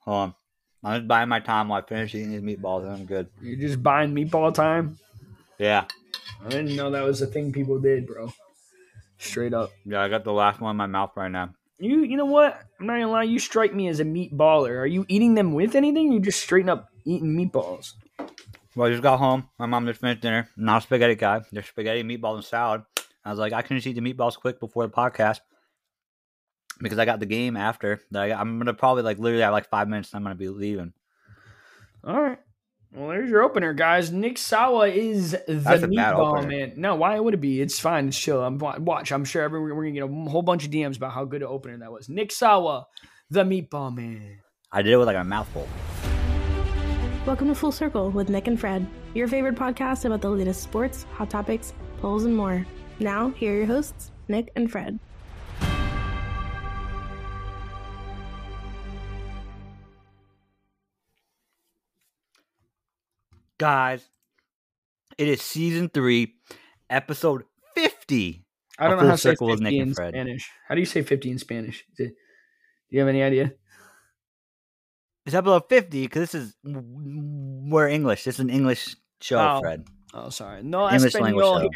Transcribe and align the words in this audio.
Hold 0.00 0.16
on. 0.16 0.34
I'm 0.82 1.00
just 1.00 1.08
buying 1.08 1.28
my 1.28 1.40
time 1.40 1.68
while 1.68 1.82
I 1.82 1.86
finish 1.86 2.14
eating 2.14 2.30
these 2.30 2.40
meatballs, 2.40 2.84
and 2.84 2.92
I'm 2.92 3.04
good. 3.04 3.28
You're 3.42 3.56
just 3.56 3.82
buying 3.82 4.14
meatball 4.14 4.52
time. 4.54 4.98
Yeah. 5.58 5.84
I 6.44 6.48
didn't 6.48 6.74
know 6.74 6.90
that 6.90 7.04
was 7.04 7.20
a 7.20 7.26
thing 7.26 7.52
people 7.52 7.78
did, 7.78 8.06
bro. 8.06 8.32
Straight 9.18 9.52
up. 9.52 9.70
Yeah, 9.84 10.00
I 10.00 10.08
got 10.08 10.24
the 10.24 10.32
last 10.32 10.60
one 10.60 10.70
in 10.70 10.76
my 10.76 10.86
mouth 10.86 11.12
right 11.16 11.30
now. 11.30 11.50
You 11.78 12.04
you 12.04 12.16
know 12.16 12.26
what? 12.26 12.62
I'm 12.78 12.86
not 12.86 12.94
gonna 12.94 13.10
lie, 13.10 13.22
you 13.24 13.38
strike 13.38 13.74
me 13.74 13.88
as 13.88 14.00
a 14.00 14.04
meatballer. 14.04 14.78
Are 14.78 14.86
you 14.86 15.04
eating 15.08 15.34
them 15.34 15.52
with 15.52 15.74
anything? 15.74 16.12
You 16.12 16.20
just 16.20 16.40
straighten 16.40 16.70
up 16.70 16.88
eating 17.04 17.36
meatballs? 17.36 17.92
Well, 18.74 18.88
I 18.88 18.90
just 18.90 19.02
got 19.02 19.18
home. 19.18 19.48
My 19.58 19.66
mom 19.66 19.86
just 19.86 20.00
finished 20.00 20.22
dinner. 20.22 20.48
I'm 20.56 20.64
not 20.64 20.82
a 20.82 20.86
spaghetti 20.86 21.14
guy. 21.14 21.42
There's 21.52 21.66
spaghetti, 21.66 22.02
meatballs, 22.02 22.36
and 22.36 22.44
salad. 22.44 22.82
I 23.24 23.30
was 23.30 23.38
like, 23.38 23.52
I 23.52 23.62
can 23.62 23.76
just 23.76 23.86
eat 23.86 23.94
the 23.94 24.00
meatballs 24.00 24.38
quick 24.38 24.60
before 24.60 24.86
the 24.86 24.92
podcast 24.92 25.40
because 26.80 26.98
I 26.98 27.04
got 27.04 27.20
the 27.20 27.26
game 27.26 27.56
after. 27.56 28.00
That 28.10 28.22
I 28.22 28.28
got, 28.28 28.40
I'm 28.40 28.58
gonna 28.58 28.74
probably 28.74 29.02
like 29.02 29.18
literally 29.18 29.42
have 29.42 29.52
like 29.52 29.68
five 29.68 29.88
minutes. 29.88 30.12
And 30.12 30.18
I'm 30.18 30.24
gonna 30.24 30.34
be 30.34 30.48
leaving. 30.48 30.92
All 32.04 32.20
right. 32.20 32.38
Well, 32.92 33.08
there's 33.08 33.30
your 33.30 33.42
opener, 33.42 33.72
guys. 33.72 34.10
Nick 34.10 34.36
Sawa 34.36 34.88
is 34.88 35.30
the 35.30 35.42
That's 35.46 35.82
meatball 35.82 36.48
man. 36.48 36.72
No, 36.76 36.96
why 36.96 37.20
would 37.20 37.34
it 37.34 37.40
be? 37.40 37.60
It's 37.60 37.78
fine. 37.78 38.08
It's 38.08 38.18
chill. 38.18 38.42
I'm 38.42 38.58
watch. 38.58 39.12
I'm 39.12 39.24
sure 39.24 39.42
every, 39.42 39.60
we're 39.60 39.84
gonna 39.84 39.92
get 39.92 40.02
a 40.02 40.30
whole 40.30 40.42
bunch 40.42 40.64
of 40.64 40.70
DMs 40.72 40.96
about 40.96 41.12
how 41.12 41.24
good 41.24 41.42
an 41.42 41.48
opener 41.48 41.78
that 41.78 41.92
was. 41.92 42.08
Nick 42.08 42.32
Sawa, 42.32 42.86
the 43.30 43.44
meatball 43.44 43.94
man. 43.94 44.38
I 44.72 44.82
did 44.82 44.92
it 44.92 44.96
with 44.96 45.06
like 45.06 45.16
a 45.16 45.22
mouthful. 45.22 45.68
Welcome 47.26 47.48
to 47.48 47.54
Full 47.54 47.70
Circle 47.70 48.10
with 48.10 48.28
Nick 48.28 48.48
and 48.48 48.58
Fred, 48.58 48.86
your 49.14 49.28
favorite 49.28 49.54
podcast 49.54 50.04
about 50.04 50.22
the 50.22 50.30
latest 50.30 50.62
sports, 50.62 51.04
hot 51.12 51.30
topics, 51.30 51.74
polls, 52.00 52.24
and 52.24 52.34
more. 52.34 52.66
Now, 52.98 53.30
here 53.30 53.52
are 53.52 53.56
your 53.58 53.66
hosts, 53.66 54.10
Nick 54.26 54.50
and 54.56 54.70
Fred. 54.70 54.98
Guys, 63.60 64.08
it 65.18 65.28
is 65.28 65.42
season 65.42 65.90
three, 65.90 66.36
episode 66.88 67.42
50. 67.74 68.42
I 68.78 68.88
don't 68.88 68.96
know 68.96 69.04
how 69.04 69.10
to 69.12 69.18
say 69.18 69.32
circle 69.32 69.48
50 69.50 69.62
Nick 69.64 69.72
and 69.74 69.88
in. 69.90 69.94
Spanish. 69.94 70.50
How 70.66 70.74
do 70.74 70.80
you 70.80 70.86
say 70.86 71.02
50 71.02 71.30
in 71.30 71.38
Spanish? 71.38 71.84
Is 71.92 72.00
it- 72.06 72.14
do 72.88 72.96
you 72.96 73.00
have 73.00 73.08
any 73.10 73.22
idea? 73.22 73.52
It's 75.26 75.34
episode 75.34 75.68
50 75.68 76.04
because 76.04 76.30
this 76.30 76.34
is 76.34 76.56
we're 76.64 77.88
English. 77.88 78.24
This 78.24 78.36
is 78.36 78.40
an 78.40 78.48
English 78.48 78.96
show, 79.20 79.38
Oh. 79.38 79.60
Fred. 79.60 79.84
Oh, 80.14 80.30
sorry. 80.30 80.62
No 80.62 80.90
English 80.90 81.14
language 81.16 81.44
Espanol 81.44 81.68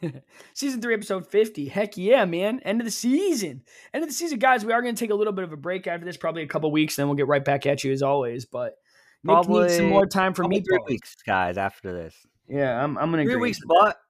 here. 0.00 0.22
season 0.52 0.82
three, 0.82 0.94
episode 0.94 1.28
50. 1.28 1.68
Heck 1.68 1.96
yeah, 1.96 2.24
man. 2.24 2.58
End 2.64 2.80
of 2.80 2.84
the 2.86 2.90
season. 2.90 3.62
End 3.94 4.02
of 4.02 4.10
the 4.10 4.14
season, 4.14 4.40
guys. 4.40 4.64
We 4.64 4.72
are 4.72 4.82
going 4.82 4.96
to 4.96 4.98
take 4.98 5.12
a 5.12 5.14
little 5.14 5.32
bit 5.32 5.44
of 5.44 5.52
a 5.52 5.56
break 5.56 5.86
after 5.86 6.04
this, 6.04 6.16
probably 6.16 6.42
a 6.42 6.48
couple 6.48 6.72
weeks, 6.72 6.96
then 6.96 7.06
we'll 7.06 7.14
get 7.14 7.28
right 7.28 7.44
back 7.44 7.66
at 7.66 7.84
you 7.84 7.92
as 7.92 8.02
always. 8.02 8.46
But 8.46 8.74
Nick 9.22 9.48
needs 9.48 9.76
some 9.76 9.88
more 9.88 10.06
time 10.06 10.34
for 10.34 10.44
me. 10.44 10.60
three 10.60 10.78
weeks, 10.86 11.16
guys, 11.26 11.58
after 11.58 11.92
this. 11.92 12.14
Yeah, 12.48 12.82
I'm, 12.82 12.98
I'm 12.98 13.10
going 13.10 13.24
to 13.24 13.32
Three 13.32 13.40
weeks, 13.40 13.60
but 13.66 14.00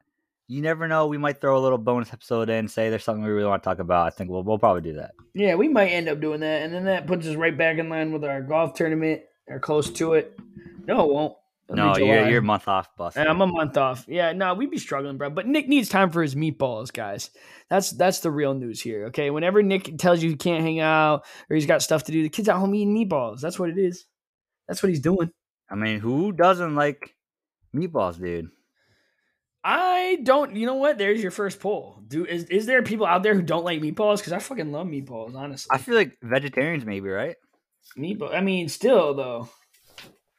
you 0.47 0.63
never 0.63 0.89
know. 0.89 1.07
We 1.07 1.19
might 1.19 1.41
throw 1.41 1.59
a 1.59 1.61
little 1.61 1.79
bonus 1.79 2.13
episode 2.13 2.49
in, 2.49 2.69
say 2.69 2.91
there's 2.91 3.05
something 3.05 3.23
we 3.23 3.31
really 3.31 3.49
want 3.49 3.63
to 3.63 3.69
talk 3.69 3.79
about. 3.79 4.07
I 4.07 4.11
think 4.11 4.31
we'll, 4.31 4.43
we'll 4.43 4.59
probably 4.59 4.83
do 4.83 4.95
that. 4.95 5.13
Yeah, 5.35 5.55
we 5.57 5.69
might 5.69 5.89
end 5.89 6.09
up 6.09 6.21
doing 6.21 6.41
that. 6.41 6.63
And 6.63 6.73
then 6.73 6.85
that 6.85 7.07
puts 7.07 7.27
us 7.27 7.37
right 7.37 7.57
back 7.57 7.79
in 7.79 7.89
line 7.89 8.13
with 8.13 8.25
our 8.25 8.41
golf 8.41 8.75
tournament 8.75 9.23
or 9.47 9.61
close 9.61 9.91
to 9.91 10.15
it. 10.15 10.39
No, 10.87 11.05
it 11.09 11.13
won't. 11.13 11.37
It'll 11.69 11.77
No, 11.77 11.97
you're, 11.97 12.29
you're 12.29 12.39
a 12.41 12.43
month 12.43 12.67
off, 12.67 12.97
bus. 12.97 13.17
And 13.17 13.29
I'm 13.29 13.41
a 13.41 13.47
month 13.47 13.77
off. 13.77 14.05
Yeah, 14.09 14.33
no, 14.33 14.55
we'd 14.55 14.71
be 14.71 14.79
struggling, 14.79 15.19
bro. 15.19 15.31
But 15.31 15.47
Nick 15.47 15.69
needs 15.69 15.89
time 15.89 16.11
for 16.11 16.23
his 16.23 16.35
meatballs, 16.35 16.93
guys. 16.93 17.31
That's 17.69 17.91
that's 17.93 18.21
the 18.21 18.31
real 18.31 18.55
news 18.55 18.81
here. 18.81 19.07
Okay. 19.07 19.31
Whenever 19.31 19.63
Nick 19.63 19.99
tells 19.99 20.23
you 20.23 20.31
he 20.31 20.37
can't 20.37 20.65
hang 20.65 20.81
out 20.81 21.25
or 21.49 21.55
he's 21.55 21.67
got 21.67 21.83
stuff 21.83 22.05
to 22.05 22.13
do, 22.13 22.23
the 22.25 22.29
kid's 22.29 22.49
at 22.49 22.57
home 22.57 22.75
eating 22.75 22.97
meatballs. 22.97 23.41
That's 23.41 23.59
what 23.59 23.71
it 23.71 23.79
is. 23.79 24.07
That's 24.71 24.85
what 24.85 24.89
he's 24.91 25.01
doing. 25.01 25.33
I 25.69 25.75
mean, 25.75 25.99
who 25.99 26.31
doesn't 26.31 26.77
like 26.77 27.17
meatballs, 27.75 28.21
dude? 28.21 28.51
I 29.65 30.19
don't. 30.23 30.55
You 30.55 30.65
know 30.65 30.77
what? 30.77 30.97
There's 30.97 31.21
your 31.21 31.33
first 31.33 31.59
poll. 31.59 31.99
Do 32.07 32.25
is 32.25 32.45
is 32.45 32.67
there 32.67 32.81
people 32.85 33.05
out 33.05 33.25
there 33.25 33.35
who 33.35 33.43
don't 33.43 33.65
like 33.65 33.81
meatballs? 33.81 34.19
Because 34.19 34.33
I 34.33 34.39
fucking 34.39 34.71
love 34.71 34.87
meatballs. 34.87 35.35
Honestly, 35.35 35.69
I 35.73 35.79
feel 35.79 35.97
like 35.97 36.17
vegetarians, 36.23 36.85
maybe, 36.85 37.09
right? 37.09 37.35
meatball. 37.99 38.33
I 38.33 38.43
mean, 38.43 38.69
still 38.69 39.13
though, 39.15 39.49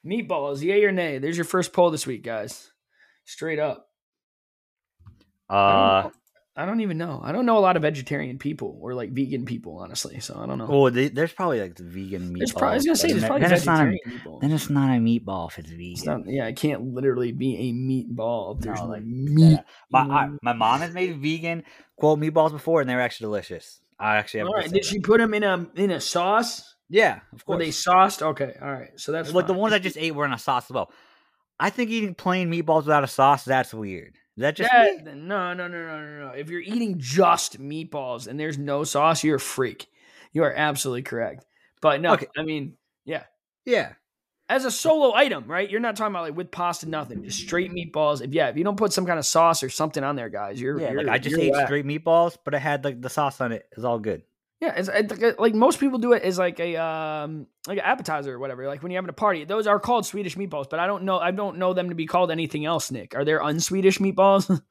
meatballs. 0.05 0.61
Yay 0.61 0.85
or 0.85 0.93
nay? 0.93 1.17
There's 1.17 1.35
your 1.37 1.43
first 1.43 1.73
poll 1.73 1.91
this 1.91 2.07
week, 2.07 2.23
guys. 2.23 2.71
Straight 3.25 3.59
up. 3.59 3.87
I 5.49 5.55
Uh, 5.55 6.01
don't, 6.03 6.13
know. 6.13 6.19
I 6.61 6.65
don't 6.67 6.81
even 6.81 6.97
know. 6.97 7.19
I 7.23 7.31
don't 7.31 7.45
know 7.47 7.57
a 7.57 7.59
lot 7.59 7.75
of 7.75 7.81
vegetarian 7.81 8.37
people 8.37 8.77
or 8.79 8.93
like 8.93 9.09
vegan 9.11 9.45
people, 9.45 9.79
honestly. 9.79 10.19
So 10.19 10.37
I 10.37 10.45
don't 10.45 10.59
know. 10.59 10.67
well, 10.67 10.91
they, 10.91 11.09
there's 11.09 11.33
probably 11.33 11.59
like 11.59 11.75
the 11.75 11.83
vegan 11.83 12.33
meatball. 12.33 12.37
There's 12.37 12.51
probably, 12.51 12.69
I 12.69 12.75
was 12.75 12.85
gonna 12.85 12.95
say 12.95 13.07
there's 13.11 13.25
probably 13.25 13.41
then 13.41 13.53
it's 13.53 13.65
not 13.65 13.81
a, 13.81 13.85
vegetarian 13.85 14.19
people. 14.19 14.39
then 14.39 14.51
it's 14.51 14.69
not 14.69 14.89
a 14.89 14.99
meatball 14.99 15.49
if 15.49 15.57
it's 15.59 15.69
vegan. 15.69 15.91
It's 15.93 16.05
not, 16.05 16.21
yeah, 16.27 16.45
it 16.47 16.55
can't 16.55 16.93
literally 16.93 17.31
be 17.31 17.55
a 17.57 17.73
meatball. 17.73 18.57
if 18.57 18.63
There's 18.63 18.79
No, 18.79 18.87
like, 18.87 19.03
meat. 19.03 19.59
My 19.89 20.01
I, 20.01 20.29
my 20.43 20.53
mom 20.53 20.81
has 20.81 20.93
made 20.93 21.17
vegan 21.19 21.63
quote 21.95 22.19
meatballs 22.19 22.51
before, 22.51 22.81
and 22.81 22.89
they 22.89 22.95
were 22.95 23.01
actually 23.01 23.25
delicious. 23.25 23.81
I 23.99 24.17
actually 24.17 24.41
have 24.41 24.47
All 24.49 24.53
right, 24.55 24.65
did 24.65 24.83
that. 24.83 24.85
she 24.85 24.99
put 24.99 25.17
them 25.19 25.33
in 25.33 25.43
a 25.43 25.67
in 25.75 25.89
a 25.89 25.99
sauce? 25.99 26.75
Yeah, 26.89 27.21
of 27.33 27.39
Were 27.47 27.55
course. 27.55 27.59
they 27.65 27.71
sauced? 27.71 28.21
Okay, 28.21 28.55
all 28.61 28.71
right. 28.71 28.91
So 28.97 29.11
that's 29.11 29.33
like 29.33 29.47
the 29.47 29.53
ones 29.53 29.73
I 29.73 29.79
just 29.79 29.97
ate 29.97 30.13
were 30.13 30.25
in 30.25 30.33
a 30.33 30.37
sauce 30.37 30.65
as 30.69 30.71
well. 30.73 30.91
I 31.59 31.69
think 31.69 31.89
eating 31.89 32.15
plain 32.15 32.51
meatballs 32.51 32.83
without 32.83 33.03
a 33.03 33.07
sauce 33.07 33.45
that's 33.45 33.73
weird. 33.73 34.15
Is 34.41 34.43
that 34.43 34.55
just 34.55 34.71
That- 34.71 35.05
me? 35.05 35.21
no, 35.21 35.53
no, 35.53 35.67
no, 35.67 35.85
no, 35.85 36.01
no, 36.01 36.19
no. 36.27 36.31
If 36.31 36.49
you're 36.49 36.61
eating 36.61 36.95
just 36.97 37.59
meatballs 37.61 38.27
and 38.27 38.39
there's 38.39 38.57
no 38.57 38.83
sauce, 38.83 39.23
you're 39.23 39.35
a 39.35 39.39
freak. 39.39 39.87
You 40.33 40.43
are 40.43 40.51
absolutely 40.51 41.03
correct. 41.03 41.45
But 41.79 42.01
no, 42.01 42.13
Okay. 42.13 42.25
I 42.35 42.41
mean, 42.43 42.75
yeah. 43.05 43.23
Yeah. 43.65 43.93
As 44.49 44.65
a 44.65 44.71
solo 44.71 45.13
item, 45.13 45.45
right? 45.45 45.69
You're 45.69 45.79
not 45.79 45.95
talking 45.95 46.11
about 46.13 46.23
like 46.23 46.35
with 46.35 46.49
pasta, 46.49 46.89
nothing. 46.89 47.23
Just 47.23 47.37
straight 47.39 47.71
meatballs. 47.71 48.21
If 48.23 48.33
yeah, 48.33 48.49
if 48.49 48.57
you 48.57 48.63
don't 48.63 48.75
put 48.77 48.91
some 48.91 49.05
kind 49.05 49.19
of 49.19 49.25
sauce 49.25 49.61
or 49.61 49.69
something 49.69 50.03
on 50.03 50.15
there, 50.15 50.29
guys, 50.29 50.59
you're 50.59 50.79
Yeah, 50.79 50.91
you're, 50.91 51.03
like 51.03 51.13
I 51.13 51.19
just 51.19 51.37
ate 51.37 51.51
whack. 51.53 51.67
straight 51.67 51.85
meatballs, 51.85 52.35
but 52.43 52.53
it 52.55 52.59
had 52.59 52.83
like 52.83 52.99
the 52.99 53.09
sauce 53.09 53.39
on 53.41 53.51
it. 53.51 53.65
It's 53.73 53.83
all 53.85 53.99
good. 53.99 54.23
Yeah, 54.61 54.75
it's, 54.77 54.89
it's 54.93 55.39
like, 55.39 55.55
most 55.55 55.79
people 55.79 55.97
do 55.97 56.13
it 56.13 56.21
as 56.21 56.37
like 56.37 56.59
a 56.59 56.75
um 56.77 57.47
like 57.67 57.79
an 57.79 57.83
appetizer 57.83 58.35
or 58.35 58.39
whatever. 58.39 58.67
Like 58.67 58.83
when 58.83 58.91
you're 58.91 58.99
having 59.01 59.09
a 59.09 59.13
party, 59.13 59.43
those 59.43 59.65
are 59.65 59.79
called 59.79 60.05
Swedish 60.05 60.37
meatballs. 60.37 60.69
But 60.69 60.79
I 60.79 60.85
don't 60.85 61.03
know. 61.03 61.17
I 61.17 61.31
don't 61.31 61.57
know 61.57 61.73
them 61.73 61.89
to 61.89 61.95
be 61.95 62.05
called 62.05 62.29
anything 62.29 62.63
else. 62.63 62.91
Nick, 62.91 63.15
are 63.15 63.25
there 63.25 63.39
unswedish 63.39 63.99
meatballs? 63.99 64.61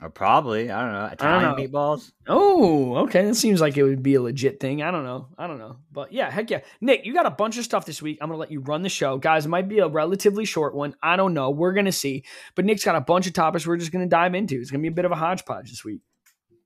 Or 0.00 0.08
probably, 0.14 0.70
I 0.70 0.80
don't 0.80 0.92
know, 0.92 1.02
don't 1.02 1.12
Italian 1.12 1.50
know. 1.50 1.56
meatballs. 1.56 2.10
oh, 2.28 2.96
okay. 3.04 3.26
That 3.26 3.34
seems 3.34 3.60
like 3.60 3.76
it 3.76 3.82
would 3.82 4.02
be 4.02 4.14
a 4.14 4.22
legit 4.22 4.58
thing. 4.58 4.80
I 4.80 4.90
don't 4.90 5.04
know. 5.04 5.28
I 5.36 5.46
don't 5.46 5.58
know. 5.58 5.76
But 5.92 6.12
yeah, 6.12 6.30
heck 6.30 6.48
yeah, 6.48 6.60
Nick, 6.80 7.04
you 7.04 7.12
got 7.12 7.26
a 7.26 7.30
bunch 7.30 7.58
of 7.58 7.64
stuff 7.64 7.84
this 7.84 8.00
week. 8.00 8.16
I'm 8.22 8.28
gonna 8.28 8.38
let 8.38 8.50
you 8.50 8.60
run 8.60 8.80
the 8.80 8.88
show, 8.88 9.18
guys. 9.18 9.44
It 9.44 9.50
might 9.50 9.68
be 9.68 9.80
a 9.80 9.88
relatively 9.88 10.46
short 10.46 10.74
one. 10.74 10.94
I 11.02 11.16
don't 11.16 11.34
know. 11.34 11.50
We're 11.50 11.74
gonna 11.74 11.92
see. 11.92 12.24
But 12.54 12.64
Nick's 12.64 12.84
got 12.84 12.96
a 12.96 13.02
bunch 13.02 13.26
of 13.26 13.34
topics 13.34 13.66
we're 13.66 13.76
just 13.76 13.92
gonna 13.92 14.06
dive 14.06 14.34
into. 14.34 14.58
It's 14.58 14.70
gonna 14.70 14.80
be 14.80 14.88
a 14.88 14.92
bit 14.92 15.04
of 15.04 15.12
a 15.12 15.16
hodgepodge 15.16 15.68
this 15.68 15.84
week. 15.84 16.00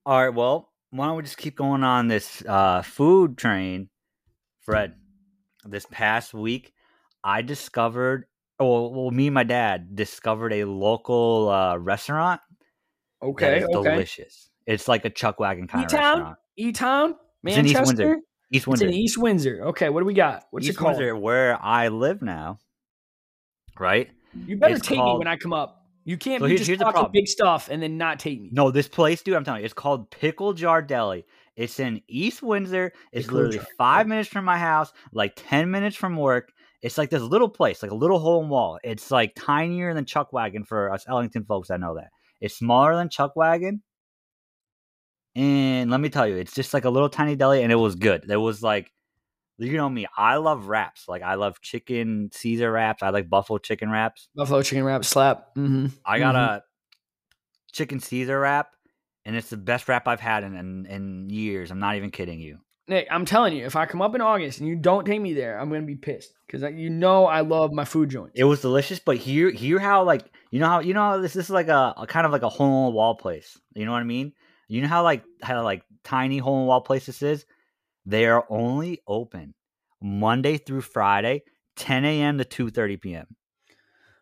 All 0.06 0.20
right, 0.24 0.32
well, 0.34 0.69
why 0.90 1.06
don't 1.06 1.16
we 1.16 1.22
just 1.22 1.38
keep 1.38 1.56
going 1.56 1.84
on 1.84 2.08
this 2.08 2.42
uh, 2.46 2.82
food 2.82 3.38
train, 3.38 3.88
Fred? 4.60 4.94
This 5.64 5.86
past 5.90 6.32
week, 6.32 6.72
I 7.22 7.42
discovered, 7.42 8.24
oh, 8.58 8.88
well, 8.88 9.10
me 9.10 9.26
and 9.26 9.34
my 9.34 9.44
dad 9.44 9.94
discovered 9.94 10.52
a 10.52 10.64
local 10.64 11.48
uh, 11.50 11.76
restaurant 11.76 12.40
Okay. 13.22 13.64
Okay. 13.64 13.90
delicious. 13.90 14.50
It's 14.66 14.88
like 14.88 15.04
a 15.04 15.10
chuck 15.10 15.40
wagon 15.40 15.66
kind 15.66 15.84
of 15.84 15.92
E-Town? 15.92 16.16
restaurant. 16.16 16.38
E 16.56 16.72
Town, 16.72 17.14
It's 17.44 17.56
in 17.56 17.66
East 17.66 17.84
Windsor. 17.84 18.16
East 18.50 18.62
It's 18.62 18.66
Windsor. 18.66 18.86
in 18.86 18.92
East 18.94 19.18
Windsor. 19.18 19.64
Okay, 19.66 19.88
what 19.88 20.00
do 20.00 20.06
we 20.06 20.14
got? 20.14 20.44
What's 20.50 20.66
East 20.66 20.76
it 20.76 20.78
called? 20.80 20.96
Windsor, 20.96 21.16
where 21.16 21.58
I 21.62 21.88
live 21.88 22.22
now, 22.22 22.58
right? 23.78 24.08
You 24.46 24.56
better 24.56 24.74
It's 24.76 24.86
take 24.86 24.98
me 24.98 25.16
when 25.16 25.26
I 25.28 25.36
come 25.36 25.52
up. 25.52 25.79
You 26.10 26.16
can't 26.16 26.40
So 26.40 26.46
be 26.46 26.50
here's- 26.50 26.66
just 26.66 26.68
here's 26.68 26.80
talking 26.80 27.08
big 27.12 27.28
stuff 27.28 27.68
and 27.70 27.80
then 27.80 27.96
not 27.96 28.18
take 28.18 28.40
me. 28.42 28.50
No, 28.52 28.72
this 28.72 28.88
place, 28.88 29.22
dude, 29.22 29.34
I'm 29.36 29.44
telling 29.44 29.60
you, 29.60 29.64
it's 29.64 29.72
called 29.74 30.10
Pickle 30.10 30.54
Jar 30.54 30.82
Deli. 30.82 31.24
It's 31.54 31.78
in 31.78 32.02
East 32.08 32.42
Windsor. 32.42 32.92
It's 33.12 33.26
Pickle 33.26 33.36
literally 33.36 33.58
Jar 33.58 33.66
five 33.78 34.08
minutes 34.08 34.28
from 34.28 34.44
my 34.44 34.58
house, 34.58 34.92
like 35.12 35.34
10 35.36 35.70
minutes 35.70 35.94
from 35.94 36.16
work. 36.16 36.50
It's 36.82 36.98
like 36.98 37.10
this 37.10 37.22
little 37.22 37.48
place, 37.48 37.80
like 37.80 37.92
a 37.92 37.94
little 37.94 38.18
hole 38.18 38.42
in 38.42 38.48
wall. 38.48 38.80
It's 38.82 39.12
like 39.12 39.34
tinier 39.36 39.94
than 39.94 40.04
Chuck 40.04 40.32
Wagon 40.32 40.64
for 40.64 40.92
us 40.92 41.04
Ellington 41.06 41.44
folks 41.44 41.68
that 41.68 41.78
know 41.78 41.94
that. 41.94 42.08
It's 42.40 42.56
smaller 42.56 42.96
than 42.96 43.08
Chuck 43.08 43.36
Wagon. 43.36 43.80
And 45.36 45.92
let 45.92 46.00
me 46.00 46.08
tell 46.08 46.26
you, 46.26 46.38
it's 46.38 46.54
just 46.54 46.74
like 46.74 46.84
a 46.86 46.90
little 46.90 47.08
tiny 47.08 47.36
deli, 47.36 47.62
and 47.62 47.70
it 47.70 47.76
was 47.76 47.94
good. 47.94 48.24
There 48.26 48.40
was 48.40 48.64
like, 48.64 48.90
you 49.68 49.76
know 49.76 49.88
me, 49.88 50.06
I 50.16 50.36
love 50.36 50.66
wraps. 50.66 51.08
Like, 51.08 51.22
I 51.22 51.34
love 51.34 51.60
chicken 51.60 52.30
Caesar 52.32 52.70
wraps. 52.70 53.02
I 53.02 53.10
like 53.10 53.28
buffalo 53.28 53.58
chicken 53.58 53.90
wraps. 53.90 54.28
Buffalo 54.34 54.62
chicken 54.62 54.84
wrap 54.84 55.04
slap. 55.04 55.54
Mm-hmm. 55.56 55.86
I 56.04 56.18
got 56.18 56.36
a 56.36 56.62
chicken 57.72 58.00
Caesar 58.00 58.38
wrap, 58.38 58.72
and 59.24 59.36
it's 59.36 59.50
the 59.50 59.56
best 59.56 59.88
wrap 59.88 60.08
I've 60.08 60.20
had 60.20 60.44
in, 60.44 60.54
in 60.56 60.86
in 60.86 61.30
years. 61.30 61.70
I'm 61.70 61.78
not 61.78 61.96
even 61.96 62.10
kidding 62.10 62.40
you. 62.40 62.58
Nick, 62.88 63.06
I'm 63.08 63.24
telling 63.24 63.56
you, 63.56 63.64
if 63.66 63.76
I 63.76 63.86
come 63.86 64.02
up 64.02 64.16
in 64.16 64.20
August 64.20 64.58
and 64.58 64.68
you 64.68 64.74
don't 64.74 65.04
take 65.04 65.20
me 65.20 65.32
there, 65.32 65.60
I'm 65.60 65.70
gonna 65.70 65.82
be 65.82 65.94
pissed 65.94 66.32
because 66.46 66.62
you 66.74 66.90
know 66.90 67.26
I 67.26 67.42
love 67.42 67.72
my 67.72 67.84
food 67.84 68.10
joints. 68.10 68.32
It 68.34 68.42
was 68.42 68.62
delicious, 68.62 68.98
but 68.98 69.16
hear 69.16 69.50
hear 69.50 69.78
how 69.78 70.02
like 70.02 70.24
you 70.50 70.58
know 70.58 70.66
how 70.66 70.80
you 70.80 70.92
know 70.92 71.02
how 71.02 71.18
this 71.18 71.34
this 71.34 71.46
is 71.46 71.50
like 71.50 71.68
a, 71.68 71.94
a 71.96 72.06
kind 72.08 72.26
of 72.26 72.32
like 72.32 72.42
a 72.42 72.48
hole 72.48 72.88
in 72.88 72.92
the 72.92 72.96
wall 72.96 73.14
place. 73.14 73.56
You 73.74 73.86
know 73.86 73.92
what 73.92 74.00
I 74.00 74.04
mean? 74.04 74.32
You 74.66 74.82
know 74.82 74.88
how 74.88 75.04
like 75.04 75.22
how 75.40 75.62
like 75.62 75.84
tiny 76.02 76.38
hole 76.38 76.56
in 76.56 76.62
the 76.62 76.66
wall 76.66 76.80
place 76.80 77.06
this 77.06 77.22
is. 77.22 77.46
They 78.10 78.26
are 78.26 78.44
only 78.50 79.00
open 79.06 79.54
Monday 80.02 80.56
through 80.58 80.80
Friday, 80.80 81.44
10 81.76 82.04
a.m. 82.04 82.38
to 82.38 82.44
2:30 82.44 83.00
p.m. 83.00 83.26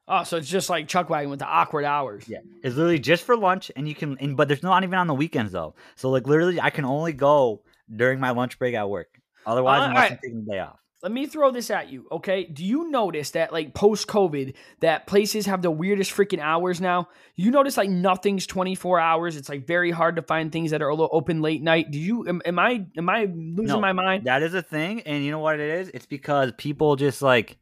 Oh, 0.06 0.24
so 0.24 0.36
it's 0.36 0.48
just 0.48 0.68
like 0.68 0.88
Chuck 0.88 1.08
Wagon 1.08 1.30
with 1.30 1.38
the 1.38 1.46
awkward 1.46 1.86
hours. 1.86 2.28
Yeah, 2.28 2.40
it's 2.62 2.76
literally 2.76 2.98
just 2.98 3.24
for 3.24 3.34
lunch, 3.34 3.70
and 3.76 3.88
you 3.88 3.94
can. 3.94 4.18
And, 4.18 4.36
but 4.36 4.46
there's 4.48 4.62
not 4.62 4.82
even 4.82 4.98
on 4.98 5.06
the 5.06 5.14
weekends 5.14 5.52
though. 5.52 5.74
So 5.96 6.10
like 6.10 6.26
literally, 6.26 6.60
I 6.60 6.68
can 6.68 6.84
only 6.84 7.14
go 7.14 7.62
during 7.94 8.20
my 8.20 8.30
lunch 8.30 8.58
break 8.58 8.74
at 8.74 8.90
work. 8.90 9.08
Otherwise, 9.46 9.80
Uh. 9.80 9.98
I'm 9.98 10.08
taking 10.10 10.44
the 10.44 10.52
day 10.52 10.58
off. 10.58 10.78
Let 11.00 11.12
me 11.12 11.26
throw 11.26 11.52
this 11.52 11.70
at 11.70 11.90
you, 11.90 12.08
okay? 12.10 12.44
Do 12.44 12.64
you 12.64 12.90
notice 12.90 13.30
that 13.30 13.52
like 13.52 13.72
post 13.72 14.08
COVID 14.08 14.54
that 14.80 15.06
places 15.06 15.46
have 15.46 15.62
the 15.62 15.70
weirdest 15.70 16.10
freaking 16.10 16.40
hours 16.40 16.80
now? 16.80 17.08
You 17.36 17.52
notice 17.52 17.76
like 17.76 17.88
nothing's 17.88 18.48
24 18.48 18.98
hours. 18.98 19.36
It's 19.36 19.48
like 19.48 19.64
very 19.64 19.92
hard 19.92 20.16
to 20.16 20.22
find 20.22 20.50
things 20.50 20.72
that 20.72 20.82
are 20.82 20.88
a 20.88 20.94
little 20.94 21.10
open 21.12 21.40
late 21.40 21.62
night. 21.62 21.92
Do 21.92 22.00
you 22.00 22.26
am, 22.28 22.42
am 22.44 22.58
I 22.58 22.84
am 22.96 23.08
I 23.08 23.26
losing 23.26 23.66
No, 23.66 23.80
my 23.80 23.92
mind? 23.92 24.24
That 24.24 24.42
is 24.42 24.54
a 24.54 24.62
thing, 24.62 25.02
and 25.02 25.24
you 25.24 25.30
know 25.30 25.38
what 25.38 25.60
it 25.60 25.70
is? 25.80 25.88
It's 25.94 26.06
because 26.06 26.52
people 26.58 26.96
just 26.96 27.22
like, 27.22 27.58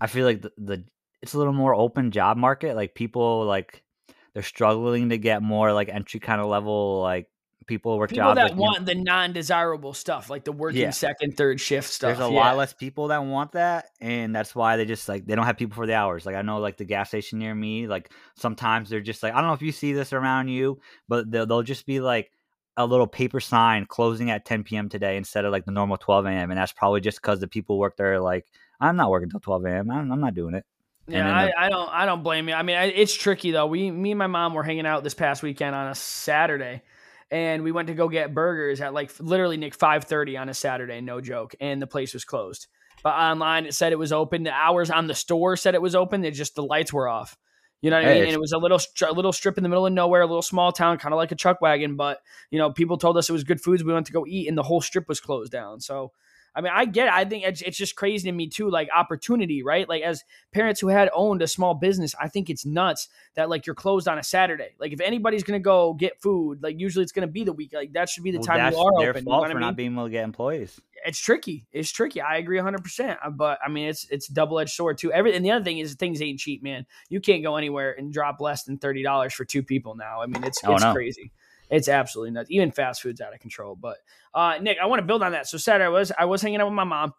I 0.00 0.08
feel 0.08 0.26
like 0.26 0.42
the, 0.42 0.52
the 0.58 0.84
it's 1.22 1.34
a 1.34 1.38
little 1.38 1.52
more 1.52 1.76
open 1.76 2.10
job 2.10 2.36
market. 2.36 2.74
Like 2.74 2.96
people 2.96 3.44
like 3.46 3.84
they're 4.32 4.42
struggling 4.42 5.10
to 5.10 5.18
get 5.18 5.42
more 5.42 5.72
like 5.72 5.88
entry 5.88 6.18
kind 6.18 6.40
of 6.40 6.48
level 6.48 7.00
like 7.00 7.28
people 7.66 7.98
work 7.98 8.10
People 8.10 8.24
jobs. 8.24 8.36
that 8.36 8.42
like, 8.42 8.50
you 8.52 8.56
know, 8.56 8.62
want 8.62 8.86
the 8.86 8.94
non-desirable 8.94 9.94
stuff, 9.94 10.30
like 10.30 10.44
the 10.44 10.52
working 10.52 10.80
Yeah. 10.82 10.90
second, 10.90 11.36
third 11.36 11.60
shift 11.60 11.88
stuff. 11.90 12.16
There's 12.18 12.28
a 12.28 12.32
yeah. 12.32 12.38
lot 12.40 12.56
less 12.56 12.72
people 12.72 13.08
that 13.08 13.24
want 13.24 13.52
that, 13.52 13.90
and 14.00 14.34
that's 14.34 14.54
why 14.54 14.76
they 14.76 14.84
just 14.84 15.08
like 15.08 15.26
they 15.26 15.34
don't 15.34 15.46
have 15.46 15.56
people 15.56 15.74
for 15.74 15.86
the 15.86 15.94
hours. 15.94 16.26
Like 16.26 16.36
I 16.36 16.42
know, 16.42 16.58
like 16.58 16.76
the 16.76 16.84
gas 16.84 17.08
station 17.08 17.38
near 17.38 17.54
me, 17.54 17.86
like 17.86 18.10
sometimes 18.36 18.88
they're 18.90 19.00
just 19.00 19.22
like 19.22 19.32
I 19.34 19.38
don't 19.38 19.46
know 19.48 19.54
if 19.54 19.62
you 19.62 19.72
see 19.72 19.92
this 19.92 20.12
around 20.12 20.48
you, 20.48 20.80
but 21.08 21.30
they'll, 21.30 21.46
they'll 21.46 21.62
just 21.62 21.86
be 21.86 22.00
like 22.00 22.30
a 22.76 22.84
little 22.86 23.06
paper 23.06 23.38
sign 23.40 23.86
closing 23.86 24.30
at 24.30 24.44
10 24.44 24.64
p.m. 24.64 24.88
today 24.88 25.16
instead 25.16 25.44
of 25.44 25.52
like 25.52 25.64
the 25.64 25.70
normal 25.70 25.96
12 25.96 26.26
a.m. 26.26 26.50
And 26.50 26.58
that's 26.58 26.72
probably 26.72 27.00
just 27.00 27.22
because 27.22 27.38
the 27.38 27.46
people 27.48 27.78
work 27.78 27.96
there. 27.96 28.18
Like 28.20 28.46
I'm 28.80 28.96
not 28.96 29.10
working 29.10 29.30
till 29.30 29.38
12 29.40 29.64
a.m. 29.66 29.90
I'm, 29.90 30.10
I'm 30.10 30.20
not 30.20 30.34
doing 30.34 30.54
it. 30.54 30.66
And 31.06 31.16
Yeah, 31.16 31.36
I, 31.38 31.46
the- 31.46 31.60
I 31.60 31.68
don't 31.68 31.88
I 31.90 32.06
don't 32.06 32.22
blame 32.22 32.48
you. 32.48 32.54
I 32.54 32.62
mean, 32.62 32.76
I, 32.76 32.84
it's 32.86 33.14
tricky 33.14 33.50
though. 33.52 33.66
We 33.66 33.90
me 33.90 34.10
and 34.12 34.18
my 34.18 34.26
mom 34.26 34.54
were 34.54 34.62
hanging 34.64 34.86
out 34.86 35.04
this 35.04 35.14
past 35.14 35.42
weekend 35.42 35.76
on 35.76 35.86
a 35.88 35.94
Saturday, 35.94 36.82
and 37.30 37.62
we 37.62 37.72
went 37.72 37.88
to 37.88 37.94
go 37.94 38.08
get 38.08 38.34
burgers 38.34 38.80
at 38.80 38.94
like 38.94 39.12
literally 39.20 39.56
Nick 39.56 39.74
five 39.74 40.04
thirty 40.04 40.36
on 40.36 40.48
a 40.48 40.54
Saturday, 40.54 41.00
no 41.00 41.20
joke, 41.20 41.54
and 41.60 41.80
the 41.80 41.86
place 41.86 42.14
was 42.14 42.24
closed. 42.24 42.66
But 43.02 43.14
online 43.14 43.66
it 43.66 43.74
said 43.74 43.92
it 43.92 43.98
was 43.98 44.12
open. 44.12 44.44
The 44.44 44.52
hours 44.52 44.90
on 44.90 45.06
the 45.06 45.14
store 45.14 45.56
said 45.56 45.74
it 45.74 45.82
was 45.82 45.94
open. 45.94 46.24
It 46.24 46.32
just 46.32 46.54
the 46.54 46.62
lights 46.62 46.92
were 46.92 47.08
off. 47.08 47.36
You 47.80 47.90
know 47.90 47.96
what 47.96 48.06
I 48.06 48.14
mean? 48.14 48.22
And 48.24 48.32
it 48.32 48.40
was 48.40 48.52
a 48.52 48.58
little 48.58 48.80
a 49.06 49.12
little 49.12 49.32
strip 49.32 49.58
in 49.58 49.62
the 49.62 49.68
middle 49.68 49.86
of 49.86 49.92
nowhere, 49.92 50.22
a 50.22 50.26
little 50.26 50.42
small 50.42 50.72
town, 50.72 50.96
kind 50.98 51.12
of 51.12 51.18
like 51.18 51.32
a 51.32 51.36
chuck 51.36 51.60
wagon. 51.60 51.96
But 51.96 52.20
you 52.50 52.58
know, 52.58 52.70
people 52.70 52.96
told 52.96 53.16
us 53.18 53.28
it 53.28 53.32
was 53.32 53.44
good 53.44 53.60
foods. 53.60 53.84
We 53.84 53.92
went 53.92 54.06
to 54.06 54.12
go 54.12 54.24
eat, 54.26 54.48
and 54.48 54.56
the 54.56 54.62
whole 54.62 54.80
strip 54.80 55.08
was 55.08 55.20
closed 55.20 55.52
down. 55.52 55.80
So. 55.80 56.12
I 56.56 56.60
mean, 56.60 56.72
I 56.74 56.84
get 56.84 57.08
it. 57.08 57.12
I 57.12 57.24
think 57.24 57.44
it's, 57.44 57.62
it's 57.62 57.76
just 57.76 57.96
crazy 57.96 58.30
to 58.30 58.32
me 58.36 58.48
too, 58.48 58.70
like 58.70 58.88
opportunity, 58.94 59.62
right? 59.62 59.88
Like 59.88 60.02
as 60.02 60.22
parents 60.52 60.80
who 60.80 60.88
had 60.88 61.10
owned 61.12 61.42
a 61.42 61.46
small 61.48 61.74
business, 61.74 62.14
I 62.20 62.28
think 62.28 62.48
it's 62.48 62.64
nuts 62.64 63.08
that 63.34 63.48
like 63.50 63.66
you're 63.66 63.74
closed 63.74 64.06
on 64.06 64.18
a 64.18 64.22
Saturday. 64.22 64.70
Like 64.78 64.92
if 64.92 65.00
anybody's 65.00 65.42
gonna 65.42 65.58
go 65.58 65.94
get 65.94 66.20
food, 66.22 66.62
like 66.62 66.78
usually 66.78 67.02
it's 67.02 67.12
gonna 67.12 67.26
be 67.26 67.44
the 67.44 67.52
week. 67.52 67.72
Like 67.72 67.92
that 67.94 68.08
should 68.08 68.22
be 68.22 68.30
the 68.30 68.38
well, 68.38 68.46
time 68.46 68.72
you 68.72 68.78
are 68.78 68.92
their 69.00 69.10
open. 69.10 69.24
You 69.24 69.30
know 69.32 69.40
for 69.40 69.46
I 69.46 69.54
mean? 69.54 69.60
not 69.60 69.76
being 69.76 69.92
able 69.92 70.04
to 70.04 70.10
get 70.10 70.24
employees. 70.24 70.80
it's 71.04 71.18
tricky. 71.18 71.66
It's 71.72 71.90
tricky. 71.90 72.20
I 72.20 72.36
agree 72.36 72.56
100. 72.56 72.82
percent 72.82 73.18
uh, 73.24 73.30
But 73.30 73.58
I 73.64 73.68
mean, 73.68 73.88
it's 73.88 74.06
it's 74.10 74.28
double 74.28 74.60
edged 74.60 74.74
sword 74.74 74.98
too. 74.98 75.12
Every 75.12 75.34
and 75.34 75.44
the 75.44 75.50
other 75.50 75.64
thing 75.64 75.78
is 75.78 75.94
things 75.94 76.22
ain't 76.22 76.38
cheap, 76.38 76.62
man. 76.62 76.86
You 77.08 77.20
can't 77.20 77.42
go 77.42 77.56
anywhere 77.56 77.94
and 77.98 78.12
drop 78.12 78.40
less 78.40 78.62
than 78.64 78.78
thirty 78.78 79.02
dollars 79.02 79.34
for 79.34 79.44
two 79.44 79.62
people 79.62 79.96
now. 79.96 80.22
I 80.22 80.26
mean, 80.26 80.44
it's 80.44 80.60
Oh, 80.64 80.74
it's 80.74 80.82
no. 80.84 80.92
crazy. 80.92 81.32
It's 81.74 81.88
absolutely 81.88 82.30
nuts. 82.30 82.50
Even 82.50 82.70
fast 82.70 83.02
food's 83.02 83.20
out 83.20 83.34
of 83.34 83.40
control. 83.40 83.76
But 83.76 83.98
uh, 84.32 84.58
Nick, 84.60 84.78
I 84.80 84.86
want 84.86 85.00
to 85.00 85.06
build 85.06 85.22
on 85.22 85.32
that. 85.32 85.48
So 85.48 85.58
Saturday 85.58 85.86
I 85.86 85.88
was 85.88 86.12
I 86.16 86.24
was 86.26 86.40
hanging 86.40 86.60
out 86.60 86.66
with 86.66 86.74
my 86.74 86.84
mom. 86.84 87.12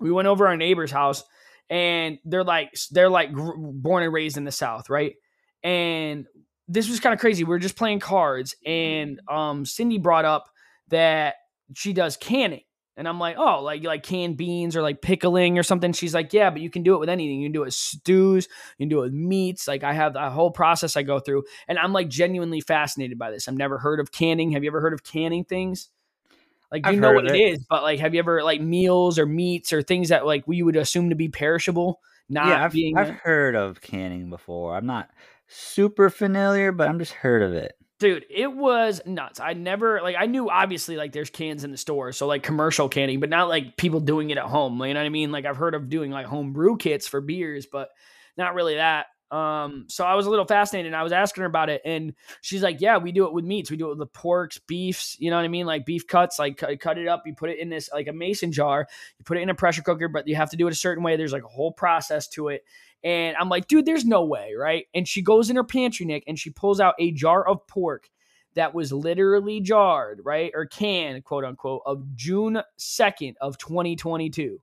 We 0.00 0.10
went 0.10 0.28
over 0.28 0.48
our 0.48 0.56
neighbor's 0.56 0.90
house, 0.90 1.22
and 1.70 2.18
they're 2.24 2.44
like 2.44 2.76
they're 2.90 3.08
like 3.10 3.30
born 3.32 4.02
and 4.02 4.12
raised 4.12 4.36
in 4.36 4.44
the 4.44 4.52
South, 4.52 4.90
right? 4.90 5.14
And 5.62 6.26
this 6.68 6.88
was 6.88 7.00
kind 7.00 7.14
of 7.14 7.20
crazy. 7.20 7.44
We 7.44 7.50
were 7.50 7.60
just 7.60 7.76
playing 7.76 8.00
cards, 8.00 8.56
and 8.66 9.20
um, 9.28 9.64
Cindy 9.64 9.98
brought 9.98 10.24
up 10.24 10.50
that 10.88 11.36
she 11.74 11.92
does 11.92 12.16
canning. 12.16 12.62
And 12.98 13.06
I'm 13.06 13.18
like, 13.18 13.36
oh, 13.38 13.62
like 13.62 13.84
like 13.84 14.02
canned 14.02 14.36
beans 14.38 14.74
or 14.74 14.82
like 14.82 15.02
pickling 15.02 15.58
or 15.58 15.62
something. 15.62 15.92
She's 15.92 16.14
like, 16.14 16.32
yeah, 16.32 16.48
but 16.48 16.62
you 16.62 16.70
can 16.70 16.82
do 16.82 16.94
it 16.94 16.98
with 16.98 17.10
anything. 17.10 17.40
You 17.40 17.46
can 17.46 17.52
do 17.52 17.62
it 17.62 17.66
with 17.66 17.74
stews, 17.74 18.48
you 18.78 18.84
can 18.84 18.88
do 18.88 19.00
it 19.00 19.02
with 19.02 19.12
meats. 19.12 19.68
Like 19.68 19.84
I 19.84 19.92
have 19.92 20.16
a 20.16 20.30
whole 20.30 20.50
process 20.50 20.96
I 20.96 21.02
go 21.02 21.18
through, 21.20 21.44
and 21.68 21.78
I'm 21.78 21.92
like 21.92 22.08
genuinely 22.08 22.60
fascinated 22.60 23.18
by 23.18 23.30
this. 23.30 23.48
I've 23.48 23.54
never 23.54 23.78
heard 23.78 24.00
of 24.00 24.12
canning. 24.12 24.52
Have 24.52 24.64
you 24.64 24.70
ever 24.70 24.80
heard 24.80 24.94
of 24.94 25.04
canning 25.04 25.44
things? 25.44 25.90
Like 26.72 26.86
you 26.86 26.92
I've 26.92 26.98
know 26.98 27.12
what 27.12 27.30
it 27.30 27.38
is, 27.38 27.64
but 27.68 27.82
like, 27.82 28.00
have 28.00 28.14
you 28.14 28.18
ever 28.18 28.42
like 28.42 28.60
meals 28.60 29.18
or 29.18 29.26
meats 29.26 29.72
or 29.72 29.82
things 29.82 30.08
that 30.08 30.26
like 30.26 30.48
we 30.48 30.62
would 30.62 30.76
assume 30.76 31.10
to 31.10 31.16
be 31.16 31.28
perishable, 31.28 32.00
not 32.28 32.48
yeah, 32.48 32.64
I've, 32.64 32.72
being 32.72 32.96
I've 32.96 33.10
heard 33.10 33.54
of 33.54 33.80
canning 33.80 34.30
before. 34.30 34.74
I'm 34.74 34.86
not 34.86 35.10
super 35.46 36.10
familiar, 36.10 36.72
but 36.72 36.88
I'm 36.88 36.98
just 36.98 37.12
heard 37.12 37.42
of 37.42 37.52
it. 37.52 37.75
Dude 37.98 38.26
it 38.30 38.52
was 38.52 39.00
nuts. 39.06 39.40
I 39.40 39.54
never 39.54 40.00
like 40.02 40.16
i 40.18 40.26
knew 40.26 40.50
obviously 40.50 40.96
like 40.96 41.12
there's 41.12 41.30
cans 41.30 41.64
in 41.64 41.70
the 41.70 41.76
store 41.76 42.12
so 42.12 42.26
like 42.26 42.42
commercial 42.42 42.88
canning 42.88 43.20
but 43.20 43.30
not 43.30 43.48
like 43.48 43.76
people 43.76 44.00
doing 44.00 44.30
it 44.30 44.38
at 44.38 44.44
home 44.44 44.80
you 44.82 44.94
know 44.94 45.00
what 45.00 45.06
i 45.06 45.10
mean? 45.10 45.32
Like 45.32 45.46
i've 45.46 45.56
heard 45.56 45.74
of 45.74 45.88
doing 45.88 46.10
like 46.10 46.26
home 46.26 46.52
brew 46.52 46.76
kits 46.76 47.08
for 47.08 47.20
beers 47.20 47.66
but 47.70 47.88
not 48.36 48.54
really 48.54 48.74
that. 48.74 49.06
Um 49.30 49.86
so 49.88 50.04
i 50.04 50.14
was 50.14 50.26
a 50.26 50.30
little 50.30 50.44
fascinated 50.44 50.86
and 50.86 50.96
i 50.96 51.02
was 51.02 51.12
asking 51.12 51.40
her 51.40 51.48
about 51.48 51.68
it 51.68 51.82
and 51.84 52.14
she's 52.42 52.62
like 52.62 52.80
yeah 52.80 52.98
we 52.98 53.12
do 53.12 53.26
it 53.26 53.32
with 53.32 53.44
meats. 53.44 53.70
We 53.70 53.76
do 53.76 53.86
it 53.86 53.96
with 53.96 53.98
the 53.98 54.06
porks 54.06 54.60
beefs 54.68 55.16
you 55.18 55.30
know 55.30 55.36
what 55.36 55.44
i 55.44 55.48
mean? 55.48 55.66
Like 55.66 55.86
beef 55.86 56.06
cuts 56.06 56.38
like 56.38 56.58
cut, 56.58 56.78
cut 56.80 56.98
it 56.98 57.08
up 57.08 57.22
you 57.26 57.34
put 57.34 57.50
it 57.50 57.58
in 57.58 57.70
this 57.70 57.88
like 57.92 58.08
a 58.08 58.12
mason 58.12 58.52
jar 58.52 58.86
you 59.18 59.24
put 59.24 59.38
it 59.38 59.40
in 59.40 59.50
a 59.50 59.54
pressure 59.54 59.82
cooker 59.82 60.08
but 60.08 60.28
you 60.28 60.36
have 60.36 60.50
to 60.50 60.56
do 60.56 60.66
it 60.66 60.72
a 60.72 60.76
certain 60.76 61.02
way. 61.02 61.16
There's 61.16 61.32
like 61.32 61.44
a 61.44 61.48
whole 61.48 61.72
process 61.72 62.28
to 62.28 62.48
it 62.48 62.64
and 63.04 63.36
I'm 63.36 63.48
like, 63.48 63.68
dude, 63.68 63.86
there's 63.86 64.04
no 64.04 64.24
way, 64.24 64.54
right? 64.58 64.86
And 64.94 65.06
she 65.06 65.22
goes 65.22 65.50
in 65.50 65.56
her 65.56 65.64
pantry, 65.64 66.06
Nick, 66.06 66.24
and 66.26 66.38
she 66.38 66.50
pulls 66.50 66.80
out 66.80 66.94
a 66.98 67.12
jar 67.12 67.46
of 67.46 67.66
pork 67.66 68.08
that 68.56 68.74
was 68.74 68.92
literally 68.92 69.60
jarred, 69.60 70.20
right? 70.24 70.50
Or 70.54 70.66
canned, 70.66 71.22
quote 71.24 71.44
unquote, 71.44 71.82
of 71.86 72.16
June 72.16 72.60
2nd 72.78 73.34
of 73.40 73.58
2022. 73.58 74.60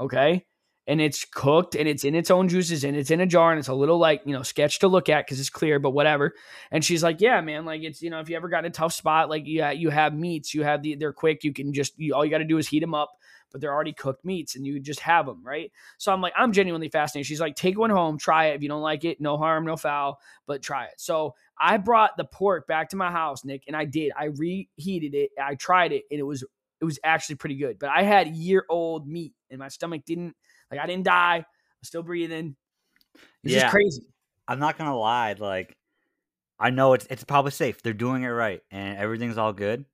Okay. 0.00 0.44
And 0.86 1.02
it's 1.02 1.26
cooked 1.26 1.76
and 1.76 1.86
it's 1.86 2.02
in 2.02 2.14
its 2.14 2.30
own 2.30 2.48
juices 2.48 2.82
and 2.82 2.96
it's 2.96 3.10
in 3.10 3.20
a 3.20 3.26
jar 3.26 3.52
and 3.52 3.58
it's 3.58 3.68
a 3.68 3.74
little 3.74 3.98
like, 3.98 4.22
you 4.24 4.32
know, 4.32 4.42
sketch 4.42 4.78
to 4.78 4.88
look 4.88 5.10
at 5.10 5.26
because 5.26 5.38
it's 5.38 5.50
clear, 5.50 5.78
but 5.78 5.90
whatever. 5.90 6.32
And 6.70 6.82
she's 6.82 7.02
like, 7.02 7.20
yeah, 7.20 7.42
man, 7.42 7.66
like 7.66 7.82
it's, 7.82 8.00
you 8.00 8.08
know, 8.08 8.20
if 8.20 8.30
you 8.30 8.36
ever 8.36 8.48
got 8.48 8.64
in 8.64 8.70
a 8.70 8.74
tough 8.74 8.94
spot, 8.94 9.28
like 9.28 9.42
yeah, 9.44 9.70
you 9.70 9.90
have 9.90 10.14
meats, 10.14 10.54
you 10.54 10.62
have 10.62 10.82
the, 10.82 10.94
they're 10.94 11.12
quick. 11.12 11.44
You 11.44 11.52
can 11.52 11.74
just, 11.74 11.92
you, 11.98 12.14
all 12.14 12.24
you 12.24 12.30
got 12.30 12.38
to 12.38 12.44
do 12.44 12.56
is 12.56 12.66
heat 12.66 12.80
them 12.80 12.94
up, 12.94 13.10
but 13.50 13.60
they're 13.60 13.72
already 13.72 13.92
cooked 13.92 14.24
meats 14.24 14.56
and 14.56 14.66
you 14.66 14.78
just 14.80 15.00
have 15.00 15.26
them, 15.26 15.40
right? 15.44 15.72
So 15.98 16.12
I'm 16.12 16.20
like, 16.20 16.32
I'm 16.36 16.52
genuinely 16.52 16.88
fascinated. 16.88 17.26
She's 17.26 17.40
like, 17.40 17.56
take 17.56 17.78
one 17.78 17.90
home, 17.90 18.18
try 18.18 18.46
it. 18.46 18.56
If 18.56 18.62
you 18.62 18.68
don't 18.68 18.82
like 18.82 19.04
it, 19.04 19.20
no 19.20 19.36
harm, 19.36 19.64
no 19.64 19.76
foul, 19.76 20.18
but 20.46 20.62
try 20.62 20.84
it. 20.84 20.94
So 20.98 21.34
I 21.58 21.76
brought 21.78 22.16
the 22.16 22.24
pork 22.24 22.66
back 22.66 22.90
to 22.90 22.96
my 22.96 23.10
house, 23.10 23.44
Nick, 23.44 23.64
and 23.66 23.76
I 23.76 23.84
did. 23.84 24.12
I 24.18 24.26
reheated 24.26 25.14
it. 25.14 25.30
I 25.42 25.54
tried 25.54 25.92
it, 25.92 26.04
and 26.10 26.20
it 26.20 26.24
was 26.24 26.44
it 26.80 26.84
was 26.84 26.98
actually 27.02 27.36
pretty 27.36 27.56
good. 27.56 27.78
But 27.78 27.90
I 27.90 28.02
had 28.02 28.28
year 28.36 28.64
old 28.68 29.08
meat, 29.08 29.34
and 29.50 29.58
my 29.58 29.68
stomach 29.68 30.04
didn't 30.04 30.36
like 30.70 30.80
I 30.80 30.86
didn't 30.86 31.04
die. 31.04 31.36
I'm 31.38 31.84
still 31.84 32.02
breathing. 32.02 32.56
It's 33.44 33.52
Yeah. 33.54 33.60
just 33.62 33.70
crazy. 33.70 34.06
I'm 34.46 34.58
not 34.58 34.78
gonna 34.78 34.96
lie, 34.96 35.34
like 35.38 35.76
I 36.58 36.70
know 36.70 36.94
it's 36.94 37.06
it's 37.10 37.24
probably 37.24 37.50
safe. 37.52 37.82
They're 37.82 37.92
doing 37.92 38.22
it 38.22 38.28
right 38.28 38.62
and 38.70 38.98
everything's 38.98 39.38
all 39.38 39.52
good. 39.52 39.84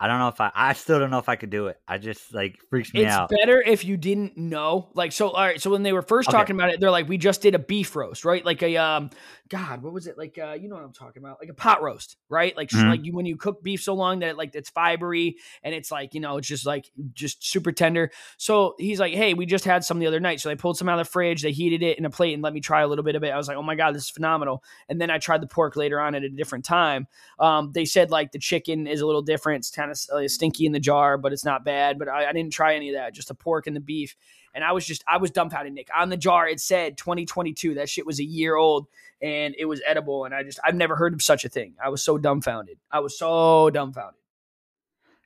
I 0.00 0.06
don't 0.06 0.18
know 0.18 0.28
if 0.28 0.40
I 0.40 0.50
I 0.54 0.72
still 0.74 0.98
don't 0.98 1.10
know 1.10 1.18
if 1.18 1.28
I 1.28 1.36
could 1.36 1.50
do 1.50 1.66
it. 1.68 1.80
I 1.88 1.98
just 1.98 2.32
like 2.34 2.58
freaks 2.70 2.94
me 2.94 3.04
It's 3.04 3.14
out. 3.14 3.30
It's 3.30 3.40
better 3.40 3.60
if 3.60 3.84
you 3.84 3.96
didn't 3.96 4.36
know. 4.38 4.88
Like 4.94 5.12
so 5.12 5.28
all 5.30 5.44
right, 5.44 5.60
so 5.60 5.70
when 5.70 5.82
they 5.82 5.92
were 5.92 6.00
first 6.00 6.30
Okay. 6.30 6.30
talking 6.30 6.56
about 6.56 6.70
it, 6.70 6.80
they're 6.80 6.90
like, 6.90 7.06
we 7.08 7.18
just 7.18 7.42
did 7.42 7.54
a 7.54 7.58
beef 7.58 7.94
roast, 7.94 8.24
right? 8.24 8.42
Like 8.44 8.62
a 8.62 8.76
um 8.78 9.10
God, 9.50 9.82
what 9.82 9.92
was 9.92 10.06
it? 10.06 10.16
Like 10.16 10.38
uh, 10.38 10.52
you 10.52 10.68
know 10.68 10.76
what 10.76 10.84
I'm 10.84 10.92
talking 10.92 11.22
about? 11.22 11.38
Like 11.40 11.50
a 11.50 11.54
pot 11.54 11.82
roast, 11.82 12.16
right? 12.30 12.56
Like 12.56 12.70
Mhm. 12.70 12.88
like 12.88 13.04
you 13.04 13.14
when 13.14 13.26
you 13.26 13.36
cook 13.36 13.62
beef 13.62 13.82
so 13.82 13.94
long 13.94 14.20
that 14.20 14.30
it, 14.30 14.36
like 14.38 14.54
it's 14.54 14.70
fibery 14.70 15.34
and 15.62 15.74
it's 15.74 15.90
like, 15.90 16.14
you 16.14 16.20
know, 16.20 16.38
it's 16.38 16.48
just 16.48 16.64
like 16.64 16.90
just 17.12 17.44
super 17.46 17.72
tender. 17.72 18.10
So 18.38 18.74
he's 18.78 19.00
like, 19.00 19.12
Hey, 19.12 19.34
we 19.34 19.44
just 19.44 19.64
had 19.66 19.84
some 19.84 19.98
the 19.98 20.06
other 20.06 20.20
night. 20.20 20.40
So 20.40 20.48
they 20.48 20.56
pulled 20.56 20.78
some 20.78 20.88
out 20.88 20.98
of 20.98 21.06
the 21.06 21.10
fridge, 21.10 21.42
they 21.42 21.52
heated 21.52 21.82
it 21.82 21.98
in 21.98 22.04
a 22.06 22.10
plate 22.10 22.32
and 22.32 22.42
let 22.42 22.54
me 22.54 22.60
try 22.60 22.80
a 22.82 22.88
little 22.88 23.04
bit 23.04 23.16
of 23.16 23.24
it. 23.24 23.30
I 23.30 23.36
was 23.36 23.48
like, 23.48 23.56
Oh 23.56 23.62
my 23.62 23.74
God, 23.74 23.94
this 23.94 24.04
is 24.04 24.10
phenomenal. 24.10 24.62
And 24.88 25.00
then 25.00 25.10
I 25.10 25.18
tried 25.18 25.42
the 25.42 25.46
pork 25.46 25.76
later 25.76 26.00
on 26.00 26.14
at 26.14 26.22
a 26.22 26.28
different 26.30 26.64
time. 26.64 27.06
Um, 27.38 27.72
they 27.72 27.84
said 27.84 28.10
like 28.10 28.32
the 28.32 28.38
chicken 28.38 28.86
is 28.86 29.00
a 29.02 29.06
little 29.06 29.22
different. 29.22 29.58
It's 29.58 29.70
kind 29.70 29.87
of 29.90 29.98
uh, 30.10 30.28
stinky 30.28 30.66
in 30.66 30.72
the 30.72 30.80
jar, 30.80 31.18
but 31.18 31.32
it's 31.32 31.44
not 31.44 31.64
bad. 31.64 31.98
But 31.98 32.08
I, 32.08 32.28
I 32.28 32.32
didn't 32.32 32.52
try 32.52 32.74
any 32.74 32.90
of 32.90 32.94
that, 32.94 33.14
just 33.14 33.28
the 33.28 33.34
pork 33.34 33.66
and 33.66 33.74
the 33.74 33.80
beef. 33.80 34.16
And 34.54 34.64
I 34.64 34.72
was 34.72 34.86
just, 34.86 35.04
I 35.06 35.18
was 35.18 35.30
dumbfounded, 35.30 35.72
Nick. 35.72 35.88
On 35.96 36.08
the 36.08 36.16
jar, 36.16 36.48
it 36.48 36.60
said 36.60 36.96
2022. 36.96 37.74
That 37.74 37.88
shit 37.88 38.06
was 38.06 38.18
a 38.18 38.24
year 38.24 38.56
old 38.56 38.86
and 39.20 39.54
it 39.58 39.66
was 39.66 39.80
edible. 39.86 40.24
And 40.24 40.34
I 40.34 40.42
just, 40.42 40.58
I've 40.64 40.74
never 40.74 40.96
heard 40.96 41.12
of 41.12 41.22
such 41.22 41.44
a 41.44 41.48
thing. 41.48 41.74
I 41.82 41.90
was 41.90 42.02
so 42.02 42.18
dumbfounded. 42.18 42.78
I 42.90 43.00
was 43.00 43.18
so 43.18 43.70
dumbfounded. 43.70 44.20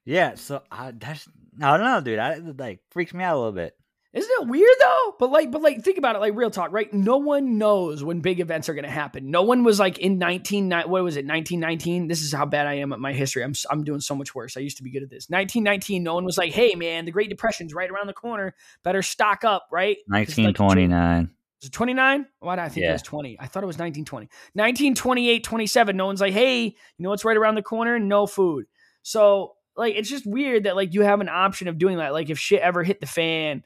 Yeah, 0.05 0.35
so 0.35 0.63
I 0.71 0.91
that's 0.91 1.29
I 1.61 1.77
don't 1.77 1.87
know, 1.87 2.01
dude. 2.01 2.19
I 2.19 2.39
like 2.39 2.81
freaks 2.91 3.15
me 3.15 3.23
out 3.23 3.37
a 3.37 3.39
little 3.39 3.53
bit. 3.53 3.77
Isn't 4.13 4.31
it 4.43 4.49
weird 4.49 4.77
though? 4.79 5.15
But 5.19 5.31
like, 5.31 5.51
but 5.51 5.63
like, 5.63 5.83
think 5.83 5.97
about 5.97 6.17
it. 6.17 6.19
Like, 6.19 6.35
real 6.37 6.51
talk, 6.51 6.71
right? 6.71 6.93
No 6.93 7.17
one 7.17 7.57
knows 7.57 8.05
when 8.05 8.21
big 8.21 8.41
events 8.41 8.69
are 8.69 8.75
going 8.75 8.85
to 8.85 8.91
happen. 8.91 9.31
No 9.31 9.43
one 9.43 9.65
was 9.65 9.81
like 9.81 9.99
in 9.99 10.19
nineteen. 10.19 10.71
What 10.71 11.03
was 11.03 11.17
it? 11.17 11.25
Nineteen 11.25 11.61
nineteen. 11.61 12.09
This 12.09 12.21
is 12.21 12.33
how 12.33 12.45
bad 12.45 12.67
I 12.67 12.75
am 12.75 12.93
at 12.93 12.99
my 12.99 13.15
history. 13.15 13.43
I'm 13.43 13.55
I'm 13.71 13.85
doing 13.85 14.01
so 14.01 14.15
much 14.15 14.35
worse. 14.35 14.57
I 14.57 14.61
used 14.61 14.77
to 14.77 14.83
be 14.83 14.91
good 14.91 15.03
at 15.03 15.09
this. 15.09 15.31
Nineteen 15.31 15.65
nineteen. 15.65 16.03
No 16.03 16.15
one 16.15 16.27
was 16.27 16.37
like, 16.37 16.53
"Hey, 16.53 16.75
man, 16.75 17.07
the 17.07 17.11
Great 17.11 17.31
Depression's 17.31 17.73
right 17.73 17.91
around 17.91 18.07
the 18.07 18.13
corner. 18.13 18.55
Better 18.83 19.01
stock 19.01 19.45
up." 19.45 19.69
Right? 19.73 19.97
Nineteen 20.07 20.53
twenty 20.53 20.87
nine. 20.87 21.31
Was 21.63 21.69
it 21.69 21.73
29? 21.75 22.27
Why 22.41 22.57
did 22.57 22.63
I 22.63 22.69
think 22.69 22.83
yeah. 22.83 22.91
it 22.91 22.95
was 22.95 23.03
20? 23.03 23.37
I 23.39 23.47
thought 23.47 23.63
it 23.63 23.67
was 23.67 23.77
1920. 23.77 24.27
1928, 24.55 25.45
27. 25.45 25.97
No 25.97 26.07
one's 26.07 26.21
like, 26.21 26.33
hey, 26.33 26.65
you 26.65 26.75
know 26.99 27.11
what's 27.11 27.25
right 27.25 27.37
around 27.37 27.55
the 27.55 27.63
corner? 27.63 28.01
No 28.01 28.27
food. 28.27 28.65
So, 29.03 29.55
like, 29.77 29.95
it's 29.95 30.09
just 30.09 30.27
weird 30.27 30.65
that, 30.65 30.75
like, 30.75 30.93
you 30.93 31.03
have 31.03 31.21
an 31.21 31.29
option 31.29 31.69
of 31.69 31.79
doing 31.79 31.99
that. 31.99 32.13
Like, 32.13 32.31
if 32.31 32.39
shit 32.41 32.61
ever 32.63 32.83
hit 32.83 32.99
the 33.01 33.07
fan, 33.07 33.63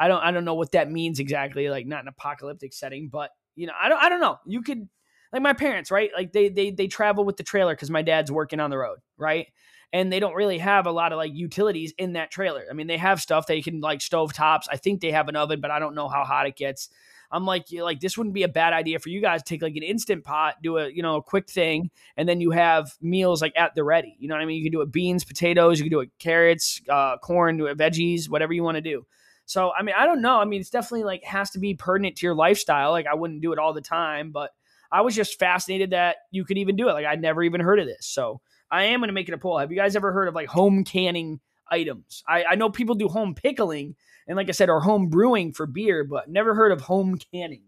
I 0.00 0.08
don't 0.08 0.22
I 0.22 0.30
don't 0.30 0.46
know 0.46 0.54
what 0.54 0.72
that 0.72 0.90
means 0.90 1.20
exactly, 1.20 1.68
like 1.68 1.86
not 1.86 2.02
an 2.02 2.08
apocalyptic 2.08 2.72
setting, 2.72 3.10
but 3.10 3.30
you 3.54 3.66
know, 3.66 3.74
I 3.80 3.90
don't 3.90 4.02
I 4.02 4.08
don't 4.08 4.20
know. 4.20 4.38
You 4.46 4.62
could 4.62 4.88
like 5.30 5.42
my 5.42 5.52
parents, 5.52 5.90
right? 5.90 6.10
Like 6.16 6.32
they 6.32 6.48
they 6.48 6.70
they 6.70 6.86
travel 6.88 7.24
with 7.24 7.36
the 7.36 7.42
trailer 7.42 7.74
because 7.74 7.90
my 7.90 8.00
dad's 8.00 8.32
working 8.32 8.60
on 8.60 8.70
the 8.70 8.78
road, 8.78 8.98
right? 9.18 9.48
And 9.92 10.10
they 10.10 10.18
don't 10.18 10.34
really 10.34 10.58
have 10.58 10.86
a 10.86 10.92
lot 10.92 11.12
of 11.12 11.18
like 11.18 11.34
utilities 11.34 11.92
in 11.98 12.14
that 12.14 12.30
trailer. 12.30 12.64
I 12.70 12.72
mean, 12.72 12.86
they 12.86 12.96
have 12.96 13.20
stuff 13.20 13.46
they 13.46 13.60
can 13.60 13.80
like 13.80 14.00
stove 14.00 14.32
tops. 14.32 14.68
I 14.70 14.78
think 14.78 15.00
they 15.02 15.10
have 15.10 15.28
an 15.28 15.36
oven, 15.36 15.60
but 15.60 15.70
I 15.70 15.78
don't 15.78 15.94
know 15.94 16.08
how 16.08 16.24
hot 16.24 16.46
it 16.46 16.56
gets. 16.56 16.88
I'm 17.32 17.44
like, 17.44 17.66
like 17.72 18.00
this 18.00 18.16
wouldn't 18.16 18.34
be 18.34 18.42
a 18.42 18.48
bad 18.48 18.72
idea 18.72 18.98
for 19.00 19.10
you 19.10 19.20
guys 19.20 19.42
to 19.42 19.48
take 19.48 19.62
like 19.62 19.76
an 19.76 19.82
instant 19.82 20.24
pot, 20.24 20.56
do 20.62 20.78
a 20.78 20.88
you 20.88 21.02
know 21.02 21.16
a 21.16 21.22
quick 21.22 21.50
thing, 21.50 21.90
and 22.16 22.26
then 22.26 22.40
you 22.40 22.52
have 22.52 22.92
meals 23.02 23.42
like 23.42 23.52
at 23.54 23.74
the 23.74 23.84
ready. 23.84 24.16
You 24.18 24.28
know 24.28 24.34
what 24.34 24.42
I 24.42 24.46
mean? 24.46 24.56
You 24.56 24.64
can 24.64 24.72
do 24.72 24.80
it 24.80 24.90
beans, 24.90 25.24
potatoes, 25.24 25.78
you 25.78 25.84
can 25.84 25.90
do 25.90 26.00
it 26.00 26.10
carrots, 26.18 26.80
uh, 26.88 27.18
corn, 27.18 27.58
do 27.58 27.66
it 27.66 27.76
veggies, 27.76 28.30
whatever 28.30 28.54
you 28.54 28.62
want 28.62 28.76
to 28.76 28.80
do. 28.80 29.04
So, 29.50 29.72
I 29.76 29.82
mean, 29.82 29.96
I 29.98 30.06
don't 30.06 30.22
know. 30.22 30.38
I 30.38 30.44
mean, 30.44 30.60
it's 30.60 30.70
definitely 30.70 31.02
like 31.02 31.24
has 31.24 31.50
to 31.50 31.58
be 31.58 31.74
pertinent 31.74 32.14
to 32.18 32.26
your 32.26 32.36
lifestyle. 32.36 32.92
Like, 32.92 33.08
I 33.08 33.16
wouldn't 33.16 33.42
do 33.42 33.52
it 33.52 33.58
all 33.58 33.72
the 33.72 33.80
time, 33.80 34.30
but 34.30 34.52
I 34.92 35.00
was 35.00 35.16
just 35.16 35.40
fascinated 35.40 35.90
that 35.90 36.18
you 36.30 36.44
could 36.44 36.56
even 36.56 36.76
do 36.76 36.88
it. 36.88 36.92
Like, 36.92 37.04
I'd 37.04 37.20
never 37.20 37.42
even 37.42 37.60
heard 37.60 37.80
of 37.80 37.86
this. 37.86 38.06
So, 38.06 38.40
I 38.70 38.84
am 38.84 39.00
going 39.00 39.08
to 39.08 39.12
make 39.12 39.26
it 39.26 39.34
a 39.34 39.38
poll. 39.38 39.58
Have 39.58 39.72
you 39.72 39.76
guys 39.76 39.96
ever 39.96 40.12
heard 40.12 40.28
of 40.28 40.36
like 40.36 40.46
home 40.46 40.84
canning 40.84 41.40
items? 41.68 42.22
I, 42.28 42.44
I 42.50 42.54
know 42.54 42.70
people 42.70 42.94
do 42.94 43.08
home 43.08 43.34
pickling 43.34 43.96
and, 44.28 44.36
like 44.36 44.48
I 44.48 44.52
said, 44.52 44.70
or 44.70 44.78
home 44.82 45.08
brewing 45.08 45.52
for 45.52 45.66
beer, 45.66 46.04
but 46.04 46.30
never 46.30 46.54
heard 46.54 46.70
of 46.70 46.82
home 46.82 47.18
canning. 47.32 47.64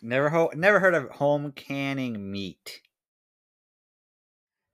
Never, 0.00 0.30
ho- 0.30 0.52
never 0.54 0.80
heard 0.80 0.94
of 0.94 1.10
home 1.10 1.52
canning 1.52 2.32
meat. 2.32 2.80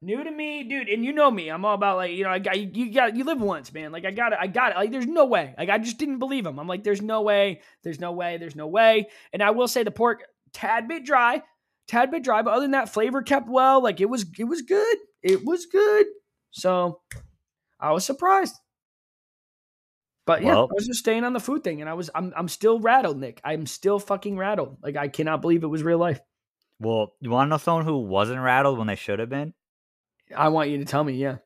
New 0.01 0.23
to 0.23 0.31
me, 0.31 0.63
dude, 0.63 0.89
and 0.89 1.05
you 1.05 1.13
know 1.13 1.29
me. 1.29 1.49
I'm 1.49 1.65
all 1.65 1.75
about 1.75 1.97
like 1.97 2.13
you 2.13 2.23
know, 2.23 2.31
I 2.31 2.39
got 2.39 2.59
you 2.59 2.93
got 2.93 3.17
you 3.17 3.25
live 3.25 3.41
once, 3.41 3.73
man. 3.73 3.91
Like 3.91 4.05
I 4.05 4.13
got 4.13 4.33
it, 4.33 4.39
I 4.41 4.47
got 4.47 4.73
it. 4.73 4.77
Like 4.77 4.93
there's 4.93 5.09
no 5.09 5.25
way. 5.25 5.55
Like 5.59 5.71
I 5.71 5.79
just 5.79 5.99
didn't 5.99 6.21
believe 6.21 6.47
him. 6.47 6.61
I'm 6.61 6.69
like, 6.69 6.85
there's 6.85 7.03
no 7.03 7.23
way, 7.23 7.63
there's 7.83 7.99
no 7.99 8.13
way, 8.13 8.37
there's 8.37 8.55
no 8.55 8.69
way. 8.69 9.09
And 9.33 9.43
I 9.43 9.51
will 9.51 9.67
say 9.67 9.83
the 9.83 9.91
pork 9.91 10.23
tad 10.53 10.87
bit 10.87 11.05
dry, 11.05 11.43
tad 11.89 12.13
bit 12.13 12.23
dry, 12.23 12.43
but 12.43 12.53
other 12.53 12.63
than 12.63 12.71
that, 12.73 12.93
flavor 12.93 13.23
kept 13.23 13.49
well. 13.49 13.83
Like 13.83 14.01
it 14.01 14.09
was, 14.09 14.25
it 14.39 14.45
was 14.45 14.63
good. 14.63 14.99
It 15.23 15.45
was 15.45 15.67
good. 15.67 16.07
So 16.51 17.01
I 17.81 17.93
was 17.93 18.05
surprised. 18.05 18.55
But 20.27 20.43
yeah, 20.43 20.55
well, 20.55 20.69
I 20.71 20.75
was 20.75 20.87
just 20.87 21.01
staying 21.01 21.25
on 21.25 21.33
the 21.33 21.41
food 21.41 21.65
thing, 21.65 21.81
and 21.81 21.89
I 21.89 21.95
was 21.95 22.11
I'm 22.15 22.35
I'm 22.37 22.49
still 22.49 22.81
rattled, 22.81 23.19
Nick. 23.19 23.41
I'm 23.45 23.65
still 23.65 23.99
fucking 23.99 24.37
rattled. 24.37 24.77
Like 24.83 24.95
I 24.95 25.09
cannot 25.09 25.41
believe 25.41 25.65
it 25.65 25.69
was 25.69 25.83
real 25.83 25.97
life. 25.97 26.21
Well, 26.81 27.15
you 27.21 27.31
want 27.31 27.47
to 27.47 27.51
know 27.51 27.57
someone 27.57 27.87
who 27.87 27.99
wasn't 27.99 28.43
rattled 28.43 28.77
when 28.77 28.89
they 28.89 28.95
should 28.95 29.21
have 29.21 29.31
been? 29.31 29.55
I 30.37 30.49
want 30.49 30.71
you 30.71 30.79
to 30.79 30.85
tell 30.85 31.05
me, 31.05 31.15
yeah. 31.15 31.37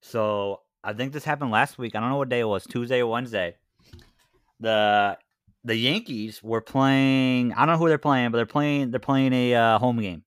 So 0.00 0.60
I 0.82 0.92
think 0.92 1.12
this 1.12 1.24
happened 1.24 1.50
last 1.50 1.78
week. 1.78 1.94
I 1.94 2.00
don't 2.00 2.10
know 2.10 2.16
what 2.16 2.28
day 2.28 2.40
it 2.40 2.48
was, 2.48 2.64
Tuesday 2.64 3.00
or 3.00 3.10
Wednesday. 3.10 3.56
The 4.60 5.18
the 5.64 5.76
Yankees 5.76 6.42
were 6.42 6.60
playing. 6.60 7.52
I 7.52 7.66
don't 7.66 7.74
know 7.74 7.78
who 7.78 7.88
they're 7.88 7.98
playing, 7.98 8.30
but 8.30 8.38
they're 8.38 8.46
playing. 8.46 8.90
They're 8.90 9.00
playing 9.00 9.32
a 9.32 9.54
uh, 9.54 9.78
home 9.78 10.00
game, 10.00 10.24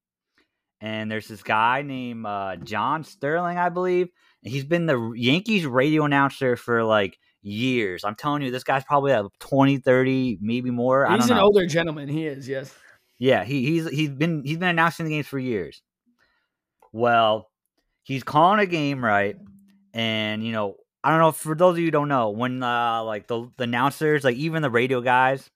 and 0.79 1.11
there's 1.11 1.27
this 1.27 1.43
guy 1.43 1.81
named 1.81 2.25
uh, 2.25 2.57
John 2.57 3.03
Sterling, 3.03 3.57
I 3.57 3.69
believe. 3.69 4.09
He's 4.41 4.65
been 4.65 4.85
the 4.85 5.13
Yankees 5.15 5.65
radio 5.65 6.05
announcer 6.05 6.55
for 6.55 6.83
like 6.83 7.17
years. 7.41 8.03
I'm 8.03 8.15
telling 8.15 8.41
you, 8.41 8.51
this 8.51 8.63
guy's 8.63 8.83
probably 8.83 9.11
at 9.11 9.25
20, 9.39 9.77
30, 9.77 10.39
maybe 10.41 10.71
more. 10.71 11.07
He's 11.09 11.29
an 11.29 11.37
know. 11.37 11.43
older 11.43 11.65
gentleman. 11.65 12.07
He 12.07 12.25
is, 12.25 12.47
yes. 12.47 12.73
Yeah, 13.19 13.43
he, 13.43 13.65
he's 13.65 13.89
he's 13.89 14.09
been 14.09 14.43
he's 14.43 14.57
been 14.57 14.69
announcing 14.69 15.05
the 15.05 15.11
games 15.11 15.27
for 15.27 15.37
years. 15.37 15.83
Well, 16.91 17.50
he's 18.03 18.23
calling 18.23 18.59
a 18.59 18.65
game 18.65 19.03
right, 19.03 19.37
and 19.93 20.45
you 20.45 20.51
know, 20.51 20.75
I 21.03 21.09
don't 21.09 21.19
know 21.19 21.31
for 21.31 21.55
those 21.55 21.73
of 21.73 21.79
you 21.79 21.85
who 21.85 21.91
don't 21.91 22.07
know 22.07 22.29
when 22.29 22.61
uh, 22.61 23.03
like 23.03 23.27
the, 23.27 23.49
the 23.57 23.63
announcers, 23.63 24.23
like 24.23 24.35
even 24.37 24.61
the 24.61 24.69
radio 24.69 25.01
guys 25.01 25.49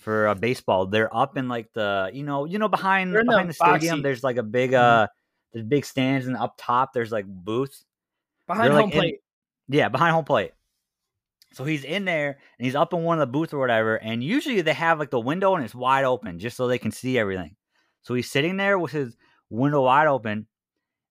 for 0.00 0.28
uh, 0.28 0.34
baseball, 0.34 0.86
they're 0.86 1.14
up 1.14 1.36
in 1.36 1.48
like 1.48 1.72
the 1.72 2.10
you 2.12 2.24
know 2.24 2.44
you 2.44 2.58
know 2.58 2.68
behind 2.68 3.12
behind 3.12 3.48
the, 3.48 3.52
the 3.52 3.52
stadium. 3.54 4.02
There's 4.02 4.24
like 4.24 4.36
a 4.36 4.42
big 4.42 4.72
mm-hmm. 4.72 5.04
uh 5.04 5.06
there's 5.52 5.64
big 5.64 5.84
stands, 5.84 6.26
and 6.26 6.36
up 6.36 6.54
top 6.58 6.92
there's 6.92 7.12
like 7.12 7.26
booths 7.26 7.84
behind 8.46 8.72
they're, 8.72 8.80
home 8.80 8.90
like, 8.90 8.94
plate. 8.94 9.14
In, 9.68 9.74
yeah, 9.76 9.88
behind 9.88 10.14
home 10.14 10.24
plate. 10.24 10.52
So 11.52 11.64
he's 11.64 11.84
in 11.84 12.04
there 12.04 12.38
and 12.58 12.64
he's 12.64 12.74
up 12.74 12.94
in 12.94 13.02
one 13.02 13.20
of 13.20 13.28
the 13.28 13.30
booths 13.30 13.52
or 13.52 13.58
whatever. 13.58 13.96
And 13.96 14.24
usually 14.24 14.60
they 14.62 14.72
have 14.72 14.98
like 14.98 15.10
the 15.10 15.20
window 15.20 15.54
and 15.54 15.64
it's 15.64 15.74
wide 15.74 16.04
open 16.04 16.38
just 16.38 16.56
so 16.56 16.66
they 16.66 16.78
can 16.78 16.90
see 16.90 17.18
everything. 17.18 17.56
So 18.02 18.14
he's 18.14 18.30
sitting 18.30 18.56
there 18.56 18.78
with 18.78 18.92
his 18.92 19.16
window 19.50 19.82
wide 19.82 20.08
open 20.08 20.46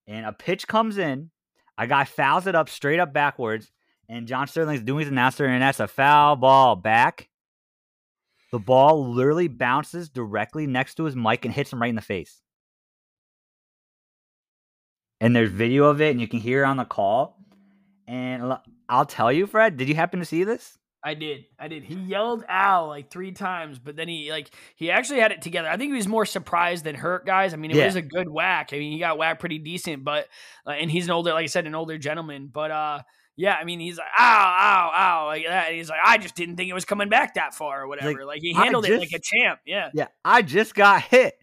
and 0.07 0.25
a 0.25 0.33
pitch 0.33 0.67
comes 0.67 0.97
in. 0.97 1.31
A 1.77 1.87
guy 1.87 2.03
fouls 2.03 2.47
it 2.47 2.55
up 2.55 2.69
straight 2.69 2.99
up 2.99 3.13
backwards, 3.13 3.71
and 4.09 4.27
John 4.27 4.47
Sterling's 4.47 4.83
doing 4.83 5.01
his 5.01 5.09
announcer, 5.09 5.45
and 5.45 5.61
that's 5.61 5.79
a 5.79 5.87
foul 5.87 6.35
ball 6.35 6.75
back. 6.75 7.29
The 8.51 8.59
ball 8.59 9.13
literally 9.13 9.47
bounces 9.47 10.09
directly 10.09 10.67
next 10.67 10.95
to 10.95 11.05
his 11.05 11.15
mic 11.15 11.45
and 11.45 11.53
hits 11.53 11.71
him 11.71 11.81
right 11.81 11.89
in 11.89 11.95
the 11.95 12.01
face. 12.01 12.41
And 15.21 15.35
there's 15.35 15.51
video 15.51 15.85
of 15.85 16.01
it, 16.01 16.11
and 16.11 16.19
you 16.19 16.27
can 16.27 16.39
hear 16.39 16.63
it 16.63 16.67
on 16.67 16.77
the 16.77 16.85
call. 16.85 17.37
And 18.07 18.57
I'll 18.89 19.05
tell 19.05 19.31
you, 19.31 19.47
Fred, 19.47 19.77
did 19.77 19.87
you 19.87 19.95
happen 19.95 20.19
to 20.19 20.25
see 20.25 20.43
this? 20.43 20.77
I 21.03 21.15
did. 21.15 21.45
I 21.59 21.67
did. 21.67 21.83
He 21.83 21.95
yelled 21.95 22.43
"ow" 22.47 22.87
like 22.87 23.09
three 23.09 23.31
times, 23.31 23.79
but 23.79 23.95
then 23.95 24.07
he 24.07 24.31
like 24.31 24.51
he 24.75 24.91
actually 24.91 25.19
had 25.19 25.31
it 25.31 25.41
together. 25.41 25.67
I 25.67 25.77
think 25.77 25.91
he 25.91 25.97
was 25.97 26.07
more 26.07 26.25
surprised 26.25 26.83
than 26.83 26.95
hurt, 26.95 27.25
guys. 27.25 27.53
I 27.53 27.57
mean, 27.57 27.71
it 27.71 27.77
yeah. 27.77 27.85
was 27.85 27.95
a 27.95 28.03
good 28.03 28.29
whack. 28.29 28.69
I 28.71 28.77
mean, 28.77 28.91
he 28.91 28.99
got 28.99 29.17
whacked 29.17 29.39
pretty 29.39 29.57
decent, 29.57 30.03
but 30.03 30.27
uh, 30.67 30.71
and 30.71 30.91
he's 30.91 31.05
an 31.05 31.11
older, 31.11 31.33
like 31.33 31.43
I 31.43 31.47
said, 31.47 31.65
an 31.65 31.73
older 31.73 31.97
gentleman. 31.97 32.49
But 32.53 32.69
uh, 32.69 32.99
yeah, 33.35 33.55
I 33.55 33.63
mean, 33.63 33.79
he's 33.79 33.97
like 33.97 34.07
"ow, 34.15 34.21
ow, 34.59 34.91
ow" 34.95 35.25
like 35.25 35.45
that. 35.47 35.69
And 35.69 35.75
he's 35.75 35.89
like, 35.89 35.99
I 36.05 36.19
just 36.19 36.35
didn't 36.35 36.57
think 36.57 36.69
it 36.69 36.73
was 36.73 36.85
coming 36.85 37.09
back 37.09 37.33
that 37.33 37.55
far 37.55 37.81
or 37.81 37.87
whatever. 37.87 38.19
Like, 38.19 38.35
like 38.35 38.41
he 38.41 38.53
handled 38.53 38.85
just, 38.85 38.93
it 38.93 38.99
like 38.99 39.13
a 39.13 39.19
champ. 39.19 39.59
Yeah. 39.65 39.89
Yeah, 39.95 40.07
I 40.23 40.43
just 40.43 40.75
got 40.75 41.01
hit 41.01 41.33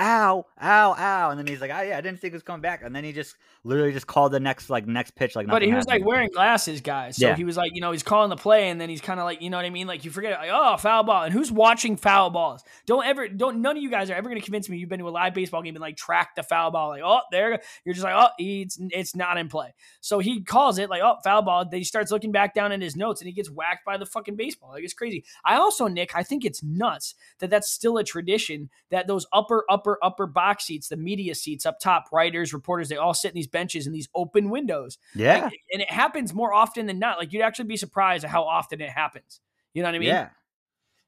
ow, 0.00 0.46
ow, 0.60 0.94
ow. 0.98 1.30
And 1.30 1.38
then 1.38 1.46
he's 1.46 1.60
like, 1.60 1.70
oh, 1.70 1.82
yeah, 1.82 1.98
I 1.98 2.00
didn't 2.00 2.20
think 2.20 2.32
it 2.32 2.36
was 2.36 2.42
coming 2.42 2.62
back. 2.62 2.82
And 2.82 2.96
then 2.96 3.04
he 3.04 3.12
just 3.12 3.36
literally 3.64 3.92
just 3.92 4.06
called 4.06 4.32
the 4.32 4.40
next, 4.40 4.70
like, 4.70 4.86
next 4.86 5.14
pitch. 5.14 5.36
Like, 5.36 5.46
but 5.46 5.60
he 5.60 5.68
was 5.68 5.84
happened. 5.84 6.04
like 6.04 6.08
wearing 6.08 6.30
glasses, 6.30 6.80
guys. 6.80 7.16
So 7.16 7.26
yeah. 7.26 7.36
he 7.36 7.44
was 7.44 7.56
like, 7.56 7.72
you 7.74 7.82
know, 7.82 7.92
he's 7.92 8.02
calling 8.02 8.30
the 8.30 8.36
play 8.36 8.70
and 8.70 8.80
then 8.80 8.88
he's 8.88 9.02
kind 9.02 9.20
of 9.20 9.24
like, 9.24 9.42
you 9.42 9.50
know 9.50 9.58
what 9.58 9.66
I 9.66 9.70
mean? 9.70 9.86
Like, 9.86 10.04
you 10.04 10.10
forget, 10.10 10.38
like, 10.40 10.50
oh, 10.50 10.78
foul 10.78 11.02
ball. 11.02 11.24
And 11.24 11.32
who's 11.32 11.52
watching 11.52 11.96
foul 11.96 12.30
balls? 12.30 12.64
Don't 12.86 13.04
ever, 13.04 13.28
don't, 13.28 13.60
none 13.60 13.76
of 13.76 13.82
you 13.82 13.90
guys 13.90 14.10
are 14.10 14.14
ever 14.14 14.28
going 14.28 14.40
to 14.40 14.44
convince 14.44 14.68
me 14.68 14.78
you've 14.78 14.88
been 14.88 15.00
to 15.00 15.08
a 15.08 15.10
live 15.10 15.34
baseball 15.34 15.62
game 15.62 15.76
and 15.76 15.82
like 15.82 15.96
track 15.96 16.34
the 16.34 16.42
foul 16.42 16.70
ball. 16.70 16.88
Like, 16.88 17.02
oh, 17.04 17.20
there, 17.30 17.60
you're 17.84 17.94
just 17.94 18.04
like, 18.04 18.14
oh, 18.16 18.30
it's, 18.38 18.78
it's 18.80 19.14
not 19.14 19.36
in 19.36 19.48
play. 19.48 19.74
So 20.00 20.18
he 20.18 20.40
calls 20.40 20.78
it 20.78 20.88
like, 20.88 21.02
oh, 21.02 21.16
foul 21.22 21.42
ball. 21.42 21.64
Then 21.64 21.78
he 21.78 21.84
starts 21.84 22.10
looking 22.10 22.32
back 22.32 22.54
down 22.54 22.72
in 22.72 22.80
his 22.80 22.96
notes 22.96 23.20
and 23.20 23.26
he 23.26 23.34
gets 23.34 23.50
whacked 23.50 23.84
by 23.84 23.98
the 23.98 24.06
fucking 24.06 24.36
baseball. 24.36 24.70
Like, 24.70 24.84
it's 24.84 24.94
crazy. 24.94 25.24
I 25.44 25.56
also, 25.56 25.88
Nick, 25.88 26.16
I 26.16 26.22
think 26.22 26.44
it's 26.44 26.62
nuts 26.62 27.14
that 27.40 27.50
that's 27.50 27.70
still 27.70 27.98
a 27.98 28.04
tradition 28.04 28.70
that 28.90 29.06
those 29.06 29.26
upper, 29.32 29.64
upper, 29.68 29.89
upper 30.02 30.26
box 30.26 30.64
seats, 30.64 30.88
the 30.88 30.96
media 30.96 31.34
seats 31.34 31.66
up 31.66 31.80
top, 31.80 32.06
writers, 32.12 32.52
reporters, 32.52 32.88
they 32.88 32.96
all 32.96 33.14
sit 33.14 33.28
in 33.28 33.34
these 33.34 33.46
benches 33.46 33.86
in 33.86 33.92
these 33.92 34.08
open 34.14 34.50
windows. 34.50 34.98
Yeah. 35.14 35.44
Like, 35.44 35.60
and 35.72 35.82
it 35.82 35.90
happens 35.90 36.32
more 36.34 36.52
often 36.52 36.86
than 36.86 36.98
not. 36.98 37.18
Like 37.18 37.32
you'd 37.32 37.42
actually 37.42 37.66
be 37.66 37.76
surprised 37.76 38.24
at 38.24 38.30
how 38.30 38.44
often 38.44 38.80
it 38.80 38.90
happens. 38.90 39.40
You 39.74 39.82
know 39.82 39.88
what 39.88 39.94
I 39.94 39.98
mean? 39.98 40.08
Yeah. 40.08 40.28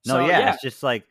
No, 0.04 0.14
so, 0.14 0.26
yeah, 0.26 0.38
yeah, 0.40 0.54
it's 0.54 0.62
just 0.62 0.82
like 0.82 1.04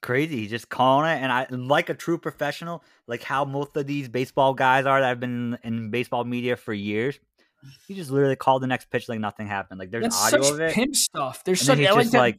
crazy. 0.00 0.38
He's 0.38 0.50
just 0.50 0.68
calling 0.68 1.10
it, 1.10 1.22
and 1.22 1.30
I 1.30 1.46
like 1.50 1.90
a 1.90 1.94
true 1.94 2.16
professional, 2.16 2.82
like 3.06 3.22
how 3.22 3.44
most 3.44 3.76
of 3.76 3.86
these 3.86 4.08
baseball 4.08 4.54
guys 4.54 4.86
are 4.86 5.00
that 5.00 5.06
have 5.06 5.20
been 5.20 5.58
in 5.62 5.90
baseball 5.90 6.24
media 6.24 6.56
for 6.56 6.72
years. 6.72 7.18
He 7.86 7.94
just 7.94 8.10
literally 8.10 8.36
called 8.36 8.62
the 8.62 8.66
next 8.66 8.88
pitch 8.90 9.08
like 9.08 9.20
nothing 9.20 9.48
happened. 9.48 9.78
Like 9.80 9.90
there's 9.90 10.04
That's 10.04 10.34
audio 10.34 10.54
of 10.54 10.60
it. 10.60 10.72
Pimp 10.72 10.94
stuff. 10.96 11.44
There's 11.44 11.60
and 11.68 11.78
such 11.78 11.94
just 11.94 12.14
like 12.14 12.38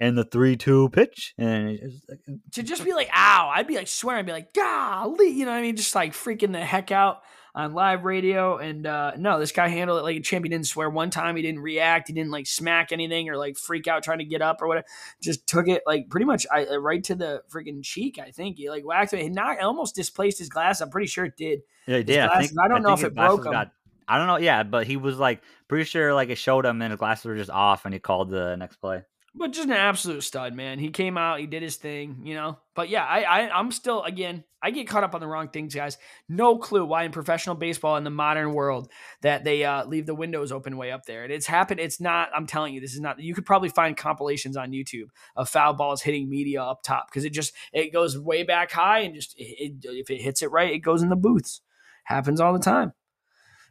and 0.00 0.16
the 0.16 0.24
three 0.24 0.56
two 0.56 0.88
pitch 0.90 1.34
and 1.38 1.78
like, 2.08 2.20
to 2.52 2.62
just 2.62 2.84
be 2.84 2.92
like 2.92 3.10
ow 3.14 3.50
i'd 3.54 3.66
be 3.66 3.76
like 3.76 3.88
swearing 3.88 4.24
be 4.24 4.32
like 4.32 4.52
golly 4.52 5.28
you 5.28 5.44
know 5.44 5.50
what 5.50 5.58
i 5.58 5.62
mean? 5.62 5.76
Just 5.76 5.94
like 5.94 6.12
freaking 6.12 6.52
the 6.52 6.64
heck 6.64 6.92
out 6.92 7.22
on 7.54 7.72
live 7.72 8.04
radio 8.04 8.56
and 8.58 8.86
uh 8.86 9.12
no 9.16 9.40
this 9.40 9.50
guy 9.50 9.68
handled 9.68 9.98
it 9.98 10.02
like 10.02 10.16
a 10.16 10.20
champ. 10.20 10.44
He 10.44 10.48
didn't 10.48 10.66
swear 10.66 10.88
one 10.88 11.10
time. 11.10 11.34
He 11.34 11.42
didn't 11.42 11.60
react. 11.60 12.08
He 12.08 12.14
didn't 12.14 12.30
like 12.30 12.46
smack 12.46 12.92
anything 12.92 13.28
or 13.28 13.36
like 13.36 13.56
freak 13.56 13.88
out 13.88 14.04
trying 14.04 14.18
to 14.18 14.24
get 14.24 14.42
up 14.42 14.62
or 14.62 14.68
whatever 14.68 14.86
just 15.20 15.46
took 15.46 15.66
it 15.66 15.82
like 15.86 16.08
pretty 16.08 16.26
much 16.26 16.46
I, 16.52 16.66
uh, 16.66 16.76
right 16.76 17.02
to 17.04 17.14
the 17.14 17.42
freaking 17.52 17.82
cheek 17.82 18.18
i 18.18 18.30
think. 18.30 18.58
He 18.58 18.70
like 18.70 18.84
whacked 18.84 19.12
it. 19.12 19.22
He 19.22 19.28
not 19.28 19.60
almost 19.60 19.94
displaced 19.94 20.38
his 20.38 20.48
glass. 20.48 20.80
I'm 20.80 20.90
pretty 20.90 21.08
sure 21.08 21.24
it 21.24 21.36
did. 21.36 21.62
Yeah 21.86 21.96
it 21.96 22.04
did. 22.04 22.20
I, 22.20 22.48
I 22.62 22.68
don't 22.68 22.78
I 22.78 22.78
know 22.80 22.92
if 22.92 23.02
it 23.02 23.14
broke 23.14 23.46
him. 23.46 23.52
got, 23.52 23.72
I 24.06 24.18
don't 24.18 24.26
know. 24.26 24.38
Yeah, 24.38 24.62
but 24.62 24.86
he 24.86 24.96
was 24.96 25.18
like 25.18 25.42
pretty 25.66 25.84
sure 25.84 26.14
like 26.14 26.28
it 26.28 26.38
showed 26.38 26.64
him 26.64 26.80
and 26.80 26.92
his 26.92 26.98
glasses 26.98 27.24
were 27.24 27.36
just 27.36 27.50
off 27.50 27.84
and 27.84 27.94
he 27.94 27.98
called 27.98 28.30
the 28.30 28.56
next 28.56 28.76
play. 28.76 29.02
But 29.38 29.52
just 29.52 29.68
an 29.68 29.74
absolute 29.74 30.22
stud, 30.22 30.54
man. 30.54 30.78
He 30.78 30.90
came 30.90 31.16
out, 31.16 31.40
he 31.40 31.46
did 31.46 31.62
his 31.62 31.76
thing, 31.76 32.22
you 32.24 32.34
know. 32.34 32.58
But 32.74 32.88
yeah, 32.88 33.04
I, 33.04 33.22
I 33.22 33.58
I'm 33.58 33.70
still 33.70 34.02
again, 34.02 34.44
I 34.60 34.70
get 34.70 34.88
caught 34.88 35.04
up 35.04 35.14
on 35.14 35.20
the 35.20 35.26
wrong 35.26 35.48
things, 35.48 35.74
guys. 35.74 35.96
No 36.28 36.58
clue 36.58 36.84
why 36.84 37.04
in 37.04 37.12
professional 37.12 37.54
baseball 37.54 37.96
in 37.96 38.04
the 38.04 38.10
modern 38.10 38.52
world 38.52 38.90
that 39.22 39.44
they 39.44 39.64
uh, 39.64 39.84
leave 39.86 40.06
the 40.06 40.14
windows 40.14 40.50
open 40.52 40.76
way 40.76 40.90
up 40.90 41.04
there. 41.06 41.24
And 41.24 41.32
it's 41.32 41.46
happened. 41.46 41.80
It's 41.80 42.00
not. 42.00 42.30
I'm 42.34 42.46
telling 42.46 42.74
you, 42.74 42.80
this 42.80 42.94
is 42.94 43.00
not. 43.00 43.20
You 43.20 43.34
could 43.34 43.46
probably 43.46 43.68
find 43.68 43.96
compilations 43.96 44.56
on 44.56 44.72
YouTube 44.72 45.08
of 45.36 45.48
foul 45.48 45.74
balls 45.74 46.02
hitting 46.02 46.28
media 46.28 46.62
up 46.62 46.82
top 46.82 47.08
because 47.08 47.24
it 47.24 47.32
just 47.32 47.52
it 47.72 47.92
goes 47.92 48.18
way 48.18 48.42
back 48.42 48.72
high 48.72 49.00
and 49.00 49.14
just 49.14 49.34
it, 49.38 49.84
if 49.84 50.10
it 50.10 50.20
hits 50.20 50.42
it 50.42 50.50
right, 50.50 50.72
it 50.72 50.80
goes 50.80 51.02
in 51.02 51.08
the 51.08 51.16
booths. 51.16 51.60
Happens 52.04 52.40
all 52.40 52.52
the 52.52 52.58
time. 52.58 52.92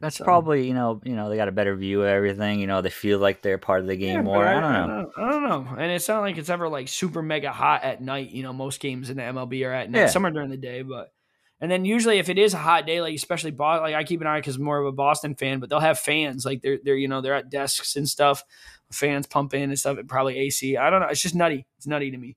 That's 0.00 0.16
So- 0.16 0.24
probably 0.24 0.66
you 0.68 0.74
know 0.74 1.00
you 1.04 1.16
know 1.16 1.28
they 1.28 1.36
got 1.36 1.48
a 1.48 1.52
better 1.52 1.74
view 1.74 2.02
of 2.02 2.08
everything. 2.08 2.60
You 2.60 2.66
know 2.66 2.80
they 2.82 2.90
feel 2.90 3.18
like 3.18 3.42
they're 3.42 3.58
part 3.58 3.80
of 3.80 3.86
the 3.86 3.96
game 3.96 4.16
Yeah, 4.16 4.22
more. 4.22 4.44
but 4.44 4.48
I 4.56 4.60
don't 4.60 4.88
know. 4.88 5.10
I 5.16 5.30
don't 5.30 5.42
know. 5.48 5.74
And 5.76 5.90
it's 5.92 6.08
not 6.08 6.20
like 6.20 6.38
it's 6.38 6.50
ever 6.50 6.68
like 6.68 6.88
super 6.88 7.22
mega 7.22 7.50
hot 7.52 7.82
at 7.82 8.00
night. 8.00 8.30
You 8.30 8.42
know, 8.44 8.52
most 8.52 8.80
games 8.80 9.10
in 9.10 9.16
the 9.16 9.22
MLB 9.24 9.66
are 9.66 9.72
at 9.72 9.90
night. 9.90 9.98
Yeah. 10.00 10.06
Some 10.06 10.24
are 10.24 10.30
during 10.30 10.50
the 10.50 10.56
day, 10.56 10.82
but 10.82 11.12
and 11.60 11.68
then 11.68 11.84
usually 11.84 12.18
if 12.18 12.28
it 12.28 12.38
is 12.38 12.54
a 12.54 12.58
hot 12.58 12.86
day, 12.86 13.00
like 13.00 13.16
especially 13.16 13.50
Boston, 13.50 13.82
like 13.82 13.94
I 13.96 14.04
keep 14.04 14.20
an 14.20 14.28
eye 14.28 14.38
because 14.38 14.56
I'm 14.56 14.62
more 14.62 14.78
of 14.78 14.86
a 14.86 14.92
Boston 14.92 15.34
fan, 15.34 15.58
but 15.58 15.68
they'll 15.68 15.80
have 15.80 15.98
fans 15.98 16.44
like 16.46 16.62
they're 16.62 16.78
they're 16.84 16.94
you 16.96 17.08
know 17.08 17.20
they're 17.20 17.34
at 17.34 17.50
desks 17.50 17.96
and 17.96 18.08
stuff, 18.08 18.44
fans 18.92 19.26
pump 19.26 19.52
in 19.54 19.70
and 19.70 19.78
stuff. 19.78 19.98
And 19.98 20.08
probably 20.08 20.38
AC. 20.38 20.76
I 20.76 20.90
don't 20.90 21.00
know. 21.00 21.08
It's 21.08 21.22
just 21.22 21.34
nutty. 21.34 21.66
It's 21.78 21.88
nutty 21.88 22.12
to 22.12 22.16
me. 22.18 22.36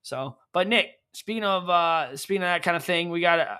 So, 0.00 0.36
but 0.52 0.68
Nick, 0.68 0.92
speaking 1.14 1.44
of 1.44 1.70
uh 1.70 2.16
speaking 2.16 2.42
of 2.42 2.48
that 2.48 2.62
kind 2.62 2.76
of 2.76 2.84
thing, 2.84 3.08
we 3.08 3.20
got. 3.20 3.38
Uh, 3.38 3.56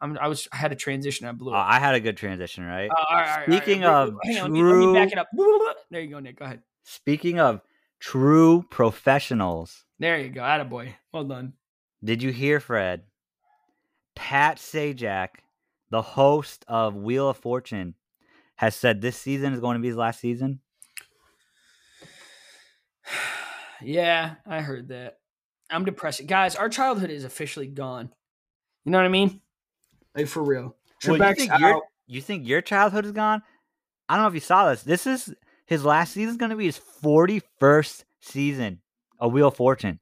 I'm 0.00 0.16
I 0.18 0.28
was 0.28 0.46
I 0.52 0.56
had 0.56 0.70
a 0.70 0.76
transition. 0.76 1.26
I 1.26 1.32
blew 1.32 1.52
it. 1.52 1.56
Uh, 1.56 1.64
I 1.66 1.80
had 1.80 1.94
a 1.94 2.00
good 2.00 2.16
transition, 2.16 2.64
right? 2.64 2.88
Uh, 2.90 2.94
all 2.94 3.04
right, 3.04 3.08
all 3.10 3.16
right, 3.16 3.30
all 3.30 3.36
right. 3.38 3.62
Speaking 3.62 3.84
of 3.84 4.14
hang 4.24 4.36
on, 4.38 4.42
let 4.42 4.50
me, 4.52 4.62
let 4.62 4.78
me 4.78 4.92
back 4.94 5.08
true- 5.10 5.18
it 5.18 5.68
up. 5.70 5.76
There 5.90 6.00
you 6.00 6.10
go, 6.10 6.20
Nick. 6.20 6.38
Go 6.38 6.44
ahead. 6.44 6.62
Speaking 6.84 7.40
of 7.40 7.60
true 7.98 8.64
professionals, 8.70 9.84
There 9.98 10.18
you 10.20 10.28
go. 10.30 10.40
Attaboy. 10.42 10.94
Well 11.12 11.24
done. 11.24 11.54
did 12.04 12.22
you 12.22 12.30
hear, 12.30 12.60
Fred? 12.60 13.02
Pat 14.14 14.56
Sajak, 14.58 15.28
the 15.90 16.02
host 16.02 16.64
of 16.68 16.94
Wheel 16.94 17.28
of 17.28 17.36
Fortune, 17.36 17.94
has 18.56 18.74
said 18.74 19.00
this 19.00 19.16
season 19.16 19.52
is 19.52 19.60
going 19.60 19.74
to 19.76 19.80
be 19.80 19.88
his 19.88 19.96
last 19.96 20.20
season. 20.20 20.60
Yeah, 23.80 24.34
I 24.44 24.60
heard 24.60 24.88
that. 24.88 25.18
I'm 25.70 25.84
depressed. 25.84 26.26
Guys, 26.26 26.56
our 26.56 26.68
childhood 26.68 27.10
is 27.10 27.24
officially 27.24 27.66
gone. 27.66 28.10
You 28.84 28.92
know 28.92 28.98
what 28.98 29.04
I 29.04 29.10
mean? 29.10 29.40
Like 30.14 30.28
for 30.28 30.42
real. 30.42 30.76
Well, 31.06 31.16
you, 31.16 31.34
think 31.34 31.52
your, 31.58 31.74
out. 31.74 31.82
you 32.06 32.20
think 32.20 32.48
your 32.48 32.60
childhood 32.60 33.04
is 33.04 33.12
gone? 33.12 33.42
I 34.08 34.14
don't 34.14 34.24
know 34.24 34.28
if 34.28 34.34
you 34.34 34.40
saw 34.40 34.70
this. 34.70 34.82
This 34.82 35.06
is 35.06 35.34
his 35.66 35.84
last 35.84 36.14
season. 36.14 36.30
Is 36.30 36.36
going 36.36 36.50
to 36.50 36.56
be 36.56 36.66
his 36.66 36.78
forty-first 36.78 38.04
season 38.20 38.80
of 39.18 39.32
Wheel 39.32 39.48
of 39.48 39.56
Fortune. 39.56 40.00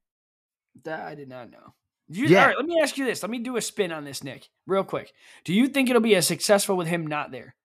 That 0.85 1.01
I 1.01 1.15
did 1.15 1.29
not 1.29 1.51
know. 1.51 1.75
Do 2.11 2.21
You, 2.21 2.29
Yeah. 2.29 2.43
All 2.43 2.47
right, 2.49 2.57
let 2.57 2.67
me 2.67 2.79
ask 2.81 2.97
you 2.97 3.05
this. 3.05 3.23
Let 3.23 3.31
me 3.31 3.41
do 3.41 3.57
a 3.57 3.63
spin 3.63 3.93
on 3.93 4.05
this, 4.05 4.23
Nick, 4.23 4.49
real 4.67 4.85
quick. 4.85 5.13
Do 5.45 5.53
you 5.53 5.67
think 5.67 5.91
it'll 5.91 6.01
be 6.01 6.15
as 6.15 6.27
successful 6.27 6.77
with 6.77 6.87
him 6.87 7.07
not 7.07 7.33
there? 7.33 7.57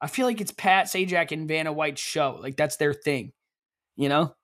I 0.00 0.06
feel 0.06 0.26
like 0.26 0.40
it's 0.40 0.52
Pat 0.52 0.86
Sajak 0.86 1.30
and 1.30 1.46
Vanna 1.46 1.72
White's 1.72 2.00
show. 2.00 2.38
Like 2.40 2.56
that's 2.56 2.76
their 2.76 2.94
thing. 2.94 3.32
You 3.96 4.08
know? 4.08 4.34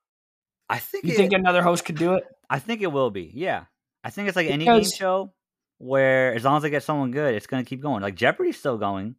I 0.69 0.79
think. 0.79 1.05
You 1.05 1.13
it, 1.13 1.17
think 1.17 1.33
another 1.33 1.63
host 1.63 1.85
could 1.85 1.97
do 1.97 2.15
it? 2.15 2.25
I 2.49 2.59
think 2.59 2.83
it 2.83 2.93
will 2.93 3.11
be. 3.11 3.31
Yeah, 3.35 3.65
I 4.05 4.11
think 4.11 4.29
it's 4.29 4.37
like 4.37 4.49
any 4.49 4.65
game 4.65 4.85
show 4.85 5.33
where 5.79 6.33
as 6.35 6.45
long 6.45 6.57
as 6.57 6.65
I 6.65 6.69
get 6.69 6.83
someone 6.83 7.11
good, 7.11 7.35
it's 7.35 7.47
going 7.47 7.65
to 7.65 7.69
keep 7.69 7.83
going. 7.83 8.03
Like 8.03 8.17
Jeopardy's 8.17 8.59
still 8.59 8.79
going. 8.79 9.17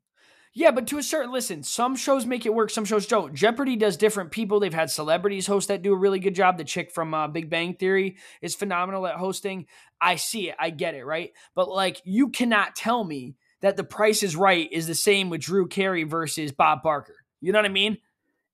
Yeah, 0.54 0.72
but 0.72 0.88
to 0.88 0.98
a 0.98 1.04
certain 1.04 1.32
listen, 1.32 1.62
some 1.62 1.96
shows 1.96 2.26
make 2.26 2.48
it 2.48 2.54
work, 2.54 2.72
some 2.72 2.86
shows 2.86 3.06
don't. 3.06 3.36
Jeopardy 3.36 3.76
does 3.76 3.96
different 3.96 4.32
people. 4.32 4.60
They've 4.60 4.74
had 4.74 4.90
celebrities 4.90 5.46
host 5.46 5.68
that 5.68 5.84
do 5.84 5.94
a 5.94 5.98
really 5.98 6.18
good 6.18 6.34
job. 6.34 6.58
The 6.58 6.64
chick 6.64 6.92
from 6.92 7.14
uh, 7.14 7.28
Big 7.28 7.48
Bang 7.50 7.76
Theory 7.76 8.18
is 8.42 8.56
phenomenal 8.56 9.06
at 9.06 9.18
hosting. 9.18 9.68
I 10.02 10.16
see 10.16 10.50
it, 10.50 10.56
I 10.60 10.72
get 10.72 10.96
it, 10.96 11.06
right? 11.06 11.32
But 11.54 11.70
like, 11.70 12.02
you 12.06 12.30
cannot 12.30 12.76
tell 12.76 13.04
me 13.04 13.36
that 13.62 13.78
The 13.78 13.84
Price 13.84 14.24
is 14.24 14.36
Right 14.36 14.68
is 14.72 14.88
the 14.88 14.96
same 14.96 15.30
with 15.30 15.42
Drew 15.42 15.68
Carey 15.68 16.06
versus 16.06 16.52
Bob 16.52 16.82
Barker. 16.82 17.18
You 17.40 17.52
know 17.52 17.60
what 17.60 17.66
I 17.66 17.70
mean? 17.70 18.00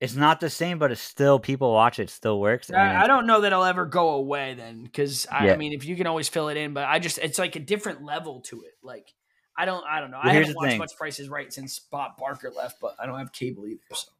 It's 0.00 0.14
not 0.16 0.40
the 0.40 0.50
same, 0.50 0.78
but 0.78 0.90
it's 0.90 1.00
still 1.00 1.38
people 1.38 1.72
watch 1.72 1.98
it. 1.98 2.10
still 2.10 2.40
works. 2.40 2.70
I, 2.70 3.04
I 3.04 3.06
don't 3.06 3.26
know 3.26 3.40
that 3.40 3.48
it'll 3.48 3.64
ever 3.64 3.86
go 3.86 4.10
away 4.10 4.54
then, 4.54 4.82
because 4.82 5.26
I, 5.30 5.50
I 5.50 5.56
mean, 5.56 5.72
if 5.72 5.84
you 5.84 5.96
can 5.96 6.06
always 6.06 6.28
fill 6.28 6.48
it 6.48 6.56
in, 6.56 6.74
but 6.74 6.84
I 6.84 6.98
just 6.98 7.18
it's 7.18 7.38
like 7.38 7.56
a 7.56 7.60
different 7.60 8.04
level 8.04 8.40
to 8.42 8.62
it. 8.62 8.74
Like, 8.82 9.14
I 9.56 9.64
don't, 9.64 9.84
I 9.86 10.00
don't 10.00 10.10
know. 10.10 10.18
Well, 10.22 10.30
I 10.30 10.34
haven't 10.34 10.56
watched 10.56 10.70
thing. 10.70 10.78
much 10.78 10.96
Price 10.96 11.20
is 11.20 11.28
Right 11.28 11.52
since 11.52 11.78
Bob 11.78 12.16
Barker 12.18 12.50
left, 12.54 12.80
but 12.80 12.96
I 13.00 13.06
don't 13.06 13.18
have 13.18 13.32
cable 13.32 13.66
either. 13.66 13.80
So. 13.92 14.10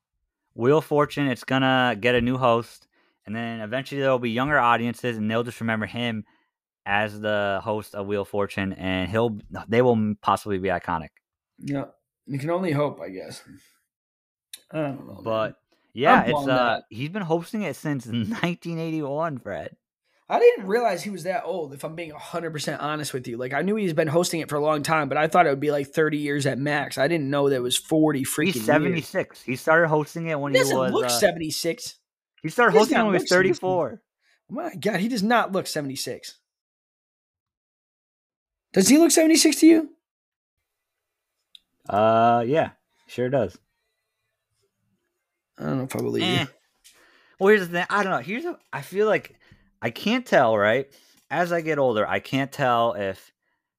Wheel 0.55 0.79
of 0.79 0.85
Fortune, 0.85 1.27
it's 1.27 1.45
gonna 1.45 1.97
get 2.01 2.15
a 2.15 2.21
new 2.21 2.39
host, 2.39 2.87
and 3.27 3.35
then 3.35 3.61
eventually 3.61 4.01
there'll 4.01 4.19
be 4.21 4.31
younger 4.31 4.59
audiences, 4.59 5.19
and 5.19 5.31
they'll 5.31 5.43
just 5.43 5.61
remember 5.61 5.87
him 5.87 6.25
as 6.87 7.21
the 7.21 7.61
host 7.63 7.95
of 7.95 8.07
Wheel 8.07 8.23
of 8.23 8.29
Fortune, 8.29 8.73
and 8.75 9.11
he'll 9.11 9.39
they 9.69 9.83
will 9.83 10.15
possibly 10.23 10.59
be 10.59 10.69
iconic. 10.69 11.09
Yeah, 11.59 11.87
you 12.27 12.39
can 12.39 12.51
only 12.51 12.73
hope, 12.73 13.01
I 13.01 13.09
guess. 13.09 13.43
I 14.71 14.79
don't 14.79 15.07
know, 15.07 15.21
But 15.23 15.57
yeah, 15.95 16.25
it's 16.25 16.47
uh 16.47 16.51
out. 16.53 16.83
he's 16.91 17.09
been 17.09 17.23
hosting 17.23 17.63
it 17.63 17.77
since 17.77 18.05
1981, 18.07 19.39
Fred. 19.39 19.77
I 20.27 20.39
didn't 20.39 20.67
realize 20.67 21.03
he 21.03 21.11
was 21.11 21.25
that 21.25 21.45
old. 21.45 21.75
If 21.75 21.85
I'm 21.85 21.95
being 21.95 22.11
100 22.13 22.51
percent 22.51 22.81
honest 22.81 23.13
with 23.13 23.29
you, 23.29 23.37
like 23.37 23.53
I 23.53 23.63
knew 23.63 23.77
he's 23.77 23.93
been 23.93 24.09
hosting 24.09 24.41
it 24.41 24.49
for 24.49 24.57
a 24.57 24.63
long 24.63 24.83
time, 24.83 25.09
but 25.09 25.19
I 25.19 25.29
thought 25.29 25.47
it 25.47 25.51
would 25.51 25.61
be 25.61 25.71
like 25.71 25.89
30 25.89 26.17
years 26.19 26.47
at 26.47 26.59
max. 26.59 26.97
I 26.99 27.09
didn't 27.09 27.29
know 27.31 27.49
that 27.51 27.57
it 27.57 27.63
was 27.63 27.77
40 27.77 28.25
freaking 28.25 28.45
He's 28.47 28.57
years. 28.57 28.67
76. 28.67 29.43
He 29.43 29.57
started 29.57 29.89
hosting 29.89 30.27
it 30.29 30.41
when 30.41 30.53
He 30.53 30.59
he 30.59 30.63
doesn't 30.65 30.77
was 30.79 30.93
look 30.93 31.07
uh, 31.07 31.09
76. 31.11 31.97
he 32.43 32.49
started 32.49 32.73
he 32.73 32.79
hosting 32.79 32.97
it 32.99 33.03
when 33.03 33.13
he 33.13 33.21
was 33.21 33.29
76. 33.29 33.59
34. 33.61 34.03
My 34.51 34.75
God, 34.75 35.01
he 35.01 35.09
does 35.09 35.23
not 35.23 35.53
look 35.53 35.67
76. 35.67 36.39
Does 38.73 38.89
he 38.89 38.99
look 38.99 39.11
76 39.11 39.57
to 39.61 39.67
you? 39.67 39.91
Uh 41.89 42.43
yeah, 42.47 42.71
sure 43.07 43.29
does. 43.29 43.59
I 45.59 45.65
don't 45.65 45.79
know 45.79 45.85
if 45.85 45.97
I 45.97 46.01
believe 46.01 46.23
Eh. 46.25 46.41
you. 46.43 46.49
Well, 47.39 47.49
here's 47.49 47.69
the 47.69 47.73
thing. 47.73 47.87
I 47.91 48.03
don't 48.03 48.13
know. 48.13 48.19
Here's 48.19 48.45
a, 48.45 48.59
I 48.73 48.83
feel 48.83 49.07
like 49.07 49.35
I 49.83 49.91
can't 49.91 50.25
tell. 50.27 50.57
Right 50.57 50.87
as 51.31 51.53
I 51.53 51.61
get 51.61 51.79
older, 51.79 52.07
I 52.07 52.21
can't 52.21 52.53
tell 52.53 52.93
if 52.95 53.33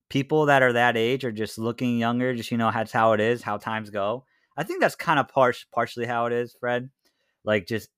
people 0.09 0.47
that 0.47 0.61
are 0.61 0.73
that 0.73 0.97
age 0.97 1.23
are 1.23 1.31
just 1.31 1.57
looking 1.57 1.97
younger. 1.97 2.35
Just 2.35 2.51
you 2.51 2.57
know, 2.57 2.71
that's 2.71 2.91
how 2.91 3.13
it 3.13 3.19
is. 3.19 3.41
How 3.41 3.57
times 3.57 3.89
go. 3.89 4.25
I 4.57 4.63
think 4.63 4.81
that's 4.81 4.95
kind 4.95 5.19
of 5.19 5.27
par- 5.27 5.53
partially 5.73 6.05
how 6.05 6.25
it 6.27 6.33
is, 6.33 6.55
Fred. 6.59 6.89
Like 7.43 7.67
just 7.67 7.89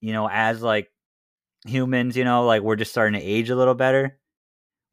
you 0.00 0.12
know, 0.12 0.28
as 0.30 0.62
like 0.62 0.88
humans, 1.66 2.16
you 2.16 2.24
know, 2.24 2.44
like 2.44 2.62
we're 2.62 2.76
just 2.76 2.90
starting 2.90 3.18
to 3.20 3.24
age 3.26 3.50
a 3.50 3.56
little 3.56 3.74
better 3.74 4.18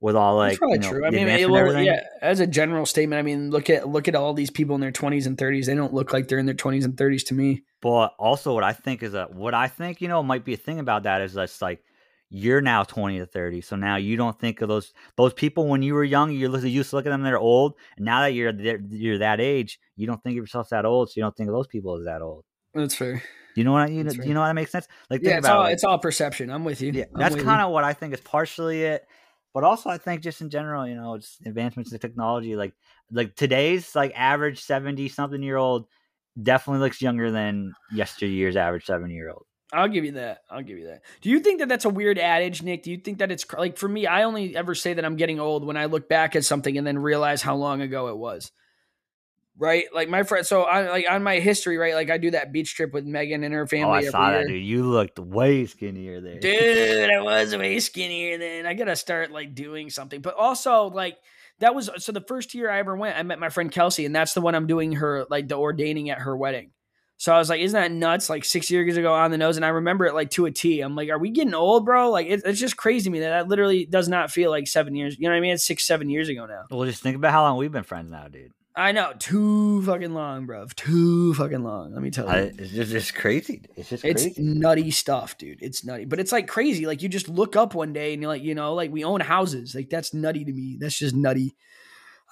with 0.01 0.15
all 0.15 0.37
like 0.37 0.51
That's 0.51 0.59
probably 0.59 0.77
you 0.77 0.81
know, 0.81 0.89
true. 0.89 1.05
I 1.05 1.09
mean, 1.09 1.19
it, 1.19 1.21
advancement 1.23 1.43
and 1.43 1.51
well, 1.51 1.61
everything. 1.61 1.85
yeah. 1.85 2.01
As 2.21 2.39
a 2.39 2.47
general 2.47 2.85
statement, 2.85 3.19
I 3.19 3.21
mean, 3.23 3.51
look 3.51 3.69
at 3.69 3.87
look 3.87 4.07
at 4.07 4.15
all 4.15 4.33
these 4.33 4.49
people 4.49 4.75
in 4.75 4.81
their 4.81 4.91
20s 4.91 5.25
and 5.25 5.37
30s. 5.37 5.65
They 5.65 5.75
don't 5.75 5.93
look 5.93 6.13
like 6.13 6.27
they're 6.27 6.39
in 6.39 6.45
their 6.45 6.55
20s 6.55 6.85
and 6.85 6.95
30s 6.95 7.25
to 7.27 7.33
me. 7.33 7.63
But 7.81 8.13
also, 8.17 8.53
what 8.53 8.63
I 8.63 8.73
think 8.73 9.03
is 9.03 9.13
that 9.13 9.33
what 9.33 9.53
I 9.53 9.67
think, 9.67 10.01
you 10.01 10.07
know, 10.07 10.23
might 10.23 10.45
be 10.45 10.53
a 10.53 10.57
thing 10.57 10.79
about 10.79 11.03
that 11.03 11.21
is 11.21 11.33
that's 11.33 11.61
like 11.61 11.81
you're 12.29 12.61
now 12.61 12.83
20 12.83 13.19
to 13.19 13.25
30. 13.25 13.61
So 13.61 13.75
now 13.75 13.95
you 13.95 14.15
don't 14.15 14.39
think 14.39 14.61
of 14.61 14.69
those 14.69 14.93
those 15.17 15.33
people 15.33 15.67
when 15.67 15.81
you 15.81 15.93
were 15.93 16.03
young, 16.03 16.31
you 16.31 16.49
used 16.57 16.89
to 16.91 16.95
look 16.95 17.05
at 17.05 17.09
them, 17.09 17.23
they're 17.23 17.39
old. 17.39 17.73
And 17.97 18.05
now 18.05 18.21
that 18.21 18.33
you're 18.33 18.53
you're 18.89 19.17
that 19.19 19.41
age, 19.41 19.79
you 19.95 20.07
don't 20.07 20.21
think 20.23 20.33
of 20.33 20.43
yourself 20.43 20.69
that 20.69 20.85
old. 20.85 21.09
So 21.09 21.13
you 21.17 21.23
don't 21.23 21.35
think 21.35 21.49
of 21.49 21.55
those 21.55 21.67
people 21.67 21.97
as 21.97 22.05
that 22.05 22.21
old. 22.21 22.45
That's 22.73 22.95
fair. 22.95 23.23
You 23.55 23.63
know 23.63 23.73
what 23.73 23.81
I, 23.81 23.87
you 23.87 23.97
know, 23.97 24.03
That's 24.03 24.15
do 24.15 24.19
right. 24.21 24.27
you 24.27 24.33
know 24.33 24.41
what 24.41 24.47
that 24.47 24.53
makes 24.53 24.71
sense? 24.71 24.87
Like 25.09 25.21
Yeah, 25.23 25.39
it's 25.39 25.47
all 25.47 25.65
it, 25.65 25.73
it's 25.73 25.83
all 25.83 25.97
perception. 25.97 26.49
I'm 26.49 26.63
with 26.63 26.81
you. 26.81 26.91
yeah, 26.93 27.05
I'm 27.13 27.19
that's 27.19 27.35
kind 27.35 27.61
of 27.61 27.71
what 27.71 27.83
I 27.83 27.93
think 27.93 28.13
is 28.13 28.21
partially 28.21 28.83
it. 28.83 29.05
But 29.53 29.63
also, 29.63 29.89
I 29.89 29.97
think 29.97 30.21
just 30.21 30.41
in 30.41 30.49
general, 30.49 30.87
you 30.87 30.95
know, 30.95 31.15
it's 31.15 31.37
advancements 31.45 31.91
in 31.91 31.99
technology. 31.99 32.55
Like, 32.55 32.73
like 33.11 33.35
today's 33.35 33.95
like 33.95 34.13
average 34.15 34.61
seventy 34.61 35.09
something 35.09 35.41
year 35.41 35.57
old 35.57 35.87
definitely 36.41 36.81
looks 36.81 37.01
younger 37.01 37.31
than 37.31 37.73
yesteryear's 37.91 38.55
average 38.55 38.85
seventy 38.85 39.15
year 39.15 39.29
old. 39.29 39.45
I'll 39.71 39.87
give 39.87 40.05
you 40.05 40.13
that. 40.13 40.39
I'll 40.49 40.63
give 40.63 40.77
you 40.77 40.87
that. 40.87 41.03
Do 41.21 41.29
you 41.29 41.39
think 41.39 41.59
that 41.59 41.69
that's 41.69 41.85
a 41.85 41.89
weird 41.89 42.17
adage, 42.17 42.63
Nick? 42.63 42.83
Do 42.83 42.91
you 42.91 42.97
think 42.97 43.19
that 43.19 43.31
it's 43.31 43.45
like 43.53 43.77
for 43.77 43.87
me? 43.87 44.07
I 44.07 44.23
only 44.23 44.55
ever 44.55 44.73
say 44.73 44.93
that 44.93 45.05
I'm 45.05 45.15
getting 45.15 45.39
old 45.39 45.65
when 45.65 45.77
I 45.77 45.85
look 45.85 46.09
back 46.09 46.35
at 46.35 46.45
something 46.45 46.77
and 46.77 46.85
then 46.85 46.97
realize 46.97 47.41
how 47.41 47.55
long 47.55 47.81
ago 47.81 48.07
it 48.07 48.17
was. 48.17 48.51
Right, 49.61 49.85
like 49.93 50.07
my 50.07 50.23
friend. 50.23 50.45
So 50.45 50.63
I 50.63 50.89
like 50.89 51.05
on 51.09 51.21
my 51.21 51.39
history, 51.39 51.77
right? 51.77 51.93
Like 51.93 52.09
I 52.09 52.17
do 52.17 52.31
that 52.31 52.53
beach 52.53 52.75
trip 52.75 52.93
with 52.93 53.05
Megan 53.05 53.43
and 53.43 53.53
her 53.53 53.63
oh, 53.63 53.67
family. 53.67 54.05
Oh, 54.05 54.07
I 54.07 54.09
saw 54.09 54.29
year. 54.29 54.39
that, 54.39 54.47
dude. 54.47 54.63
You 54.63 54.83
looked 54.83 55.19
way 55.19 55.65
skinnier 55.65 56.21
there. 56.21 56.39
Dude, 56.39 57.09
I 57.09 57.21
was 57.21 57.55
way 57.55 57.79
skinnier 57.81 58.37
then. 58.37 58.65
I 58.65 58.73
gotta 58.73 58.95
start 58.95 59.31
like 59.31 59.53
doing 59.53 59.89
something. 59.89 60.21
But 60.21 60.35
also, 60.35 60.85
like, 60.85 61.17
that 61.59 61.75
was 61.75 61.89
so 61.97 62.13
the 62.13 62.21
first 62.21 62.53
year 62.53 62.71
I 62.71 62.79
ever 62.79 62.95
went, 62.95 63.17
I 63.17 63.23
met 63.23 63.37
my 63.37 63.49
friend 63.49 63.69
Kelsey, 63.69 64.05
and 64.05 64.15
that's 64.15 64.33
the 64.33 64.39
one 64.39 64.55
I'm 64.55 64.65
doing 64.65 64.93
her 64.93 65.25
like 65.29 65.49
the 65.49 65.57
ordaining 65.57 66.09
at 66.09 66.19
her 66.19 66.37
wedding. 66.37 66.71
So 67.19 67.33
I 67.33 67.37
was 67.37 67.49
like, 67.49 67.59
isn't 67.59 67.77
that 67.77 67.91
nuts? 67.91 68.29
Like 68.29 68.45
six 68.45 68.71
years 68.71 68.95
ago 68.95 69.13
on 69.13 69.29
the 69.29 69.37
nose. 69.37 69.57
And 69.57 69.65
I 69.65 69.69
remember 69.69 70.05
it 70.05 70.13
like 70.13 70.29
to 70.31 70.45
a 70.45 70.51
T. 70.51 70.79
I'm 70.79 70.95
like, 70.95 71.09
are 71.09 71.19
we 71.19 71.31
getting 71.31 71.53
old, 71.53 71.83
bro? 71.83 72.11
Like, 72.11 72.27
it, 72.27 72.43
it's 72.45 72.61
just 72.61 72.77
crazy 72.77 73.03
to 73.03 73.09
me 73.09 73.19
that 73.19 73.29
that 73.29 73.47
literally 73.49 73.85
does 73.85 74.07
not 74.07 74.31
feel 74.31 74.49
like 74.49 74.69
seven 74.69 74.95
years. 74.95 75.17
You 75.19 75.27
know 75.27 75.31
what 75.31 75.37
I 75.39 75.41
mean? 75.41 75.51
It's 75.51 75.65
six, 75.65 75.85
seven 75.85 76.09
years 76.09 76.29
ago 76.29 76.45
now. 76.45 76.63
Well, 76.71 76.87
just 76.87 77.03
think 77.03 77.17
about 77.17 77.33
how 77.33 77.43
long 77.43 77.57
we've 77.57 77.73
been 77.73 77.83
friends 77.83 78.09
now, 78.09 78.29
dude. 78.29 78.53
I 78.75 78.91
know, 78.91 79.13
too 79.17 79.81
fucking 79.83 80.13
long, 80.13 80.45
bro. 80.45 80.65
Too 80.75 81.33
fucking 81.33 81.63
long. 81.63 81.93
Let 81.93 82.01
me 82.01 82.11
tell 82.11 82.25
you. 82.25 82.31
I, 82.31 82.37
it's 82.57 82.71
just 82.71 82.93
it's 82.93 83.11
crazy. 83.11 83.63
It's 83.75 83.89
just 83.89 84.05
It's 84.05 84.23
crazy. 84.23 84.41
nutty 84.41 84.91
stuff, 84.91 85.37
dude. 85.37 85.57
It's 85.61 85.83
nutty, 85.83 86.05
but 86.05 86.19
it's 86.19 86.31
like 86.31 86.47
crazy. 86.47 86.85
Like 86.85 87.01
you 87.01 87.09
just 87.09 87.27
look 87.27 87.55
up 87.55 87.73
one 87.73 87.93
day 87.93 88.13
and 88.13 88.21
you're 88.21 88.31
like, 88.31 88.43
you 88.43 88.55
know, 88.55 88.73
like 88.75 88.91
we 88.91 89.03
own 89.03 89.19
houses. 89.19 89.75
Like 89.75 89.89
that's 89.89 90.13
nutty 90.13 90.45
to 90.45 90.51
me. 90.53 90.77
That's 90.79 90.97
just 90.97 91.15
nutty. 91.15 91.55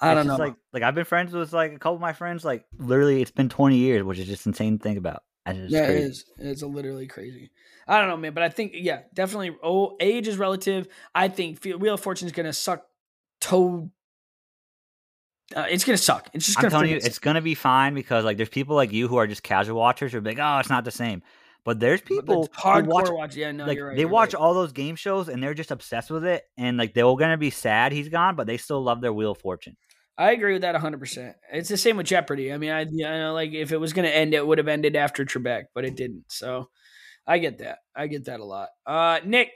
I 0.00 0.12
It's 0.12 0.18
don't 0.18 0.26
know. 0.28 0.36
Like 0.42 0.54
like 0.72 0.82
I've 0.84 0.94
been 0.94 1.04
friends 1.04 1.32
with 1.34 1.52
like 1.52 1.72
a 1.72 1.78
couple 1.78 1.96
of 1.96 2.00
my 2.00 2.12
friends. 2.12 2.44
Like 2.44 2.64
literally, 2.78 3.20
it's 3.20 3.32
been 3.32 3.48
twenty 3.48 3.76
years, 3.78 4.04
which 4.04 4.18
is 4.18 4.26
just 4.26 4.46
insane 4.46 4.78
to 4.78 4.82
think 4.82 4.96
about. 4.98 5.24
Yeah, 5.46 5.86
crazy. 5.86 6.02
it 6.02 6.06
is. 6.10 6.24
It's 6.38 6.62
literally 6.62 7.06
crazy. 7.06 7.50
I 7.86 7.98
don't 7.98 8.08
know, 8.08 8.16
man, 8.18 8.34
but 8.34 8.42
I 8.42 8.48
think 8.50 8.72
yeah, 8.74 9.00
definitely. 9.14 9.56
Oh, 9.62 9.96
age 9.98 10.28
is 10.28 10.36
relative. 10.38 10.88
I 11.14 11.28
think 11.28 11.64
Wheel 11.64 11.94
of 11.94 12.00
Fortune 12.00 12.26
is 12.26 12.32
gonna 12.32 12.52
suck. 12.52 12.84
Toe. 13.40 13.90
Uh, 15.54 15.66
it's 15.70 15.84
gonna 15.84 15.96
suck. 15.96 16.28
It's 16.34 16.46
just 16.46 16.58
Gonna 16.58 16.66
I'm 16.66 16.70
telling 16.70 16.90
you, 16.90 16.96
it's 16.96 17.18
gonna 17.18 17.40
be 17.40 17.54
fine 17.54 17.94
because 17.94 18.24
like 18.24 18.36
there's 18.36 18.50
people 18.50 18.76
like 18.76 18.92
you 18.92 19.08
who 19.08 19.16
are 19.16 19.26
just 19.26 19.42
casual 19.42 19.78
watchers 19.78 20.12
who 20.12 20.18
are 20.18 20.22
like, 20.22 20.38
oh, 20.38 20.58
it's 20.58 20.68
not 20.68 20.84
the 20.84 20.90
same. 20.90 21.22
But 21.64 21.80
there's 21.80 22.00
people 22.00 22.48
hardcore 22.48 22.86
watch 22.86 23.10
watch. 23.10 23.36
Yeah, 23.36 23.52
no, 23.52 23.66
like 23.66 23.76
you're 23.76 23.88
right. 23.88 23.96
they 23.96 24.04
watch 24.04 24.34
right. 24.34 24.40
all 24.40 24.54
those 24.54 24.72
game 24.72 24.96
shows 24.96 25.28
and 25.28 25.42
they're 25.42 25.54
just 25.54 25.70
obsessed 25.70 26.10
with 26.10 26.24
it 26.24 26.44
and 26.56 26.76
like 26.76 26.94
they're 26.94 27.14
gonna 27.16 27.38
be 27.38 27.50
sad 27.50 27.92
he's 27.92 28.08
gone, 28.08 28.36
but 28.36 28.46
they 28.46 28.56
still 28.56 28.82
love 28.82 29.00
their 29.00 29.12
Wheel 29.12 29.32
of 29.32 29.38
Fortune. 29.38 29.76
I 30.18 30.32
agree 30.32 30.52
with 30.52 30.62
that 30.62 30.74
100. 30.74 30.98
percent 30.98 31.36
It's 31.52 31.68
the 31.68 31.76
same 31.76 31.96
with 31.96 32.06
Jeopardy. 32.06 32.52
I 32.52 32.58
mean, 32.58 32.70
I, 32.70 32.80
I 32.80 32.84
know 32.84 33.32
like 33.32 33.52
if 33.52 33.72
it 33.72 33.78
was 33.78 33.92
gonna 33.92 34.08
end, 34.08 34.34
it 34.34 34.46
would 34.46 34.58
have 34.58 34.68
ended 34.68 34.96
after 34.96 35.24
Trebek, 35.24 35.64
but 35.74 35.84
it 35.84 35.96
didn't. 35.96 36.24
So 36.28 36.68
I 37.26 37.38
get 37.38 37.58
that. 37.58 37.78
I 37.96 38.06
get 38.06 38.26
that 38.26 38.40
a 38.40 38.44
lot. 38.44 38.68
Uh, 38.86 39.20
Nick, 39.24 39.50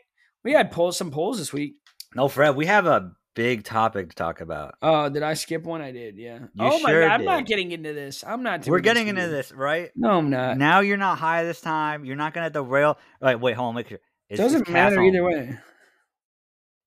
we 0.44 0.52
had 0.52 0.70
polls 0.70 0.96
some 0.96 1.10
polls 1.10 1.38
this 1.38 1.52
week. 1.52 1.74
No, 2.14 2.28
Fred, 2.28 2.56
we 2.56 2.66
have 2.66 2.86
a 2.86 3.12
big 3.34 3.64
topic 3.64 4.10
to 4.10 4.14
talk 4.16 4.40
about. 4.40 4.74
Oh, 4.82 5.08
did 5.08 5.22
I 5.22 5.34
skip 5.34 5.64
one? 5.64 5.80
I 5.80 5.92
did. 5.92 6.16
Yeah. 6.16 6.38
You 6.38 6.48
oh 6.58 6.78
my 6.80 6.92
god, 6.92 7.02
I'm 7.10 7.24
not 7.24 7.46
getting 7.46 7.72
into 7.72 7.92
this. 7.92 8.24
I'm 8.26 8.42
not. 8.42 8.66
We're 8.66 8.80
getting 8.80 9.08
into 9.08 9.28
this, 9.28 9.52
right? 9.52 9.90
No, 9.96 10.18
I'm 10.18 10.30
not. 10.30 10.58
now 10.58 10.80
you're 10.80 10.96
not 10.96 11.18
high 11.18 11.44
this 11.44 11.60
time. 11.60 12.04
You're 12.04 12.16
not 12.16 12.34
gonna 12.34 12.50
derail. 12.50 12.98
Wait, 13.20 13.36
wait, 13.36 13.54
hold 13.56 13.68
on, 13.70 13.74
make 13.74 13.88
sure. 13.88 13.98
Is, 14.28 14.38
is 14.38 14.44
Doesn't 14.52 14.68
matter 14.70 14.96
home? 14.96 15.06
either 15.06 15.24
way. 15.24 15.58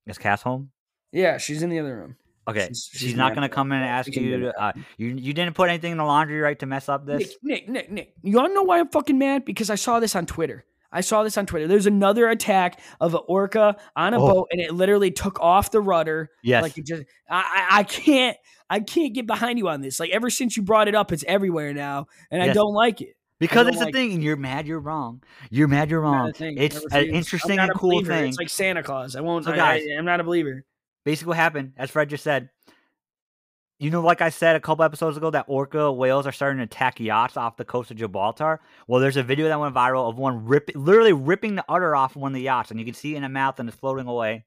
Is 0.08 0.18
Cass 0.18 0.42
home? 0.42 0.72
Yeah, 1.12 1.38
she's 1.38 1.64
in 1.64 1.70
the 1.70 1.80
other 1.80 1.96
room. 1.96 2.16
Okay, 2.48 2.68
She's- 2.68 2.90
she's, 2.92 3.02
she's 3.02 3.16
not 3.16 3.34
gonna 3.34 3.50
come 3.50 3.72
in 3.72 3.80
and 3.80 3.88
ask 3.88 4.16
you. 4.16 4.40
To, 4.40 4.62
uh, 4.62 4.72
you 4.98 5.08
you 5.08 5.34
didn't 5.34 5.56
put 5.56 5.68
anything 5.70 5.94
in 5.94 5.98
the 5.98 6.04
laundry, 6.04 6.40
right, 6.40 6.58
to 6.60 6.68
mess 6.68 6.88
up 6.90 7.06
this? 7.06 7.36
Nick, 7.42 7.68
Nick, 7.68 7.92
Nick. 7.92 8.14
You 8.22 8.36
wanna 8.38 8.54
know 8.54 8.62
why 8.64 8.80
I'm 8.80 8.90
fucking 8.90 9.18
mad? 9.18 9.46
Because 9.46 9.72
I 9.72 9.76
saw 9.76 10.00
this 10.00 10.16
on 10.16 10.28
Twitter. 10.28 10.64
I 10.96 11.02
saw 11.02 11.24
this 11.24 11.38
on 11.38 11.46
Twitter. 11.46 11.68
There's 11.68 11.86
another 11.86 12.30
attack 12.30 12.80
of 13.00 13.14
an 13.14 13.22
orca 13.28 13.76
on 13.96 14.14
a 14.14 14.20
Oh. 14.20 14.28
boat, 14.34 14.48
and 14.52 14.60
it 14.62 14.74
literally 14.74 15.12
took 15.12 15.40
off 15.42 15.70
the 15.72 15.82
rudder. 15.82 16.30
Yes. 16.42 16.64
Like 16.64 16.78
it 16.78 16.86
just, 16.86 17.04
I, 17.30 17.68
I, 17.70 17.84
can't, 17.84 18.38
I 18.70 18.80
can't 18.80 19.14
get 19.14 19.28
behind 19.28 19.60
you 19.60 19.68
on 19.70 19.82
this. 19.82 20.00
Like 20.00 20.10
ever 20.12 20.30
since 20.30 20.58
you 20.58 20.64
brought 20.64 20.88
it 20.88 20.96
up, 20.96 21.12
it's 21.12 21.24
everywhere 21.28 21.74
now, 21.74 22.08
and 22.32 22.42
I 22.42 22.54
don't 22.54 22.74
like 22.74 23.02
it. 23.02 23.16
Because 23.38 23.68
it's 23.68 23.82
a 23.82 23.86
like- 23.86 23.94
thing, 23.94 24.14
and 24.14 24.24
you're 24.24 24.38
mad. 24.38 24.66
You're 24.66 24.80
wrong. 24.80 25.22
You're 25.52 25.68
mad. 25.68 25.90
You're 25.90 26.00
wrong. 26.00 26.30
It's 26.30 26.40
an 26.40 26.58
it. 26.58 27.10
Interesting 27.10 27.60
and 27.60 27.70
a 27.70 27.74
cool 27.74 27.90
believer. 28.02 28.14
thing. 28.14 28.30
It's 28.30 28.38
like 28.38 28.48
Santa 28.50 28.82
Claus. 28.82 29.18
I 29.18 29.22
won't. 29.22 29.44
So, 29.44 29.52
I, 29.52 29.58
I, 29.74 29.88
I'm 30.00 30.06
not 30.06 30.22
a 30.22 30.24
believer. 30.24 30.64
Basically, 31.04 31.28
what 31.32 31.38
happened, 31.38 31.74
as 31.78 31.92
Fred 31.92 32.10
just 32.10 32.24
said, 32.24 32.50
you 33.78 33.90
know, 33.90 34.02
like 34.02 34.22
I 34.22 34.30
said 34.30 34.56
a 34.56 34.60
couple 34.60 34.86
episodes 34.86 35.18
ago, 35.18 35.30
that 35.32 35.46
orca 35.48 35.92
whales 35.92 36.26
are 36.26 36.32
starting 36.32 36.58
to 36.60 36.64
attack 36.64 37.00
yachts 37.00 37.36
off 37.36 37.58
the 37.58 37.66
coast 37.66 37.92
of 37.92 37.98
Gibraltar. 37.98 38.62
Well, 38.88 39.02
there's 39.02 39.18
a 39.18 39.24
video 39.24 39.48
that 39.50 39.60
went 39.60 39.76
viral 39.76 40.10
of 40.10 40.18
one 40.18 40.46
rip, 40.46 40.72
literally 40.76 41.14
ripping 41.14 41.56
the 41.56 41.66
udder 41.68 41.96
off 41.96 42.16
one 42.16 42.32
of 42.32 42.36
the 42.36 42.42
yachts, 42.42 42.72
and 42.72 42.80
you 42.80 42.86
can 42.86 42.94
see 42.94 43.14
it 43.14 43.18
in 43.18 43.24
the 43.24 43.30
mouth 43.30 43.60
and 43.60 43.68
it's 43.68 43.78
floating 43.78 44.08
away. 44.08 44.46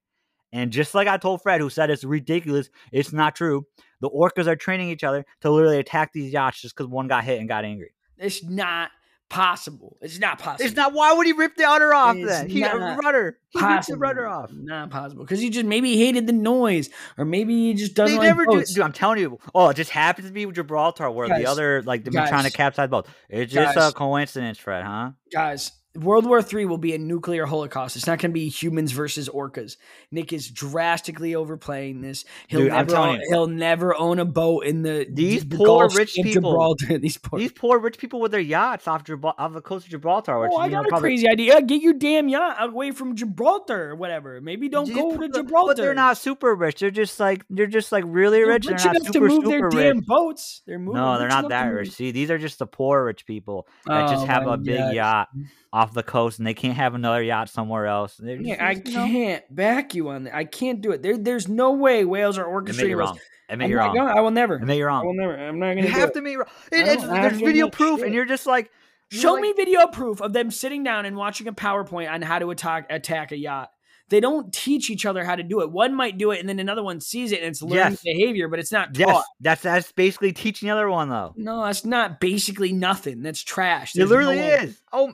And 0.53 0.71
just 0.71 0.95
like 0.95 1.09
I 1.09 1.19
told 1.19 1.43
Fred, 1.43 1.61
who 1.61 1.69
said 1.69 1.91
it's 1.91 2.05
ridiculous, 2.05 2.71
it's 2.91 3.13
not 3.13 3.37
true. 3.37 3.67
The 4.01 4.09
orcas 4.09 4.47
are 4.47 4.57
training 4.57 4.89
each 4.89 5.05
other 5.05 5.27
to 5.43 5.51
literally 5.51 5.79
attack 5.79 6.13
these 6.15 6.33
yachts 6.33 6.63
just 6.63 6.75
because 6.75 6.89
one 6.89 7.07
got 7.07 7.25
hit 7.25 7.39
and 7.39 7.49
got 7.49 7.67
angry. 7.67 7.93
It's 8.17 8.43
not 8.43 8.91
possible. 9.29 9.97
It's 10.01 10.19
not 10.19 10.39
possible. 10.39 10.67
It's 10.67 10.77
not. 10.77 10.93
Why 10.93 11.13
would 11.13 11.27
he 11.27 11.33
rip 11.33 11.57
the 11.57 11.65
udder 11.65 11.93
off 11.93 12.17
It's 12.17 12.29
then? 12.29 12.49
He 12.49 12.65
rudder. 12.65 13.39
He 13.51 13.59
ripped 13.59 13.65
the 13.65 13.75
possible. 13.77 13.99
rudder 13.99 14.27
off. 14.27 14.51
Not 14.53 14.91
possible. 14.91 15.25
Because 15.25 15.41
he 15.41 15.51
just 15.51 15.67
maybe 15.67 15.97
hated 15.97 16.27
the 16.27 16.33
noise, 16.33 16.91
or 17.17 17.25
maybe 17.25 17.55
he 17.55 17.75
just 17.75 17.95
doesn't 17.95 18.17
They 18.17 18.29
like 18.29 18.37
never 18.37 18.47
do. 18.47 18.65
Dude, 18.65 18.81
I'm 18.81 18.93
telling 18.93 19.19
you. 19.19 19.39
Oh, 19.55 19.69
it 19.69 19.75
just 19.75 19.91
happens 19.91 20.29
to 20.29 20.33
be 20.33 20.47
with 20.47 20.57
Gibraltar, 20.57 21.11
where 21.11 21.29
Guys, 21.29 21.41
the 21.41 21.47
other 21.47 21.83
like 21.83 22.05
they've 22.05 22.13
trying 22.13 22.45
to 22.45 22.53
capsize 22.53 22.89
both. 22.89 23.09
It's 23.29 23.53
just 23.53 23.75
guys. 23.75 23.91
a 23.91 23.95
coincidence, 23.95 24.59
Fred, 24.59 24.85
huh? 24.85 25.13
Guys, 25.33 25.73
World 25.99 26.27
War 26.27 26.41
III 26.41 26.67
will 26.67 26.79
be 26.79 26.95
a 26.95 26.99
nuclear 26.99 27.47
holocaust. 27.47 27.97
It's 27.97 28.07
not 28.07 28.19
going 28.19 28.31
to 28.31 28.35
be 28.35 28.49
humans 28.49 28.93
versus 28.93 29.29
orcas. 29.29 29.77
Nick 30.11 30.33
is 30.33 30.49
drastically 30.51 31.35
overplaying 31.35 32.01
this. 32.01 32.25
He'll 32.49 32.61
Dude, 32.61 32.73
never 32.73 32.97
own, 32.97 33.21
he'll 33.29 33.47
never 33.47 33.95
own 33.97 34.19
a 34.19 34.25
boat 34.25 34.65
in 34.67 34.83
the 34.83 35.07
These 35.11 35.49
the 35.49 35.57
poor 35.57 35.67
Gulf 35.67 35.97
rich 35.97 36.15
people- 36.15 36.33
Gibraltar. 36.53 36.99
These 36.99 37.19
poor. 37.19 37.39
These 37.39 37.53
poor 37.53 37.79
rich 37.79 37.99
people 37.99 38.21
with 38.21 38.31
their 38.33 38.41
yachts 38.41 38.87
off, 38.89 39.05
Gibral- 39.05 39.35
off 39.39 39.53
the 39.53 39.61
coast 39.61 39.87
of 39.87 39.91
Gibraltar. 39.91 40.39
Which, 40.41 40.51
oh, 40.53 40.59
I 40.59 40.67
you 40.67 40.73
know, 40.73 40.81
a 40.83 40.89
probably- 40.89 41.11
crazy 41.11 41.29
idea. 41.29 41.61
Get 41.63 41.83
your 41.83 41.95
damn 41.95 42.29
yacht 42.29 42.57
away 42.61 42.91
from 42.93 43.17
Gibraltar 43.17 43.91
or 43.91 43.95
whatever. 43.97 44.41
Maybe 44.41 44.69
don't 44.69 44.87
These 44.87 44.97
go 44.97 45.11
people- 45.11 45.29
to 45.29 45.33
Gibraltar. 45.43 45.75
But 45.75 45.83
they're 45.83 45.95
not 45.95 46.19
super 46.19 46.55
rich. 46.55 46.81
They're 46.81 46.91
just 46.91 47.19
like 47.21 47.45
they're 47.51 47.67
just 47.67 47.93
like 47.93 48.05
really 48.07 48.39
They're 48.39 48.47
rich. 48.55 48.67
rich 48.67 48.83
They're 48.83 48.93
not 48.93 48.97
enough 49.03 49.13
super 49.13 49.29
to 49.29 49.35
move 49.35 49.45
their 49.45 49.71
super 49.71 49.83
damn 49.83 50.01
boats. 50.01 50.63
They're 50.67 50.79
moving. 50.79 51.01
No, 51.03 51.19
they're 51.19 51.29
not 51.29 51.49
that 51.49 51.67
rich. 51.67 51.93
See, 51.93 52.11
these 52.13 52.31
are 52.31 52.39
just 52.39 52.59
the 52.59 52.67
poor 52.67 53.05
rich 53.07 53.27
people 53.27 53.67
that 53.87 54.09
just 54.11 54.23
Oh 54.25 54.27
have 54.27 54.47
a 54.47 54.57
big 54.57 54.79
gosh. 54.79 54.95
yacht 54.95 55.29
off 55.73 55.88
the 55.95 56.03
coast 56.03 56.39
and 56.39 56.47
they 56.47 56.55
can't 56.55 56.75
have 56.75 56.95
another 56.95 57.23
yacht 57.23 57.49
somewhere 57.49 57.87
else. 57.87 58.17
They're 58.17 58.37
Yeah, 58.41 58.65
I 58.65 58.75
know, 58.75 58.81
can't 58.83 59.55
back 59.55 59.95
you 59.95 60.09
on 60.11 60.25
that. 60.25 60.35
I 60.35 60.45
can't 60.45 60.81
do 60.81 60.93
it. 60.93 61.03
There, 61.03 61.17
there's 61.19 61.49
no 61.49 61.73
way 61.73 62.05
whales 62.05 62.39
are 62.39 62.45
Admit 62.59 62.75
orchestrating. 62.77 62.89
this. 62.89 62.97
wrong. 62.97 63.19
Admit 63.51 63.71
you're 63.71 63.79
wrong. 63.79 63.95
gonna- 63.97 64.13
I 64.15 64.21
will 64.21 64.31
never. 64.31 64.57
Admit 64.57 64.77
you're 64.77 64.91
I 64.91 65.03
will 65.03 65.15
never. 65.15 65.37
I'm 65.37 65.59
not 65.59 65.75
gonna. 65.75 65.83
You 65.87 65.89
have 65.93 66.11
it. 66.11 66.15
to 66.15 66.23
be 66.23 66.37
wrong. 66.37 66.49
It, 66.71 66.87
it's, 66.87 67.03
there's 67.03 67.39
video 67.41 67.69
proof, 67.71 67.99
shit. 68.01 68.07
and 68.07 68.15
you're 68.15 68.27
just 68.27 68.47
like, 68.47 68.71
you're 69.11 69.23
Show 69.23 69.33
like- 69.35 69.43
me 69.43 69.53
video 69.57 69.87
proof 69.87 70.21
of 70.21 70.33
them 70.35 70.51
sitting 70.51 70.83
down 70.85 71.07
and 71.07 71.17
watching 71.17 71.49
a 71.49 71.53
PowerPoint 71.53 72.11
on 72.13 72.21
how 72.23 72.39
to 72.39 72.51
attack 72.51 72.87
attack 72.91 73.33
a 73.33 73.37
yacht. 73.39 73.71
They 74.11 74.21
don't 74.21 74.53
teach 74.53 74.89
each 74.91 75.05
other 75.05 75.23
how 75.23 75.37
to 75.37 75.43
do 75.43 75.61
it. 75.61 75.71
One 75.71 75.95
might 75.95 76.17
do 76.17 76.31
it, 76.31 76.41
and 76.41 76.49
then 76.49 76.59
another 76.59 76.83
one 76.83 77.01
sees 77.01 77.31
it, 77.33 77.41
and 77.41 77.49
it's 77.51 77.61
learning 77.61 77.77
Yes. 77.93 78.03
behavior, 78.03 78.49
but 78.49 78.59
it's 78.59 78.73
not 78.73 78.95
taught. 78.95 78.99
Yes, 79.09 79.25
that's 79.41 79.63
that's 79.63 79.93
basically 79.93 80.33
teaching 80.33 80.69
the 80.69 80.73
other 80.75 80.89
one 80.89 81.09
though. 81.11 81.35
No, 81.37 81.65
that's 81.65 81.85
not 81.85 82.19
basically 82.19 82.73
nothing. 82.73 83.21
That's 83.23 83.43
trash. 83.43 83.95
It 83.97 84.07
literally 84.07 84.37
no 84.37 84.47
is. 84.47 84.81
Oh, 84.93 85.13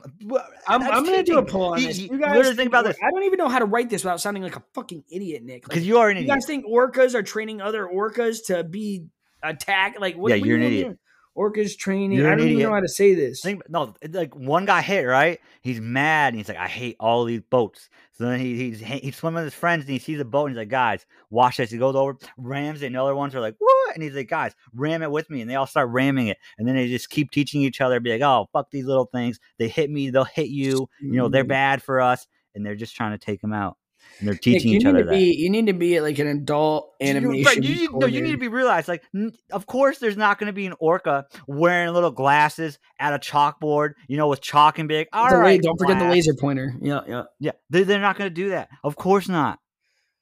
I'm, 0.67 0.81
I'm 0.83 1.03
gonna 1.05 1.23
do 1.23 1.37
a 1.37 1.41
teaching. 1.41 1.45
poll 1.47 1.73
on 1.73 1.81
You- 1.81 1.87
this. 1.87 1.99
you- 1.99 2.09
You 2.11 2.19
guys 2.19 2.35
literally 2.35 2.55
think 2.55 2.67
about 2.69 2.85
this 2.85 2.95
I 3.05 3.09
don't 3.11 3.23
even 3.23 3.37
know 3.37 3.49
how 3.49 3.59
to 3.59 3.65
write 3.65 3.89
this 3.89 4.03
without 4.03 4.21
sounding 4.21 4.43
like 4.43 4.55
a 4.55 4.63
fucking 4.73 5.03
idiot, 5.11 5.43
Nick. 5.43 5.63
Like, 5.65 5.69
because 5.69 5.85
you 5.85 5.97
are 5.97 6.09
an 6.09 6.15
you 6.17 6.21
idiot. 6.23 6.35
guys 6.35 6.45
think 6.45 6.65
orcas 6.65 7.13
are 7.15 7.23
training 7.23 7.59
other 7.61 7.85
orcas 7.85 8.45
to 8.47 8.63
be 8.63 9.07
attacked? 9.43 9.99
Like, 9.99 10.15
what, 10.15 10.29
Yeah, 10.29 10.37
what 10.37 10.47
you're 10.47 10.57
do 10.57 10.65
an 10.65 10.71
idiot. 10.71 10.87
mean? 10.87 10.97
Orcas 11.37 11.77
training. 11.77 12.13
You're 12.13 12.31
I 12.31 12.35
don't 12.35 12.47
even 12.47 12.63
know 12.63 12.73
how 12.73 12.79
to 12.79 12.87
say 12.87 13.13
this. 13.13 13.41
Think, 13.41 13.69
no, 13.69 13.93
like 14.09 14.33
one 14.35 14.65
got 14.65 14.83
hit, 14.83 15.01
right? 15.01 15.39
He's 15.61 15.81
mad. 15.81 16.29
And 16.29 16.37
he's 16.37 16.47
like, 16.47 16.57
I 16.57 16.67
hate 16.67 16.95
all 16.99 17.25
these 17.25 17.41
boats. 17.41 17.89
So 18.13 18.25
then 18.25 18.39
he, 18.39 18.55
he's 18.55 18.79
he's 18.79 19.17
swimming 19.17 19.43
with 19.43 19.45
his 19.45 19.53
friends 19.53 19.83
and 19.83 19.91
he 19.91 19.99
sees 19.99 20.19
a 20.19 20.25
boat 20.25 20.45
and 20.45 20.51
he's 20.51 20.57
like, 20.57 20.69
guys, 20.69 21.05
watch 21.29 21.57
this. 21.57 21.71
He 21.71 21.77
goes 21.77 21.95
over, 21.95 22.17
rams 22.37 22.81
it, 22.81 22.87
and 22.87 22.95
the 22.95 23.01
other 23.01 23.15
ones 23.15 23.35
are 23.35 23.41
like, 23.41 23.55
what? 23.59 23.95
And 23.95 24.03
he's 24.03 24.13
like, 24.13 24.29
guys, 24.29 24.55
ram 24.73 25.03
it 25.03 25.11
with 25.11 25.29
me. 25.29 25.41
And 25.41 25.49
they 25.49 25.55
all 25.55 25.67
start 25.67 25.89
ramming 25.89 26.27
it. 26.27 26.37
And 26.57 26.65
then 26.65 26.75
they 26.75 26.87
just 26.87 27.09
keep 27.09 27.31
teaching 27.31 27.61
each 27.61 27.81
other, 27.81 27.99
be 27.99 28.11
like, 28.11 28.21
oh, 28.21 28.47
fuck 28.53 28.71
these 28.71 28.85
little 28.85 29.05
things. 29.05 29.39
They 29.57 29.67
hit 29.67 29.89
me, 29.89 30.09
they'll 30.11 30.23
hit 30.23 30.47
you. 30.47 30.87
You 31.01 31.17
know, 31.17 31.27
they're 31.27 31.43
bad 31.43 31.83
for 31.83 31.99
us. 31.99 32.27
And 32.53 32.65
they're 32.65 32.75
just 32.75 32.95
trying 32.95 33.11
to 33.11 33.17
take 33.17 33.43
him 33.43 33.51
out. 33.51 33.77
And 34.19 34.27
they're 34.27 34.35
teaching 34.35 34.71
you 34.71 34.77
each 34.79 34.85
other 34.85 34.99
to 34.99 35.03
that. 35.05 35.11
be. 35.11 35.35
You 35.35 35.49
need 35.49 35.67
to 35.67 35.73
be 35.73 35.99
like 35.99 36.17
an 36.19 36.27
adult 36.27 36.93
You- 36.99 37.07
animation. 37.07 37.43
right, 37.45 37.63
you, 37.63 37.75
need, 37.75 37.89
no, 37.93 38.07
you 38.07 38.21
need 38.21 38.31
to 38.31 38.37
be 38.37 38.47
realized. 38.47 38.87
Like, 38.87 39.03
n- 39.13 39.33
of 39.51 39.65
course, 39.67 39.99
there's 39.99 40.15
not 40.17 40.39
going 40.39 40.47
to 40.47 40.53
be 40.53 40.65
an 40.65 40.73
orca 40.79 41.25
wearing 41.47 41.89
little 41.93 42.11
glasses 42.11 42.79
at 42.99 43.13
a 43.13 43.19
chalkboard, 43.19 43.91
you 44.07 44.17
know, 44.17 44.27
with 44.27 44.41
chalk 44.41 44.79
and 44.79 44.87
be 44.87 44.97
like, 44.99 45.09
all 45.13 45.29
The 45.29 45.37
la- 45.37 45.57
don't 45.57 45.77
forget 45.77 45.99
the 45.99 46.05
laser 46.09 46.33
pointer. 46.33 46.73
Yeah, 46.81 47.01
yeah. 47.07 47.23
Yeah, 47.39 47.51
they, 47.69 47.83
they're 47.83 47.99
not 47.99 48.17
going 48.17 48.29
to 48.29 48.33
do 48.33 48.49
that. 48.49 48.69
Of 48.83 48.95
course 48.95 49.27
not. 49.27 49.59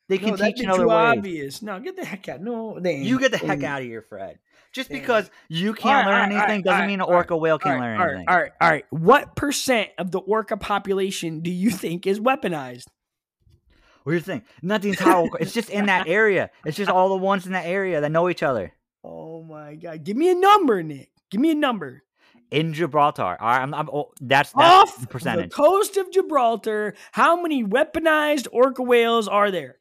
They 0.10 0.18
can 0.18 0.32
No, 0.32 0.36
that'd 0.36 0.56
teach 0.56 0.62
be 0.62 0.66
in 0.66 0.70
other 0.70 0.84
too 0.84 0.90
ways. 0.90 1.18
obvious. 1.18 1.62
No, 1.62 1.80
get 1.80 1.96
the 1.96 2.04
heck 2.06 2.28
out. 2.28 2.42
No, 2.42 2.78
they 2.80 2.96
ain't. 2.96 3.04
You 3.06 3.20
get 3.20 3.32
the 3.32 3.38
heck 3.38 3.52
ain't. 3.52 3.64
out 3.64 3.82
of 3.82 3.88
here, 3.88 4.02
Fred. 4.02 4.38
Just 4.74 4.90
Damn. 4.90 5.00
because 5.00 5.30
you 5.50 5.74
can't 5.74 6.06
right, 6.06 6.12
learn 6.12 6.14
all 6.14 6.20
right, 6.20 6.32
all 6.32 6.38
anything 6.42 6.56
right, 6.58 6.64
doesn't 6.66 6.82
all 6.82 6.88
mean 6.88 7.00
an 7.02 7.08
right, 7.08 7.16
orca 7.16 7.38
whale 7.38 7.60
can't 7.60 7.80
right, 7.80 7.86
learn 7.92 8.00
all 8.02 8.06
right, 8.08 8.14
anything. 8.16 8.28
all 8.30 8.36
right, 8.42 8.52
all 8.60 8.70
right. 8.70 8.86
What 8.90 9.36
percent 9.36 9.90
of 9.98 10.12
the 10.12 10.20
orca 10.20 10.58
population 10.58 11.40
do 11.42 11.52
you 11.52 11.70
think 11.70 12.06
is 12.08 12.20
weaponized? 12.20 12.86
Here's 14.06 14.24
the 14.26 14.34
thing: 14.34 14.44
not 14.62 14.82
the 14.82 14.90
entire. 14.90 15.28
It's 15.40 15.54
just 15.54 15.70
in 15.70 15.86
that 15.88 16.08
area. 16.08 16.50
It's 16.66 16.78
just 16.78 16.90
all 16.90 17.10
the 17.10 17.16
ones 17.16 17.46
in 17.46 17.54
that 17.54 17.66
area 17.66 18.02
that 18.02 18.12
know 18.12 18.30
each 18.30 18.44
other. 18.44 18.74
Oh 19.04 19.44
my 19.44 19.76
god! 19.76 20.04
Give 20.04 20.18
me 20.18 20.30
a 20.30 20.36
number, 20.36 20.84
Nick. 20.84 21.12
Give 21.30 21.42
me 21.42 21.52
a 21.52 21.56
number. 21.56 22.04
In 22.52 22.74
Gibraltar, 22.74 23.24
all 23.24 23.48
right, 23.48 23.62
I'm, 23.62 23.74
I'm, 23.74 23.90
oh, 23.92 24.12
that's 24.22 24.52
that's 24.52 24.92
Off 24.92 25.02
the 25.02 25.08
percentage. 25.08 25.50
the 25.50 25.56
coast 25.56 25.98
of 25.98 26.12
Gibraltar, 26.12 26.94
how 27.12 27.42
many 27.42 27.64
weaponized 27.64 28.48
orca 28.52 28.84
whales 28.84 29.28
are 29.28 29.50
there? 29.50 29.78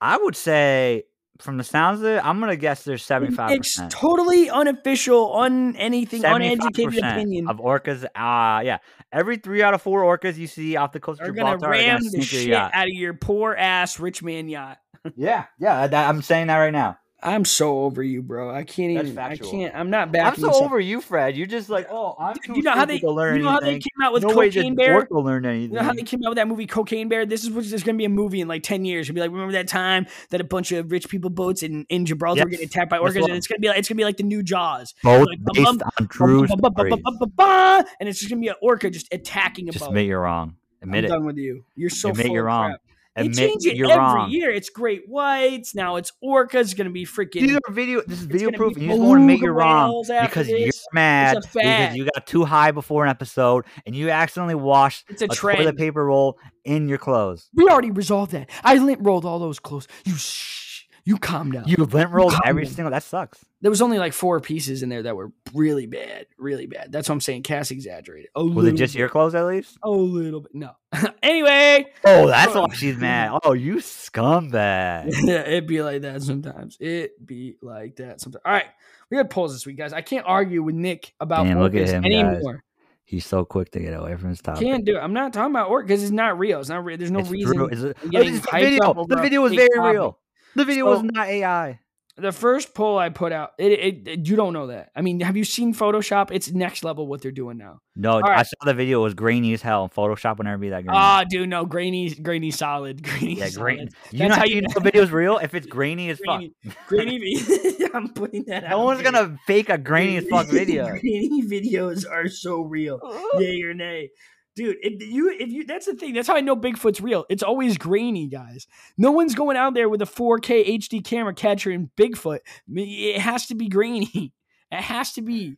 I 0.00 0.16
would 0.16 0.34
say, 0.34 1.04
from 1.38 1.56
the 1.56 1.64
sounds 1.64 2.00
of 2.00 2.06
it, 2.06 2.24
I'm 2.24 2.40
gonna 2.40 2.56
guess 2.56 2.84
there's 2.84 3.04
75 3.04 3.50
It's 3.52 3.80
totally 3.88 4.50
unofficial, 4.50 5.32
on 5.32 5.74
anything, 5.76 6.24
uneducated 6.24 7.02
opinion. 7.02 7.48
of 7.48 7.58
orcas. 7.58 8.04
Uh 8.04 8.60
yeah. 8.64 8.78
Every 9.12 9.36
three 9.36 9.62
out 9.62 9.74
of 9.74 9.82
four 9.82 10.02
orcas 10.02 10.36
you 10.36 10.46
see 10.46 10.76
off 10.76 10.92
the 10.92 11.00
coast 11.00 11.20
of 11.20 11.28
are 11.28 11.32
gonna 11.32 11.52
Gibraltar 11.52 11.66
are 11.66 11.70
ram 11.70 11.98
gonna 12.00 12.10
the 12.10 12.22
shit 12.22 12.52
out 12.52 12.86
of 12.86 12.92
your 12.92 13.14
poor 13.14 13.54
ass 13.54 13.98
rich 13.98 14.22
man 14.22 14.48
yacht. 14.48 14.78
Yeah, 15.16 15.44
yeah. 15.58 15.86
That, 15.86 16.08
I'm 16.08 16.22
saying 16.22 16.46
that 16.46 16.56
right 16.56 16.72
now. 16.72 16.96
I'm 17.26 17.46
so 17.46 17.80
over 17.84 18.02
you, 18.02 18.20
bro. 18.20 18.50
I 18.54 18.64
can't 18.64 18.94
That's 18.94 19.08
even. 19.08 19.18
I 19.18 19.36
can't. 19.38 19.74
I'm 19.74 19.88
not 19.88 20.12
bad. 20.12 20.34
I'm 20.34 20.38
so 20.38 20.62
over 20.62 20.78
you, 20.78 21.00
Fred. 21.00 21.38
You're 21.38 21.46
just 21.46 21.70
like, 21.70 21.88
oh, 21.90 22.14
I'm 22.18 22.34
too 22.36 22.52
You 22.54 22.62
know 22.62 22.72
how 22.72 22.84
they? 22.84 22.98
to 22.98 23.10
learn 23.10 23.38
You 23.38 23.44
know 23.44 23.50
how 23.50 23.60
they 23.60 23.78
came 23.78 24.02
out 24.02 24.12
with 24.12 24.24
no 24.24 24.36
way 24.36 24.50
Cocaine 24.50 24.74
Bear? 24.74 24.96
Orca 24.96 25.18
learn 25.18 25.46
anything. 25.46 25.70
You 25.70 25.76
know 25.78 25.84
how 25.84 25.94
they 25.94 26.02
came 26.02 26.20
out 26.24 26.28
with 26.28 26.36
that 26.36 26.48
movie 26.48 26.66
Cocaine 26.66 27.08
Bear? 27.08 27.24
This 27.24 27.42
is 27.42 27.50
what 27.50 27.64
there's 27.68 27.82
gonna 27.82 27.96
be 27.96 28.04
a 28.04 28.10
movie 28.10 28.42
in 28.42 28.48
like 28.48 28.62
ten 28.62 28.84
years. 28.84 29.06
It'll 29.08 29.14
be 29.14 29.22
like, 29.22 29.30
remember 29.30 29.52
that 29.52 29.68
time 29.68 30.06
that 30.30 30.42
a 30.42 30.44
bunch 30.44 30.70
of 30.72 30.92
rich 30.92 31.08
people 31.08 31.30
boats 31.30 31.62
in, 31.62 31.86
in 31.88 32.04
Gibraltar 32.04 32.44
were 32.44 32.50
getting 32.50 32.66
attacked 32.66 32.90
by 32.90 32.98
orcas, 32.98 33.24
and 33.24 33.30
it's 33.34 33.46
gonna 33.46 33.58
be 33.58 33.68
like 33.68 33.78
it's 33.78 33.88
gonna 33.88 33.96
be 33.96 34.04
like 34.04 34.18
the 34.18 34.22
new 34.22 34.42
Jaws. 34.42 34.94
Both 35.02 35.26
like, 35.26 35.38
based 35.54 35.64
bum, 35.64 35.80
on 35.98 36.08
true 36.08 36.40
And 36.42 38.08
it's 38.08 38.18
just 38.18 38.28
gonna 38.28 38.40
be 38.40 38.48
an 38.48 38.54
orca 38.60 38.90
just 38.90 39.08
attacking 39.12 39.70
a 39.70 39.72
Just 39.72 39.82
boat. 39.82 39.88
admit 39.88 40.06
you're 40.06 40.20
wrong. 40.20 40.56
Admit 40.82 40.98
I'm 40.98 41.04
it. 41.06 41.08
done 41.08 41.24
with 41.24 41.38
you. 41.38 41.64
You're 41.74 41.88
so 41.88 42.10
Admit 42.10 42.30
you're 42.30 42.44
wrong. 42.44 42.72
crap. 42.72 42.80
They 43.16 43.22
Admit 43.26 43.36
change 43.36 43.66
it 43.66 43.76
you're 43.76 43.90
every 43.90 44.02
wrong. 44.02 44.30
year. 44.30 44.50
It's 44.50 44.70
great 44.70 45.02
whites. 45.08 45.72
Now 45.74 45.94
it's 45.96 46.10
orcas. 46.22 46.62
It's 46.62 46.74
gonna 46.74 46.90
be 46.90 47.06
freaking. 47.06 47.42
These 47.42 47.54
are 47.56 47.72
video. 47.72 48.02
This 48.06 48.18
is 48.18 48.24
It's 48.24 48.32
video 48.32 48.48
gonna 48.48 48.58
proof. 48.58 48.74
be 48.74 48.80
and 48.80 48.90
You 48.90 48.96
just 48.96 49.00
want 49.00 49.18
to 49.18 49.22
admit 49.22 49.26
beluga 49.38 49.44
you're 49.44 49.52
wrong 49.54 49.90
whales 49.90 50.10
after 50.10 50.28
because 50.28 50.48
you're 50.48 50.58
this. 50.66 50.86
mad 50.92 51.36
It's 51.36 51.46
a 51.46 51.48
fad. 51.50 51.78
because 51.92 51.96
you 51.96 52.04
got 52.12 52.26
too 52.26 52.44
high 52.44 52.72
before 52.72 53.04
an 53.04 53.10
episode 53.10 53.66
and 53.86 53.94
you 53.94 54.10
accidentally 54.10 54.56
washed 54.56 55.04
It's 55.08 55.22
a 55.22 55.26
a 55.26 55.28
trend. 55.28 55.58
toilet 55.58 55.76
paper 55.76 56.04
roll 56.04 56.38
in 56.64 56.88
your 56.88 56.98
clothes. 56.98 57.48
We 57.54 57.68
already 57.68 57.92
resolved 57.92 58.32
that. 58.32 58.50
I 58.64 58.78
lint 58.78 58.98
rolled 59.02 59.24
all 59.24 59.38
those 59.38 59.60
clothes. 59.60 59.86
You 60.04 60.14
shh. 60.16 60.62
You 61.06 61.18
calm 61.18 61.52
down. 61.52 61.64
You 61.66 61.76
lint 61.84 62.10
rolled 62.12 62.32
every 62.46 62.64
down. 62.64 62.72
single. 62.72 62.90
That 62.90 63.02
sucks. 63.02 63.44
there 63.60 63.70
was 63.70 63.82
only 63.82 63.98
like 63.98 64.14
four 64.14 64.40
pieces 64.40 64.82
in 64.82 64.88
there 64.88 65.02
that 65.02 65.14
were 65.14 65.32
really 65.52 65.84
bad, 65.86 66.26
really 66.38 66.66
bad. 66.66 66.90
That's 66.92 67.08
what 67.10 67.14
I'm 67.14 67.20
saying. 67.20 67.42
Cass 67.42 67.70
exaggerated. 67.70 68.30
A 68.34 68.42
Was 68.42 68.66
it 68.68 68.72
just 68.72 68.94
bit. 68.94 69.00
your 69.00 69.08
clothes 69.10 69.34
at 69.34 69.44
least? 69.44 69.76
A 69.82 69.90
little 69.90 70.40
bit. 70.40 70.54
No. 70.54 70.70
anyway, 71.22 71.86
Oh, 72.06 72.26
that's 72.26 72.56
Oh. 72.56 72.62
why 72.62 72.74
she's 72.74 72.96
mad. 72.96 73.38
Oh, 73.44 73.52
you 73.52 73.76
scumbag. 73.76 75.12
yeah, 75.24 75.40
it'd 75.42 75.66
be 75.66 75.82
like 75.82 76.02
that 76.02 76.22
sometimes. 76.22 76.76
It 76.80 77.24
be 77.24 77.56
like 77.62 77.96
that 77.96 78.20
sometimes. 78.20 78.42
All 78.44 78.52
right, 78.52 78.66
we 79.10 79.16
had 79.16 79.28
polls 79.30 79.52
this 79.52 79.66
week, 79.66 79.76
guys. 79.76 79.92
I 79.92 80.00
can't 80.00 80.26
argue 80.26 80.62
with 80.62 80.74
Nick 80.74 81.12
about 81.20 81.46
Man, 81.46 81.60
look 81.60 81.74
at 81.74 81.88
him, 81.88 82.02
guys. 82.02 82.12
anymore. 82.12 82.62
He's 83.04 83.26
so 83.26 83.44
quick 83.44 83.70
to 83.72 83.80
get 83.80 83.92
away 83.92 84.16
from 84.16 84.30
his 84.30 84.40
topic. 84.40 84.62
Can't 84.66 84.84
do 84.84 84.96
it. 84.96 85.00
I'm 85.00 85.12
not 85.12 85.34
talking 85.34 85.50
about 85.52 85.68
orcas. 85.70 85.90
It's 86.02 86.10
not 86.10 86.38
real. 86.38 86.60
It's 86.60 86.70
not 86.70 86.84
real. 86.86 86.96
There's 86.96 87.10
no 87.10 87.18
It's 87.18 87.30
reason. 87.30 87.68
It's 87.70 87.82
a- 87.82 87.94
Oh, 88.02 88.22
this 88.24 88.40
the 88.40 88.48
video. 88.50 88.82
up 88.84 89.08
The 89.08 89.16
video 89.16 89.42
was 89.42 89.52
very 89.52 89.68
topic. 89.76 89.92
real. 89.92 90.18
The 90.56 90.64
video 90.64 90.86
was 90.86 91.02
not 91.02 91.26
AI. 91.28 91.80
The 92.16 92.30
first 92.30 92.74
poll 92.74 92.96
I 92.96 93.08
put 93.08 93.32
out, 93.32 93.54
it, 93.58 93.72
it, 93.72 94.08
it- 94.08 94.28
you 94.28 94.36
don't 94.36 94.52
know 94.52 94.68
that. 94.68 94.90
I 94.94 95.02
mean, 95.02 95.18
have 95.18 95.36
you 95.36 95.42
seen 95.42 95.74
Photoshop? 95.74 96.28
It's 96.30 96.52
next 96.52 96.84
level 96.84 97.08
what 97.08 97.20
they're 97.22 97.32
doing 97.32 97.58
now. 97.58 97.80
No, 97.96 98.18
I 98.18 98.20
right. 98.20 98.46
saw 98.46 98.54
the 98.64 98.72
video. 98.72 99.00
It 99.00 99.02
was 99.02 99.14
grainy 99.14 99.52
as 99.52 99.62
hell. 99.62 99.88
Photoshop 99.88 100.38
would 100.38 100.44
never 100.44 100.56
be 100.58 100.68
that 100.68 100.84
grainy. 100.84 100.96
Ah, 100.96 101.24
dude, 101.28 101.48
no, 101.48 101.64
grainy, 101.64 102.14
grainy, 102.14 102.52
solid, 102.52 103.02
grainy, 103.08 103.34
yeah, 103.34 103.46
solid. 103.48 103.64
grainy. 103.64 103.88
You 104.12 104.18
That's 104.18 104.28
know 104.28 104.34
how 104.36 104.40
how 104.42 104.44
you 104.44 104.54
you 104.56 104.60
know 104.62 104.68
the 104.74 104.80
video's 104.92 105.10
real? 105.10 105.38
If 105.38 105.54
it's 105.54 105.66
grainy 105.66 106.08
as 106.10 106.20
fuck. 106.24 106.40
Grainy, 106.86 107.18
grainy. 107.18 107.90
I'm 107.94 108.08
putting 108.10 108.44
that 108.44 108.62
out. 108.62 108.70
No 108.70 108.84
one's 108.84 109.02
there. 109.02 109.10
gonna 109.10 109.36
fake 109.48 109.68
a 109.68 109.76
grainy 109.78 110.16
as 110.18 110.26
fuck 110.28 110.46
video. 110.46 110.86
grainy 110.88 111.42
videos 111.42 112.08
are 112.08 112.28
so 112.28 112.60
real. 112.60 113.00
Yay 113.40 113.60
or 113.62 113.74
nay. 113.74 114.10
Dude, 114.56 114.76
if 114.82 115.02
you 115.02 115.30
if 115.30 115.48
you 115.50 115.64
that's 115.64 115.86
the 115.86 115.94
thing. 115.94 116.14
That's 116.14 116.28
how 116.28 116.36
I 116.36 116.40
know 116.40 116.54
Bigfoot's 116.56 117.00
real. 117.00 117.24
It's 117.28 117.42
always 117.42 117.76
grainy, 117.76 118.28
guys. 118.28 118.68
No 118.96 119.10
one's 119.10 119.34
going 119.34 119.56
out 119.56 119.74
there 119.74 119.88
with 119.88 120.00
a 120.00 120.04
4K 120.06 120.78
HD 120.78 121.04
camera 121.04 121.34
capturing 121.34 121.90
Bigfoot. 121.96 122.38
It 122.68 123.20
has 123.20 123.46
to 123.46 123.54
be 123.54 123.68
grainy. 123.68 124.32
It 124.72 124.80
has 124.80 125.12
to 125.12 125.22
be 125.22 125.56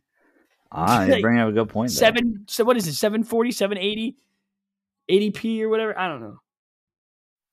Ah, 0.71 1.03
you 1.05 1.21
bring 1.21 1.39
up 1.39 1.49
a 1.49 1.51
good 1.51 1.69
point. 1.69 1.89
There. 1.89 1.97
seven. 1.97 2.43
So 2.47 2.63
what 2.63 2.77
is 2.77 2.87
it? 2.87 2.93
740, 2.93 3.51
780, 3.51 4.15
80p 5.09 5.61
or 5.61 5.69
whatever. 5.69 5.97
I 5.97 6.07
don't 6.07 6.19
know. 6.21 6.39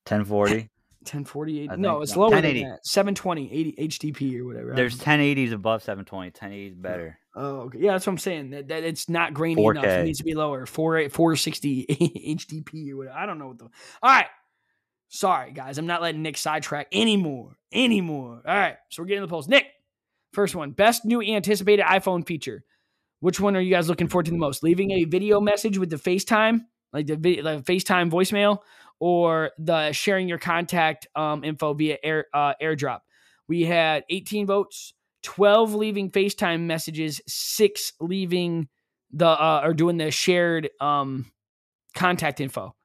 1040. 0.07 0.53
1040. 1.01 1.69
I 1.71 1.75
No, 1.77 2.01
it's 2.01 2.15
lower 2.15 2.29
1080. 2.29 2.59
than 2.61 2.69
that. 2.71 2.85
720, 2.85 3.51
80 3.51 3.71
HDP 3.87 4.39
or 4.39 4.45
whatever. 4.45 4.73
There's 4.75 4.97
don't 4.97 5.19
1080s 5.19 5.53
above 5.53 5.81
720. 5.81 6.27
1080 6.27 6.67
is 6.67 6.75
better. 6.75 7.19
Oh, 7.35 7.61
okay. 7.63 7.79
Yeah, 7.81 7.91
that's 7.91 8.07
what 8.07 8.13
I'm 8.13 8.17
saying. 8.17 8.51
That, 8.51 8.69
that 8.69 8.83
it's 8.83 9.09
not 9.09 9.33
grainy 9.33 9.65
enough. 9.65 9.83
It 9.83 10.05
needs 10.05 10.19
to 10.19 10.23
be 10.23 10.35
lower. 10.35 10.65
4 10.65 11.09
460 11.09 11.85
HDP 12.37 12.89
or 12.93 12.97
whatever. 12.97 13.17
I 13.17 13.25
don't 13.25 13.39
know 13.39 13.47
what 13.47 13.57
the. 13.57 13.65
All 13.65 13.71
right. 14.03 14.27
Sorry, 15.09 15.51
guys. 15.51 15.77
I'm 15.77 15.85
not 15.85 16.01
letting 16.01 16.21
Nick 16.21 16.37
sidetrack 16.37 16.87
anymore. 16.91 17.57
Anymore. 17.73 18.41
All 18.45 18.55
right. 18.55 18.77
So 18.89 19.03
we're 19.03 19.07
getting 19.07 19.21
the 19.21 19.27
polls. 19.27 19.47
Nick, 19.47 19.65
first 20.33 20.55
one. 20.55 20.71
Best 20.71 21.05
new 21.05 21.21
anticipated 21.21 21.85
iPhone 21.85 22.25
feature. 22.25 22.63
Which 23.19 23.39
one 23.39 23.55
are 23.55 23.61
you 23.61 23.71
guys 23.71 23.89
looking 23.89 24.07
forward 24.07 24.25
to 24.25 24.31
the 24.31 24.37
most? 24.37 24.63
Leaving 24.63 24.91
a 24.91 25.03
video 25.05 25.41
message 25.41 25.77
with 25.77 25.89
the 25.89 25.95
FaceTime, 25.97 26.61
like 26.93 27.07
the, 27.07 27.15
vi- 27.15 27.41
like 27.41 27.63
FaceTime 27.63 28.11
voicemail, 28.11 28.59
or 28.99 29.51
the 29.57 29.91
sharing 29.91 30.29
your 30.29 30.37
contact 30.37 31.07
um, 31.15 31.43
info 31.43 31.73
via 31.73 31.97
air 32.03 32.25
uh, 32.33 32.53
AirDrop. 32.61 32.99
We 33.47 33.63
had 33.63 34.03
18 34.09 34.47
votes, 34.47 34.93
12 35.25 35.73
leaving 35.73 36.11
FaceTime 36.11 36.61
messages, 36.61 37.19
six 37.27 37.91
leaving 37.99 38.69
the 39.11 39.27
uh, 39.27 39.61
or 39.63 39.73
doing 39.73 39.97
the 39.97 40.11
shared 40.11 40.69
um, 40.79 41.31
contact 41.93 42.39
info. 42.39 42.75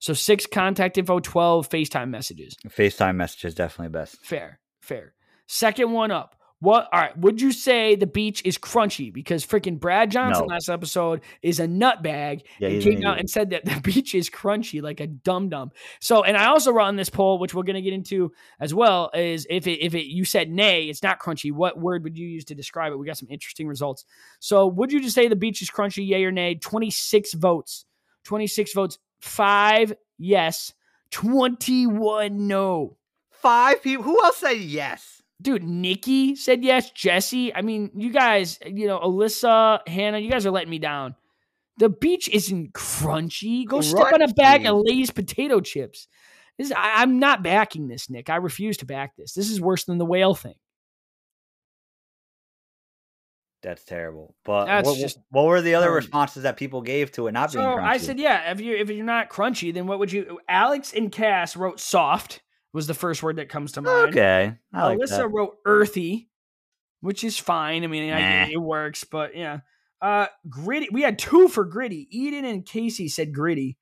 So 0.00 0.12
six 0.12 0.44
contact 0.44 0.98
info, 0.98 1.20
12 1.20 1.70
FaceTime 1.70 2.10
messages. 2.10 2.56
FaceTime 2.68 3.14
message 3.14 3.44
is 3.46 3.54
definitely 3.54 3.92
best. 3.98 4.16
Fair, 4.24 4.60
fair. 4.82 5.14
Second 5.46 5.92
one 5.92 6.10
up. 6.10 6.36
What? 6.64 6.88
All 6.92 7.00
right. 7.00 7.16
Would 7.18 7.40
you 7.40 7.52
say 7.52 7.94
the 7.94 8.06
beach 8.06 8.40
is 8.44 8.56
crunchy? 8.56 9.12
Because 9.12 9.44
freaking 9.44 9.78
Brad 9.78 10.10
Johnson 10.10 10.46
No. 10.48 10.54
last 10.54 10.68
episode 10.70 11.20
is 11.42 11.60
a 11.60 11.66
nutbag 11.66 12.42
Yeah, 12.58 12.68
and 12.68 12.82
came 12.82 13.04
out 13.04 13.18
and 13.18 13.28
said 13.28 13.50
that 13.50 13.64
the 13.66 13.80
beach 13.82 14.14
is 14.14 14.30
crunchy 14.30 14.80
like 14.82 15.00
a 15.00 15.06
dum 15.06 15.50
dum. 15.50 15.72
So, 16.00 16.24
and 16.24 16.36
I 16.36 16.46
also 16.46 16.72
wrote 16.72 16.86
on 16.86 16.96
this 16.96 17.10
poll, 17.10 17.38
which 17.38 17.54
we're 17.54 17.62
going 17.64 17.74
to 17.76 17.82
get 17.82 17.92
into 17.92 18.32
as 18.58 18.72
well, 18.72 19.10
is 19.14 19.46
if 19.50 19.66
it 19.66 19.84
if 19.84 19.94
it 19.94 20.06
you 20.06 20.24
said 20.24 20.48
nay, 20.50 20.88
it's 20.88 21.02
not 21.02 21.20
crunchy. 21.20 21.52
What 21.52 21.78
word 21.78 22.02
would 22.04 22.16
you 22.16 22.26
use 22.26 22.46
to 22.46 22.54
describe 22.54 22.92
it? 22.92 22.96
We 22.96 23.06
got 23.06 23.18
some 23.18 23.28
interesting 23.30 23.68
results. 23.68 24.04
So, 24.40 24.66
would 24.66 24.90
you 24.90 25.00
just 25.02 25.14
say 25.14 25.28
the 25.28 25.36
beach 25.36 25.60
is 25.60 25.70
crunchy? 25.70 26.06
Yay 26.08 26.24
or 26.24 26.32
nay? 26.32 26.54
Twenty 26.54 26.90
six 26.90 27.34
votes. 27.34 27.84
Twenty 28.24 28.46
six 28.46 28.72
votes. 28.72 28.98
Five 29.20 29.94
yes. 30.18 30.72
Twenty 31.10 31.86
one 31.86 32.46
no. 32.46 32.96
Five 33.30 33.82
people. 33.82 34.04
Who 34.04 34.24
else 34.24 34.38
said 34.38 34.56
yes? 34.56 35.22
Dude, 35.42 35.64
Nikki 35.64 36.36
said 36.36 36.64
yes. 36.64 36.90
Jesse, 36.92 37.54
I 37.54 37.62
mean, 37.62 37.90
you 37.94 38.10
guys, 38.10 38.58
you 38.64 38.86
know, 38.86 38.98
Alyssa, 38.98 39.86
Hannah, 39.86 40.18
you 40.18 40.30
guys 40.30 40.46
are 40.46 40.50
letting 40.50 40.70
me 40.70 40.78
down. 40.78 41.16
The 41.78 41.88
beach 41.88 42.28
isn't 42.28 42.72
crunchy. 42.72 43.66
Go 43.66 43.80
step 43.80 44.12
on 44.12 44.22
a 44.22 44.28
bag 44.28 44.64
of 44.64 44.76
Crunchy. 44.76 44.82
Lay's 44.86 45.10
potato 45.10 45.60
chips. 45.60 46.06
This, 46.56 46.70
I, 46.70 47.02
I'm 47.02 47.18
not 47.18 47.42
backing 47.42 47.88
this, 47.88 48.08
Nick. 48.08 48.30
I 48.30 48.36
refuse 48.36 48.76
to 48.78 48.86
back 48.86 49.16
this. 49.16 49.34
This 49.34 49.50
is 49.50 49.60
worse 49.60 49.84
than 49.84 49.98
the 49.98 50.04
whale 50.04 50.34
thing. 50.34 50.54
That's 53.64 53.82
terrible. 53.82 54.34
But 54.44 54.66
That's 54.66 54.86
what, 54.86 54.98
just- 54.98 55.18
what 55.30 55.46
were 55.46 55.62
the 55.62 55.74
other 55.74 55.90
responses 55.90 56.44
that 56.44 56.56
people 56.56 56.82
gave 56.82 57.10
to 57.12 57.26
it 57.26 57.32
not 57.32 57.50
So 57.50 57.58
being 57.58 57.70
crunchy? 57.70 57.82
I 57.82 57.96
said, 57.96 58.20
yeah. 58.20 58.52
If 58.52 58.60
you 58.60 58.76
if 58.76 58.90
you're 58.90 59.04
not 59.04 59.30
crunchy, 59.30 59.72
then 59.72 59.86
what 59.86 59.98
would 59.98 60.12
you? 60.12 60.38
Alex 60.48 60.92
and 60.92 61.10
Cass 61.10 61.56
wrote 61.56 61.80
soft. 61.80 62.42
Was 62.74 62.86
the 62.86 62.92
first 62.94 63.22
word 63.22 63.36
that 63.36 63.48
comes 63.48 63.72
to 63.72 63.80
mind. 63.82 64.10
okay. 64.10 64.56
I 64.74 64.84
like 64.84 64.98
Alyssa 64.98 65.08
that. 65.18 65.28
wrote 65.28 65.56
earthy, 65.64 66.28
which 67.00 67.24
is 67.24 67.38
fine. 67.38 67.84
I 67.84 67.86
mean, 67.86 68.12
I, 68.12 68.50
it 68.50 68.60
works, 68.60 69.04
but 69.04 69.34
yeah. 69.36 69.60
Uh, 70.02 70.26
gritty. 70.50 70.88
We 70.92 71.00
had 71.02 71.18
two 71.18 71.48
for 71.48 71.64
gritty. 71.64 72.06
Eden 72.10 72.44
and 72.44 72.66
Casey 72.66 73.08
said 73.08 73.32
gritty, 73.32 73.78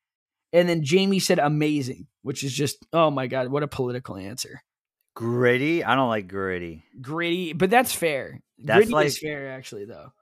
and 0.52 0.68
then 0.68 0.84
Jamie 0.84 1.18
said 1.18 1.38
amazing, 1.40 2.06
which 2.22 2.44
is 2.44 2.52
just 2.52 2.86
oh 2.92 3.10
my 3.10 3.26
god, 3.26 3.48
what 3.48 3.62
a 3.64 3.66
political 3.68 4.16
answer. 4.16 4.62
Gritty. 5.14 5.82
I 5.82 5.94
don't 5.94 6.08
like 6.10 6.28
gritty. 6.28 6.84
Gritty, 7.00 7.54
but 7.54 7.70
that's 7.70 7.92
fair. 7.94 8.40
That's 8.58 8.88
gritty 8.90 9.06
is 9.06 9.14
like- 9.14 9.20
fair, 9.22 9.50
actually, 9.52 9.86
though. 9.86 10.12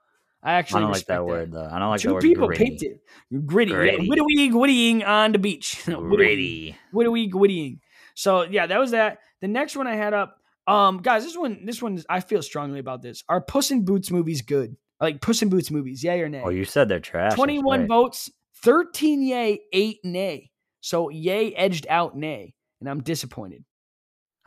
I 0.43 0.53
I 0.53 0.55
actually 0.55 0.81
don't 0.81 0.91
like 0.91 0.95
respect 1.01 1.09
that 1.09 1.27
word 1.27 1.53
though. 1.53 1.69
I 1.71 1.79
don't 1.79 1.91
like 1.91 2.01
the 2.01 2.09
Two 2.09 2.15
word 2.15 2.23
people 2.23 2.47
gritty. 2.47 2.65
picked 2.71 2.83
it. 2.83 3.01
Gritty. 3.45 3.73
Gritty. 3.73 4.07
Yeah, 4.07 4.53
whittling 4.55 5.03
on 5.05 5.33
the 5.33 5.39
beach. 5.39 5.83
Gritty. 5.85 6.77
Whittling, 6.93 7.31
whittling. 7.33 7.81
So 8.15 8.43
yeah, 8.43 8.67
that 8.67 8.79
was 8.79 8.91
that. 8.93 9.19
The 9.41 9.49
next 9.49 9.77
one 9.77 9.87
I 9.87 9.95
had 9.97 10.13
up, 10.15 10.37
um, 10.67 10.99
guys, 10.99 11.25
this 11.25 11.37
one, 11.37 11.65
this 11.65 11.81
one, 11.83 12.03
I 12.09 12.21
feel 12.21 12.43
strongly 12.43 12.79
about 12.79 13.03
this. 13.03 13.25
Are 13.29 13.41
Puss 13.41 13.71
in 13.71 13.85
Boots 13.85 14.11
movies 14.11 14.43
good? 14.43 14.77
Like 15.01 15.21
Puss 15.21 15.41
in 15.43 15.49
Boots 15.49 15.71
movies, 15.71 16.05
yay 16.05 16.21
or 16.21 16.29
nay? 16.29 16.43
Oh, 16.45 16.51
you 16.51 16.65
said 16.65 16.89
they're 16.89 17.01
trash. 17.01 17.35
21 17.35 17.81
right. 17.81 17.89
votes, 17.89 18.31
13 18.63 19.23
yay, 19.23 19.61
8 19.73 19.99
nay. 20.05 20.51
So 20.83 21.09
yay 21.09 21.55
edged 21.55 21.87
out 21.89 22.17
nay, 22.17 22.55
and 22.81 22.89
I'm 22.89 23.03
disappointed. 23.03 23.65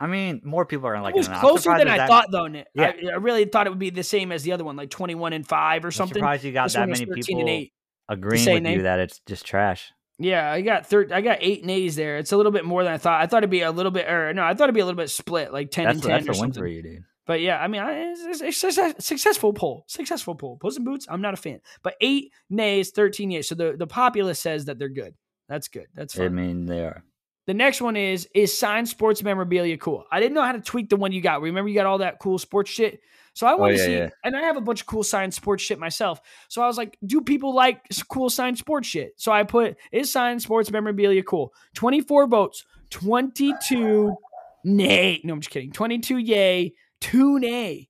I 0.00 0.06
mean, 0.06 0.40
more 0.44 0.66
people 0.66 0.86
are 0.88 1.00
like 1.00 1.14
it 1.14 1.18
was 1.18 1.28
it. 1.28 1.34
closer 1.34 1.76
than 1.76 1.88
I 1.88 1.96
that- 1.98 2.08
thought, 2.08 2.30
though. 2.30 2.46
Nick. 2.46 2.66
Yeah. 2.74 2.92
I, 3.04 3.12
I 3.12 3.16
really 3.16 3.44
thought 3.46 3.66
it 3.66 3.70
would 3.70 3.78
be 3.78 3.90
the 3.90 4.02
same 4.02 4.32
as 4.32 4.42
the 4.42 4.52
other 4.52 4.64
one, 4.64 4.76
like 4.76 4.90
21 4.90 5.32
and 5.32 5.46
5 5.46 5.84
or 5.84 5.88
I'm 5.88 5.92
something. 5.92 6.14
surprised 6.14 6.44
you 6.44 6.52
got 6.52 6.64
This 6.64 6.74
that 6.74 6.88
many 6.88 7.06
people 7.06 7.40
and 7.40 7.48
8. 7.48 7.72
agreeing 8.08 8.54
with 8.54 8.62
nay. 8.64 8.74
you 8.74 8.82
that 8.82 8.98
it's 9.00 9.20
just 9.26 9.46
trash. 9.46 9.92
Yeah, 10.18 10.50
I 10.50 10.60
got 10.60 10.86
third. 10.86 11.10
I 11.12 11.20
got 11.20 11.38
eight 11.40 11.64
nays 11.64 11.96
there. 11.96 12.18
It's 12.18 12.32
a 12.32 12.36
little 12.36 12.52
bit 12.52 12.64
more 12.64 12.84
than 12.84 12.92
I 12.92 12.98
thought. 12.98 13.20
I 13.20 13.26
thought 13.26 13.38
it'd 13.38 13.50
be 13.50 13.62
a 13.62 13.72
little 13.72 13.90
bit, 13.90 14.08
or 14.08 14.32
no, 14.32 14.44
I 14.44 14.54
thought 14.54 14.64
it'd 14.64 14.74
be 14.74 14.80
a 14.80 14.84
little 14.84 14.98
bit 14.98 15.10
split, 15.10 15.52
like 15.52 15.70
ten 15.70 15.84
That's 15.86 15.96
and 15.96 16.02
ten 16.04 16.30
or 16.30 16.34
something. 16.34 16.60
for 16.60 16.66
you, 16.66 16.82
dude. 16.82 17.04
But 17.26 17.40
yeah, 17.40 17.58
I 17.58 17.68
mean, 17.68 17.80
I, 17.80 18.12
it's, 18.12 18.40
it's, 18.42 19.06
successful 19.06 19.52
poll. 19.54 19.84
Successful 19.88 20.34
poll. 20.34 20.58
Puss 20.58 20.76
in 20.76 20.84
Boots. 20.84 21.06
I'm 21.08 21.22
not 21.22 21.34
a 21.34 21.38
fan, 21.38 21.60
but 21.82 21.94
eight 22.00 22.32
nays, 22.50 22.90
thirteen 22.90 23.30
yays. 23.30 23.46
So 23.46 23.54
the 23.54 23.74
the 23.76 23.86
populace 23.86 24.40
says 24.40 24.66
that 24.66 24.78
they're 24.78 24.88
good. 24.88 25.14
That's 25.48 25.68
good. 25.68 25.86
That's 25.94 26.18
I 26.18 26.28
mean, 26.28 26.66
they 26.66 26.80
are. 26.80 27.02
The 27.46 27.54
next 27.54 27.80
one 27.80 27.96
is 27.96 28.28
is 28.34 28.56
signed 28.56 28.88
sports 28.88 29.22
memorabilia 29.22 29.76
cool? 29.76 30.04
I 30.10 30.18
didn't 30.20 30.34
know 30.34 30.42
how 30.42 30.52
to 30.52 30.60
tweak 30.60 30.88
the 30.88 30.96
one 30.96 31.12
you 31.12 31.20
got. 31.20 31.42
Remember 31.42 31.68
you 31.68 31.74
got 31.74 31.86
all 31.86 31.98
that 31.98 32.18
cool 32.18 32.38
sports 32.38 32.70
shit. 32.70 33.00
So 33.34 33.46
I 33.46 33.54
want 33.56 33.74
to 33.76 33.82
Oh, 33.82 33.82
yeah, 33.82 33.86
see, 33.86 33.96
yeah. 33.96 34.08
and 34.22 34.36
I 34.36 34.42
have 34.42 34.56
a 34.56 34.60
bunch 34.60 34.80
of 34.82 34.86
cool 34.86 35.02
signed 35.02 35.34
sports 35.34 35.62
shit 35.62 35.78
myself. 35.78 36.20
So 36.48 36.62
I 36.62 36.66
was 36.68 36.78
like, 36.78 36.96
do 37.04 37.20
people 37.20 37.52
like 37.52 37.82
cool 38.08 38.30
signed 38.30 38.56
sports 38.58 38.86
shit? 38.88 39.12
So 39.16 39.32
I 39.32 39.42
put 39.42 39.76
is 39.92 40.10
signed 40.12 40.40
sports 40.40 40.70
memorabilia 40.70 41.22
cool? 41.24 41.52
Twenty 41.74 42.00
four 42.00 42.26
votes, 42.28 42.64
twenty 42.90 43.52
two 43.66 44.14
nay. 44.62 45.20
No, 45.24 45.34
I'm 45.34 45.40
just 45.40 45.50
kidding. 45.50 45.72
Twenty 45.72 45.98
two 45.98 46.18
yay, 46.18 46.74
two 47.00 47.38
nay, 47.40 47.88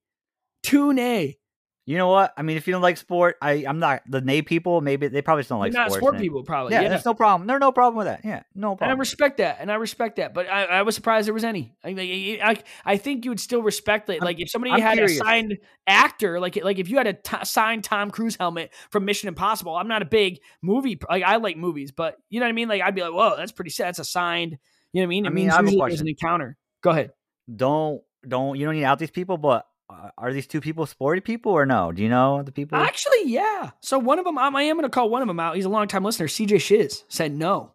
two 0.62 0.92
nay. 0.94 1.36
You 1.86 1.98
know 1.98 2.08
what? 2.08 2.32
I 2.34 2.40
mean, 2.40 2.56
if 2.56 2.66
you 2.66 2.72
don't 2.72 2.80
like 2.80 2.96
sport, 2.96 3.36
I 3.42 3.66
I'm 3.68 3.78
not 3.78 4.02
the 4.08 4.22
nay 4.22 4.40
people. 4.40 4.80
Maybe 4.80 5.08
they 5.08 5.20
probably 5.20 5.42
just 5.42 5.50
don't 5.50 5.58
like 5.58 5.72
You're 5.72 5.82
not 5.82 5.90
sports. 5.90 6.00
sport 6.00 6.18
people, 6.18 6.42
probably. 6.42 6.72
Yeah, 6.72 6.80
yeah. 6.80 6.88
there's 6.88 7.04
no 7.04 7.12
problem. 7.12 7.46
There's 7.46 7.60
no 7.60 7.72
problem 7.72 7.98
with 7.98 8.06
that. 8.06 8.24
Yeah, 8.24 8.42
no 8.54 8.72
And 8.80 8.90
I 8.90 8.94
respect 8.94 9.36
that, 9.36 9.58
and 9.60 9.70
I 9.70 9.74
respect 9.74 10.16
that, 10.16 10.32
but 10.32 10.48
I, 10.48 10.64
I 10.64 10.82
was 10.82 10.94
surprised 10.94 11.26
there 11.26 11.34
was 11.34 11.44
any. 11.44 11.74
I, 11.84 11.90
I, 12.42 12.62
I, 12.86 12.96
think 12.96 13.26
you 13.26 13.30
would 13.30 13.40
still 13.40 13.62
respect 13.62 14.08
it. 14.08 14.22
Like 14.22 14.40
if 14.40 14.48
somebody 14.50 14.72
I'm 14.72 14.80
had 14.80 14.94
curious. 14.94 15.20
a 15.20 15.24
signed 15.24 15.58
actor, 15.86 16.40
like 16.40 16.56
like 16.64 16.78
if 16.78 16.88
you 16.88 16.96
had 16.96 17.06
a 17.06 17.12
t- 17.12 17.36
signed 17.44 17.84
Tom 17.84 18.10
Cruise 18.10 18.36
helmet 18.36 18.72
from 18.90 19.04
Mission 19.04 19.28
Impossible. 19.28 19.76
I'm 19.76 19.88
not 19.88 20.00
a 20.00 20.06
big 20.06 20.40
movie 20.62 20.98
like 21.10 21.22
I 21.22 21.36
like 21.36 21.58
movies, 21.58 21.92
but 21.92 22.16
you 22.30 22.40
know 22.40 22.46
what 22.46 22.50
I 22.50 22.52
mean. 22.52 22.68
Like 22.68 22.80
I'd 22.80 22.94
be 22.94 23.02
like, 23.02 23.12
whoa, 23.12 23.36
that's 23.36 23.52
pretty 23.52 23.70
sad. 23.70 23.88
That's 23.88 23.98
a 23.98 24.04
signed. 24.04 24.56
You 24.92 25.02
know 25.02 25.06
what 25.06 25.08
I 25.08 25.08
mean? 25.08 25.26
I 25.26 25.28
mean, 25.28 25.34
means 25.34 25.52
I 25.52 25.56
have 25.56 25.64
a 25.66 25.68
there's 25.68 25.76
question. 25.76 26.00
an 26.00 26.08
encounter. 26.08 26.56
Go 26.82 26.90
ahead. 26.90 27.10
don't 27.54 28.00
don't 28.26 28.58
you 28.58 28.64
don't 28.64 28.74
need 28.74 28.80
to 28.80 28.86
out 28.86 28.98
these 28.98 29.10
people, 29.10 29.36
but 29.36 29.66
are 30.16 30.32
these 30.32 30.46
two 30.46 30.60
people 30.60 30.86
sporty 30.86 31.20
people 31.20 31.52
or 31.52 31.66
no? 31.66 31.92
Do 31.92 32.02
you 32.02 32.08
know 32.08 32.42
the 32.42 32.52
people? 32.52 32.78
Actually, 32.78 33.24
yeah. 33.26 33.70
So 33.80 33.98
one 33.98 34.18
of 34.18 34.24
them, 34.24 34.38
I 34.38 34.46
am 34.62 34.76
going 34.76 34.82
to 34.84 34.88
call 34.88 35.10
one 35.10 35.22
of 35.22 35.28
them 35.28 35.38
out. 35.40 35.56
He's 35.56 35.64
a 35.66 35.68
long 35.70 35.88
time 35.88 36.04
listener. 36.04 36.26
CJ 36.26 36.60
Shiz 36.60 37.04
said 37.08 37.32
no. 37.32 37.74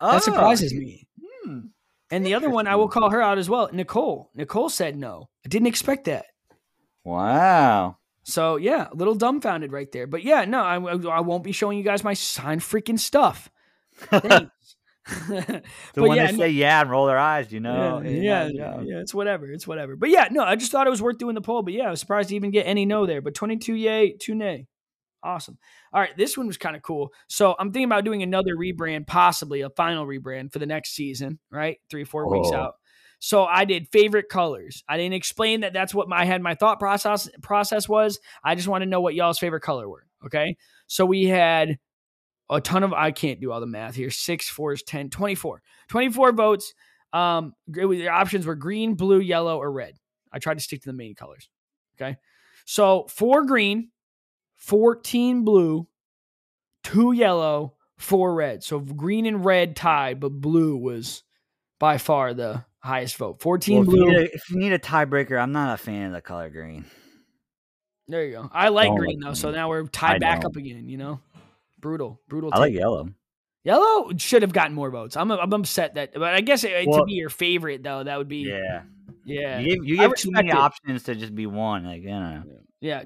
That 0.00 0.16
Oh, 0.16 0.18
surprises 0.18 0.74
me. 0.74 1.06
hmm. 1.44 1.58
And 2.10 2.24
the 2.26 2.34
other 2.34 2.50
one, 2.50 2.66
I 2.66 2.76
will 2.76 2.88
call 2.88 3.10
her 3.10 3.20
out 3.22 3.38
as 3.38 3.48
well. 3.48 3.68
Nicole. 3.72 4.30
Nicole 4.34 4.68
said 4.68 4.96
no. 4.96 5.28
I 5.44 5.48
didn't 5.48 5.66
expect 5.68 6.04
that. 6.04 6.26
Wow. 7.04 7.98
So 8.24 8.56
yeah, 8.56 8.88
a 8.90 8.94
little 8.94 9.14
dumbfounded 9.14 9.72
right 9.72 9.90
there. 9.92 10.06
But 10.06 10.24
yeah, 10.24 10.44
no, 10.44 10.60
I, 10.62 10.74
I 10.76 11.20
won't 11.20 11.44
be 11.44 11.52
showing 11.52 11.78
you 11.78 11.84
guys 11.84 12.04
my 12.04 12.14
signed 12.14 12.60
freaking 12.60 12.98
stuff. 12.98 13.48
Thanks. 14.10 14.50
So 15.26 15.60
But 15.94 16.02
when 16.08 16.16
yeah, 16.16 16.30
they 16.32 16.36
say 16.36 16.48
yeah 16.50 16.80
and 16.80 16.90
roll 16.90 17.06
their 17.06 17.18
eyes, 17.18 17.52
you 17.52 17.60
know. 17.60 18.00
yeah, 18.04 18.10
yeah, 18.10 18.48
yeah, 18.52 18.80
yeah, 18.82 19.00
it's 19.00 19.14
whatever, 19.14 19.50
it's 19.50 19.66
whatever. 19.66 19.96
But 19.96 20.10
yeah, 20.10 20.28
no, 20.30 20.42
I 20.42 20.56
just 20.56 20.72
thought 20.72 20.86
it 20.86 20.90
was 20.90 21.02
worth 21.02 21.18
doing 21.18 21.34
the 21.34 21.40
poll. 21.40 21.62
But 21.62 21.74
yeah, 21.74 21.84
I 21.86 21.90
was 21.90 22.00
surprised 22.00 22.30
to 22.30 22.36
even 22.36 22.50
get 22.50 22.64
any 22.66 22.84
no 22.86 23.06
there. 23.06 23.20
But 23.22 23.34
twenty 23.34 23.56
two 23.56 23.74
yay, 23.74 24.16
two 24.18 24.34
nay, 24.34 24.66
awesome. 25.22 25.58
All 25.92 26.00
right, 26.00 26.16
this 26.16 26.36
one 26.36 26.46
was 26.46 26.56
kind 26.58 26.76
of 26.76 26.82
cool. 26.82 27.12
So 27.28 27.54
I'm 27.58 27.72
thinking 27.72 27.86
about 27.86 28.04
doing 28.04 28.22
another 28.22 28.56
rebrand, 28.56 29.06
possibly 29.06 29.60
a 29.62 29.70
final 29.70 30.06
rebrand 30.06 30.52
for 30.52 30.58
the 30.58 30.66
next 30.66 30.94
season. 30.94 31.38
Right, 31.50 31.78
three 31.90 32.04
four 32.04 32.30
weeks 32.30 32.50
Oh. 32.52 32.56
out. 32.56 32.74
So 33.18 33.44
I 33.44 33.64
did 33.64 33.88
favorite 33.92 34.28
colors. 34.28 34.84
I 34.88 34.98
didn't 34.98 35.14
explain 35.14 35.62
that 35.62 35.72
that's 35.72 35.94
what 35.94 36.06
my, 36.08 36.20
I 36.20 36.24
had 36.26 36.42
my 36.42 36.54
thought 36.54 36.78
process 36.78 37.30
process 37.42 37.88
was. 37.88 38.18
I 38.44 38.54
just 38.56 38.68
want 38.68 38.82
to 38.82 38.86
know 38.86 39.00
what 39.00 39.14
y'all's 39.14 39.38
favorite 39.38 39.62
color 39.62 39.88
were. 39.88 40.04
Okay. 40.26 40.56
So 40.86 41.06
we 41.06 41.24
had 41.24 41.78
a 42.50 42.60
ton 42.60 42.82
of 42.84 42.92
I 42.92 43.10
can't 43.10 43.40
do 43.40 43.50
all 43.52 43.60
the 43.60 43.66
math 43.66 43.94
here. 43.94 44.10
Six, 44.10 44.48
four 44.48 44.72
is 44.72 44.82
10, 44.82 45.10
24. 45.10 45.62
24 45.88 46.32
votes. 46.32 46.74
Um 47.12 47.54
it 47.76 47.84
was- 47.84 47.98
the 47.98 48.08
options 48.08 48.46
were 48.46 48.54
green, 48.54 48.94
blue, 48.94 49.20
yellow, 49.20 49.58
or 49.58 49.70
red. 49.72 49.96
I 50.32 50.38
tried 50.38 50.54
to 50.58 50.62
stick 50.64 50.82
to 50.82 50.88
the 50.88 50.92
main 50.92 51.14
colors. 51.14 51.48
Okay. 52.00 52.16
So 52.64 53.06
four 53.08 53.44
green, 53.44 53.90
14 54.56 55.44
blue, 55.44 55.86
two 56.82 57.12
yellow, 57.12 57.74
four 57.96 58.34
red. 58.34 58.62
So 58.62 58.80
green 58.80 59.26
and 59.26 59.44
red 59.44 59.76
tied, 59.76 60.20
but 60.20 60.30
blue 60.30 60.76
was 60.76 61.22
by 61.78 61.98
far 61.98 62.34
the 62.34 62.64
highest 62.80 63.16
vote. 63.16 63.40
14 63.40 63.78
Well, 63.78 63.88
if, 63.88 63.94
you 63.94 64.04
blue. 64.04 64.16
a, 64.16 64.22
if 64.24 64.50
you 64.50 64.56
need 64.58 64.72
a 64.72 64.78
tiebreaker, 64.78 65.40
I'm 65.40 65.52
not 65.52 65.74
a 65.74 65.76
fan 65.82 66.06
of 66.06 66.12
the 66.12 66.20
color 66.20 66.50
green. 66.50 66.84
There 68.08 68.24
you 68.24 68.32
go. 68.32 68.50
I 68.52 68.68
like 68.68 68.94
green 68.94 69.20
like 69.20 69.28
though, 69.30 69.34
so 69.34 69.50
now 69.50 69.68
we're 69.68 69.84
tied 69.84 70.16
I 70.16 70.18
back 70.18 70.42
don't. 70.42 70.52
up 70.52 70.56
again. 70.56 70.88
You 70.88 70.96
know, 70.96 71.20
brutal, 71.86 72.20
brutal. 72.28 72.50
I 72.52 72.58
like 72.58 72.72
yellow. 72.74 73.08
Yellow 73.62 74.10
should 74.16 74.42
have 74.42 74.52
gotten 74.52 74.74
more 74.74 74.90
votes. 74.90 75.16
I'm 75.16 75.30
I'm 75.30 75.52
upset 75.52 75.94
that, 75.94 76.14
but 76.14 76.34
I 76.34 76.40
guess 76.40 76.64
it, 76.64 76.84
to 76.84 77.04
be 77.06 77.12
your 77.12 77.30
favorite 77.30 77.82
though, 77.84 78.02
that 78.02 78.18
would 78.18 78.28
be 78.28 78.38
yeah, 78.48 78.82
Yeah. 79.24 79.58
yeah. 79.58 79.58
You 79.60 79.76
gave, 79.84 79.84
you 79.84 80.14
too 80.14 80.30
many 80.32 80.48
it. 80.48 80.54
options 80.54 81.04
to 81.04 81.14
just 81.14 81.34
be 81.34 81.46
one. 81.46 81.84
Like, 81.84 82.02
you 82.02 82.08
know. 82.10 82.42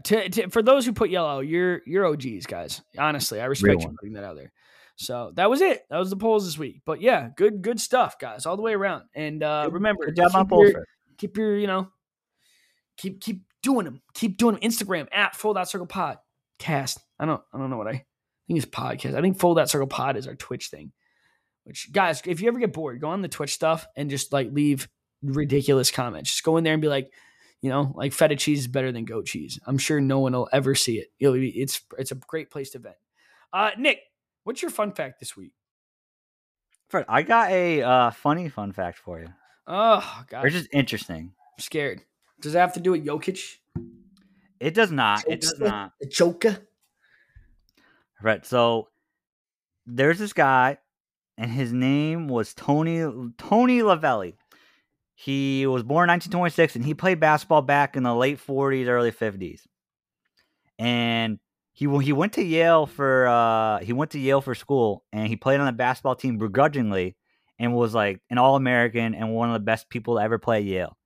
To, 0.04 0.28
to 0.28 0.48
for 0.50 0.62
those 0.62 0.84
who 0.86 0.92
put 0.92 1.10
yellow, 1.10 1.40
you're 1.40 1.82
you're 1.86 2.06
OGs 2.06 2.46
guys. 2.46 2.80
Honestly, 2.98 3.40
I 3.40 3.44
respect 3.46 3.82
you 3.82 3.88
one. 3.88 3.96
putting 4.00 4.14
that 4.14 4.24
out 4.24 4.36
there. 4.36 4.52
So 4.96 5.32
that 5.36 5.48
was 5.48 5.60
it. 5.62 5.82
That 5.90 5.98
was 5.98 6.10
the 6.10 6.16
polls 6.16 6.44
this 6.44 6.58
week. 6.58 6.82
But 6.84 7.00
yeah, 7.00 7.28
good 7.36 7.62
good 7.62 7.80
stuff, 7.80 8.18
guys, 8.18 8.44
all 8.46 8.56
the 8.56 8.62
way 8.62 8.72
around. 8.74 9.04
And 9.14 9.42
uh, 9.42 9.64
Good- 9.64 9.74
remember, 9.74 10.06
Good 10.06 10.16
job 10.16 10.32
keep 10.32 10.50
your- 10.50 10.84
keep 11.18 11.36
your 11.36 11.56
you 11.58 11.66
know 11.66 11.88
keep 12.96 13.20
keep 13.20 13.42
doing 13.62 13.84
them 13.84 14.00
keep 14.14 14.36
doing 14.38 14.54
them 14.56 14.62
instagram 14.62 15.06
at 15.12 15.34
full 15.36 15.52
dot 15.54 15.68
circle 15.68 15.86
pod 15.86 16.16
cast 16.58 16.98
i 17.18 17.26
don't 17.26 17.42
i 17.52 17.58
don't 17.58 17.68
know 17.70 17.76
what 17.76 17.88
i 17.88 18.04
think 18.54 18.64
it's 18.64 18.74
podcast 18.74 19.14
i 19.14 19.20
think 19.20 19.38
Fold 19.38 19.58
that 19.58 19.70
circle 19.70 19.86
pod 19.86 20.16
is 20.16 20.26
our 20.26 20.34
twitch 20.34 20.68
thing 20.68 20.92
which 21.64 21.92
guys 21.92 22.22
if 22.26 22.40
you 22.40 22.48
ever 22.48 22.58
get 22.58 22.72
bored 22.72 23.00
go 23.00 23.08
on 23.08 23.22
the 23.22 23.28
twitch 23.28 23.52
stuff 23.54 23.86
and 23.96 24.10
just 24.10 24.32
like 24.32 24.50
leave 24.52 24.88
ridiculous 25.22 25.90
comments 25.90 26.30
just 26.30 26.44
go 26.44 26.56
in 26.56 26.64
there 26.64 26.72
and 26.72 26.82
be 26.82 26.88
like 26.88 27.12
you 27.60 27.70
know 27.70 27.92
like 27.94 28.12
feta 28.12 28.36
cheese 28.36 28.60
is 28.60 28.66
better 28.66 28.90
than 28.92 29.04
goat 29.04 29.26
cheese 29.26 29.58
i'm 29.66 29.78
sure 29.78 30.00
no 30.00 30.18
one 30.18 30.32
will 30.32 30.48
ever 30.52 30.74
see 30.74 30.98
it 30.98 31.08
It'll 31.18 31.34
be, 31.34 31.50
it's 31.50 31.82
it's 31.98 32.12
a 32.12 32.14
great 32.16 32.50
place 32.50 32.70
to 32.70 32.78
vent 32.78 32.96
uh 33.52 33.70
nick 33.78 34.00
what's 34.44 34.62
your 34.62 34.70
fun 34.70 34.92
fact 34.92 35.20
this 35.20 35.36
week 35.36 35.52
Fred, 36.88 37.04
I 37.08 37.22
got 37.22 37.52
a 37.52 37.82
uh, 37.82 38.10
funny 38.10 38.48
fun 38.48 38.72
fact 38.72 38.98
for 38.98 39.20
you. 39.20 39.28
oh 39.68 40.24
god 40.28 40.44
Or 40.44 40.48
just 40.50 40.68
interesting. 40.72 41.32
i'm 41.56 41.62
scared 41.62 42.02
does 42.40 42.54
it 42.54 42.58
have 42.58 42.72
to 42.74 42.80
do 42.80 42.92
with 42.92 43.04
Jokic? 43.04 43.56
It 44.58 44.74
does 44.74 44.90
not. 44.90 45.24
It 45.28 45.42
does 45.42 45.58
not. 45.58 45.92
The 46.00 46.06
Joker? 46.06 46.58
Right. 48.22 48.44
So 48.44 48.88
there's 49.86 50.18
this 50.18 50.32
guy, 50.32 50.78
and 51.38 51.50
his 51.50 51.72
name 51.72 52.28
was 52.28 52.54
Tony 52.54 53.00
Tony 53.38 53.80
Lavelli. 53.80 54.34
He 55.14 55.66
was 55.66 55.82
born 55.82 56.08
in 56.08 56.14
1926, 56.14 56.76
and 56.76 56.84
he 56.84 56.94
played 56.94 57.20
basketball 57.20 57.62
back 57.62 57.96
in 57.96 58.02
the 58.02 58.14
late 58.14 58.38
40s, 58.38 58.86
early 58.86 59.12
50s. 59.12 59.60
And 60.78 61.38
he 61.72 61.86
he 62.00 62.12
went 62.12 62.34
to 62.34 62.42
Yale 62.42 62.86
for 62.86 63.26
uh, 63.26 63.80
he 63.80 63.92
went 63.92 64.10
to 64.12 64.18
Yale 64.18 64.40
for 64.40 64.54
school, 64.54 65.04
and 65.12 65.28
he 65.28 65.36
played 65.36 65.60
on 65.60 65.66
the 65.66 65.72
basketball 65.72 66.14
team 66.16 66.38
begrudgingly, 66.38 67.16
and 67.58 67.74
was 67.74 67.94
like 67.94 68.20
an 68.30 68.38
All 68.38 68.56
American 68.56 69.14
and 69.14 69.34
one 69.34 69.48
of 69.48 69.54
the 69.54 69.60
best 69.60 69.88
people 69.88 70.16
to 70.16 70.22
ever 70.22 70.38
play 70.38 70.60
Yale. 70.62 70.96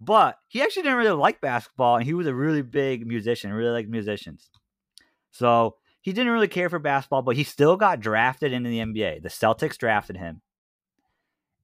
But 0.00 0.38
he 0.46 0.62
actually 0.62 0.84
didn't 0.84 0.98
really 0.98 1.10
like 1.10 1.40
basketball, 1.40 1.96
and 1.96 2.04
he 2.04 2.14
was 2.14 2.26
a 2.28 2.34
really 2.34 2.62
big 2.62 3.06
musician, 3.06 3.52
really 3.52 3.70
liked 3.70 3.88
musicians. 3.88 4.50
So 5.32 5.76
he 6.00 6.12
didn't 6.12 6.32
really 6.32 6.48
care 6.48 6.68
for 6.68 6.78
basketball, 6.78 7.22
but 7.22 7.36
he 7.36 7.44
still 7.44 7.76
got 7.76 8.00
drafted 8.00 8.52
into 8.52 8.70
the 8.70 8.78
NBA. 8.78 9.22
The 9.22 9.28
Celtics 9.28 9.78
drafted 9.78 10.16
him, 10.16 10.40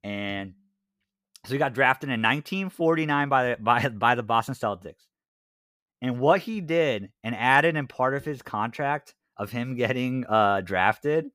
and 0.03 0.53
so 1.45 1.53
he 1.53 1.57
got 1.57 1.73
drafted 1.73 2.09
in 2.09 2.21
1949 2.21 3.29
by 3.29 3.49
the 3.49 3.57
by 3.61 3.89
by 3.89 4.15
the 4.15 4.23
Boston 4.23 4.55
Celtics. 4.55 5.07
And 6.01 6.19
what 6.19 6.41
he 6.41 6.61
did 6.61 7.11
and 7.23 7.35
added 7.35 7.75
in 7.75 7.87
part 7.87 8.13
of 8.15 8.25
his 8.25 8.41
contract 8.41 9.15
of 9.37 9.51
him 9.51 9.75
getting 9.75 10.25
uh, 10.27 10.61
drafted 10.61 11.25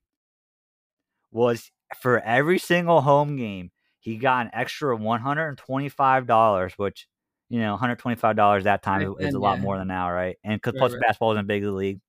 was 1.33 1.71
for 2.01 2.21
every 2.21 2.59
single 2.59 3.01
home 3.01 3.37
game 3.37 3.71
he 4.01 4.17
got 4.17 4.47
an 4.47 4.53
extra 4.55 4.97
$125, 4.97 6.73
which 6.79 7.07
you 7.49 7.61
know 7.61 7.73
125 7.73 8.37
dollars 8.37 8.65
that 8.65 8.83
time 8.83 9.15
is 9.21 9.35
a 9.35 9.39
lot 9.39 9.59
yeah. 9.59 9.63
more 9.63 9.79
than 9.79 9.89
now, 9.89 10.11
right? 10.11 10.37
And 10.43 10.55
because 10.55 10.75
Right, 10.75 10.79
plus 10.79 10.93
right. 10.93 11.03
basketball 11.03 11.33
isn't 11.33 11.47
big 11.47 11.65
league, 11.65 12.01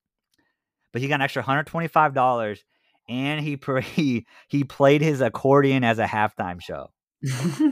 but 0.92 1.02
he 1.02 1.08
got 1.08 1.16
an 1.16 1.22
extra 1.22 1.42
125 1.42 2.14
dollars, 2.14 2.64
and 3.10 3.42
he 3.42 3.60
he 3.82 4.26
he 4.48 4.64
played 4.64 5.02
his 5.02 5.22
accordion 5.22 5.84
as 5.84 6.00
a 6.00 6.06
halftime 6.06 6.62
show, 6.62 6.92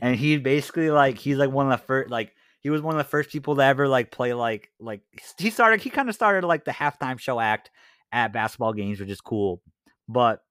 and 0.00 0.16
he 0.16 0.36
basically 0.38 0.90
like 0.90 1.18
he's 1.18 1.38
like 1.38 1.50
one 1.50 1.70
of 1.70 1.78
the 1.78 1.84
first 1.86 2.10
like 2.10 2.34
he 2.60 2.70
was 2.70 2.82
one 2.82 2.94
of 2.94 2.98
the 2.98 3.04
first 3.04 3.30
people 3.30 3.56
to 3.56 3.62
ever 3.62 3.88
like 3.88 4.10
play 4.10 4.34
like 4.34 4.70
like 4.78 5.00
he 5.38 5.50
started 5.50 5.80
he 5.80 5.90
kind 5.90 6.08
of 6.08 6.14
started 6.14 6.46
like 6.46 6.64
the 6.64 6.72
halftime 6.72 7.18
show 7.18 7.40
act 7.40 7.70
at 8.12 8.32
basketball 8.32 8.72
games, 8.72 9.00
which 9.00 9.10
is 9.10 9.20
cool, 9.20 9.62
but. 10.08 10.42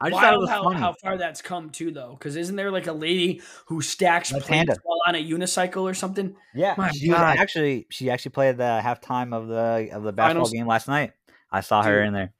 I 0.00 0.08
just 0.10 0.20
thought 0.20 0.32
it 0.32 0.38
Wild 0.38 0.40
was 0.40 0.50
how, 0.50 0.62
funny. 0.64 0.80
how 0.80 0.94
far 1.02 1.16
that's 1.18 1.42
come 1.42 1.70
too, 1.70 1.90
though. 1.90 2.16
Because 2.18 2.36
isn't 2.36 2.56
there 2.56 2.70
like 2.70 2.86
a 2.86 2.92
lady 2.92 3.42
who 3.66 3.82
stacks 3.82 4.32
Left 4.32 4.46
plates 4.46 4.56
hander. 4.56 4.76
while 4.82 4.98
on 5.06 5.14
a 5.14 5.22
unicycle 5.22 5.82
or 5.82 5.92
something? 5.94 6.34
Yeah, 6.54 6.74
My 6.78 6.90
she 6.90 7.08
God. 7.08 7.36
actually 7.36 7.86
she 7.90 8.08
actually 8.10 8.30
played 8.30 8.56
the 8.56 8.80
halftime 8.82 9.34
of 9.34 9.48
the 9.48 9.90
of 9.92 10.02
the 10.02 10.12
basketball 10.12 10.46
Finals. 10.46 10.52
game 10.52 10.66
last 10.66 10.88
night. 10.88 11.12
I 11.52 11.60
saw 11.60 11.82
her 11.82 12.02
in 12.02 12.14
there. 12.14 12.32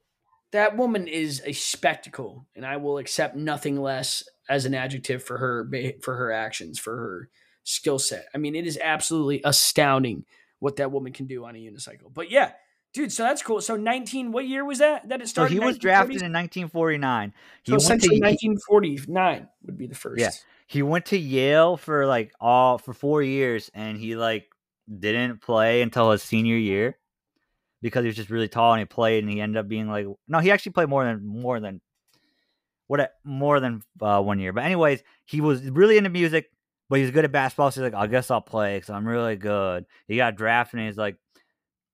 That 0.53 0.77
woman 0.77 1.07
is 1.07 1.43
a 1.45 1.53
spectacle, 1.53 2.47
and 2.57 2.65
I 2.67 2.79
will 2.79 2.99
accept 2.99 3.37
nothing 3.37 3.81
less 3.81 4.25
as 4.49 4.65
an 4.65 4.75
adjective 4.75 5.23
for 5.23 5.39
her 5.39 5.69
for 6.03 6.17
her 6.17 6.33
actions, 6.33 6.79
for 6.79 6.97
her 6.97 7.29
skill 7.63 7.99
set. 7.99 8.27
I 8.35 8.39
mean, 8.39 8.57
it 8.57 8.67
is 8.67 8.79
absolutely 8.83 9.43
astounding 9.45 10.25
what 10.61 10.77
that 10.77 10.91
woman 10.91 11.13
can 11.13 11.27
do 11.27 11.45
on 11.45 11.55
a 11.57 11.59
unicycle. 11.59 12.13
But 12.13 12.31
yeah, 12.31 12.53
Dude, 12.93 13.13
so 13.13 13.23
that's 13.23 13.43
cool. 13.43 13.61
So 13.61 13.77
19, 13.77 14.33
what 14.33 14.49
year 14.49 14.65
was 14.65 14.79
that? 14.81 15.09
That 15.09 15.21
it 15.21 15.29
started? 15.29 15.51
So 15.55 15.61
he 15.61 15.65
was 15.65 15.77
1940s? 15.77 15.81
drafted 15.81 16.23
in 16.23 16.33
1949. 16.33 17.33
He 17.63 17.71
So 17.71 17.73
went 17.75 17.83
essentially 17.83 18.19
to 18.19 18.27
1949 18.27 19.49
would 19.67 19.79
be 19.79 19.87
the 19.87 19.95
first. 19.95 20.21
Yeah. 20.21 20.31
he 20.67 20.83
went 20.83 21.07
to 21.07 21.17
Yale 21.19 21.77
for 21.77 22.07
like 22.07 22.33
all 22.41 22.79
for 22.79 22.93
four 22.93 23.23
years, 23.23 23.71
and 23.75 23.97
he 23.97 24.17
like 24.17 24.49
didn't 24.99 25.41
play 25.41 25.83
until 25.83 26.11
his 26.11 26.23
senior 26.23 26.57
year 26.57 26.99
because 27.81 28.03
he 28.03 28.09
was 28.09 28.17
just 28.17 28.29
really 28.31 28.49
tall 28.49 28.73
and 28.73 28.81
he 28.81 28.87
played, 28.87 29.23
and 29.23 29.33
he 29.33 29.41
ended 29.41 29.59
up 29.59 29.69
being 29.69 29.89
like 29.89 30.07
no, 30.27 30.41
he 30.41 30.51
actually 30.51 30.73
played 30.73 30.89
more 30.89 31.05
than 31.05 31.25
more 31.25 31.61
than 31.61 31.81
what 32.89 33.13
more 33.23 33.61
than 33.61 33.83
uh, 34.01 34.21
one 34.21 34.41
year. 34.41 34.53
But 34.53 34.65
anyways, 34.65 35.05
he 35.27 35.41
was 35.41 35.63
really 35.63 35.97
into 35.97 36.11
music, 36.11 36.51
but 36.89 36.97
he 36.97 37.03
was 37.03 37.13
good 37.13 37.25
at 37.25 37.31
basketball. 37.31 37.71
So 37.71 37.83
he's 37.85 37.93
like, 37.93 38.03
I 38.03 38.09
guess 38.09 38.33
I'll 38.33 38.41
play 38.41 38.79
because 38.79 38.91
I'm 38.91 39.07
really 39.07 39.37
good. 39.37 39.87
He 40.09 40.17
got 40.17 40.35
drafted, 40.35 40.81
and 40.81 40.89
he's 40.89 40.99
like. 40.99 41.17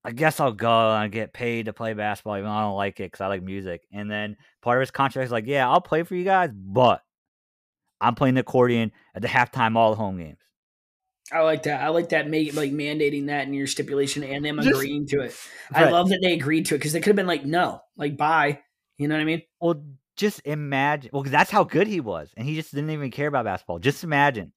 I 0.03 0.11
guess 0.11 0.39
I'll 0.39 0.53
go 0.53 0.93
and 0.95 1.11
get 1.11 1.33
paid 1.33 1.65
to 1.65 1.73
play 1.73 1.93
basketball, 1.93 2.37
even 2.37 2.45
though 2.45 2.55
I 2.55 2.61
don't 2.61 2.75
like 2.77 2.99
it 2.99 3.11
because 3.11 3.21
I 3.21 3.27
like 3.27 3.43
music. 3.43 3.81
And 3.91 4.09
then 4.09 4.37
part 4.61 4.77
of 4.77 4.81
his 4.81 4.91
contract 4.91 5.25
is 5.25 5.31
like, 5.31 5.47
yeah, 5.47 5.69
I'll 5.69 5.81
play 5.81 6.03
for 6.03 6.15
you 6.15 6.23
guys, 6.23 6.51
but 6.53 7.03
I'm 7.99 8.15
playing 8.15 8.35
the 8.35 8.41
accordion 8.41 8.91
at 9.15 9.21
the 9.21 9.27
halftime 9.27 9.75
all 9.75 9.89
the 9.89 9.97
home 9.97 10.17
games. 10.17 10.37
I 11.31 11.41
like 11.41 11.63
that. 11.63 11.81
I 11.81 11.89
like 11.89 12.09
that, 12.09 12.29
make, 12.29 12.55
like 12.55 12.71
mandating 12.71 13.27
that 13.27 13.47
in 13.47 13.53
your 13.53 13.67
stipulation 13.67 14.23
and 14.23 14.45
them 14.45 14.57
Just- 14.57 14.69
agreeing 14.69 15.07
to 15.07 15.21
it. 15.21 15.35
I 15.73 15.89
love 15.89 16.09
that 16.09 16.19
they 16.21 16.33
agreed 16.33 16.67
to 16.67 16.75
it 16.75 16.77
because 16.77 16.93
they 16.93 16.99
could 17.01 17.07
have 17.09 17.15
been 17.17 17.27
like, 17.27 17.45
no, 17.45 17.81
like, 17.97 18.15
bye. 18.15 18.61
You 18.97 19.07
know 19.09 19.15
what 19.15 19.21
I 19.21 19.25
mean? 19.25 19.41
Well, 19.59 19.83
just 20.15 20.41
imagine. 20.45 21.11
Well, 21.11 21.23
that's 21.23 21.51
how 21.51 21.65
good 21.65 21.85
he 21.87 21.99
was, 21.99 22.31
and 22.37 22.47
he 22.47 22.55
just 22.55 22.73
didn't 22.73 22.91
even 22.91 23.11
care 23.11 23.27
about 23.27 23.45
basketball. 23.45 23.79
Just 23.79 24.03
imagine 24.03 24.53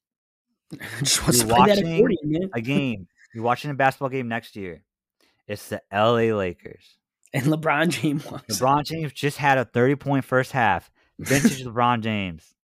Just 1.00 1.22
wants 1.22 1.38
You're 1.40 1.48
that 1.48 1.58
watching 1.58 1.94
accordion, 1.94 2.50
a 2.54 2.60
game. 2.60 3.08
You're 3.34 3.44
watching 3.44 3.70
a 3.70 3.74
basketball 3.74 4.08
game 4.08 4.28
next 4.28 4.54
year. 4.54 4.82
It's 5.50 5.68
the 5.68 5.82
L.A. 5.90 6.32
Lakers. 6.32 6.96
And 7.34 7.46
LeBron 7.46 7.88
James. 8.00 8.22
LeBron 8.24 8.84
James 8.84 9.12
just 9.12 9.36
had 9.36 9.58
a 9.58 9.64
30 9.64 9.96
point 9.96 10.24
first 10.24 10.52
half. 10.52 10.90
Vintage 11.18 11.64
LeBron 11.64 12.02
James. 12.02 12.54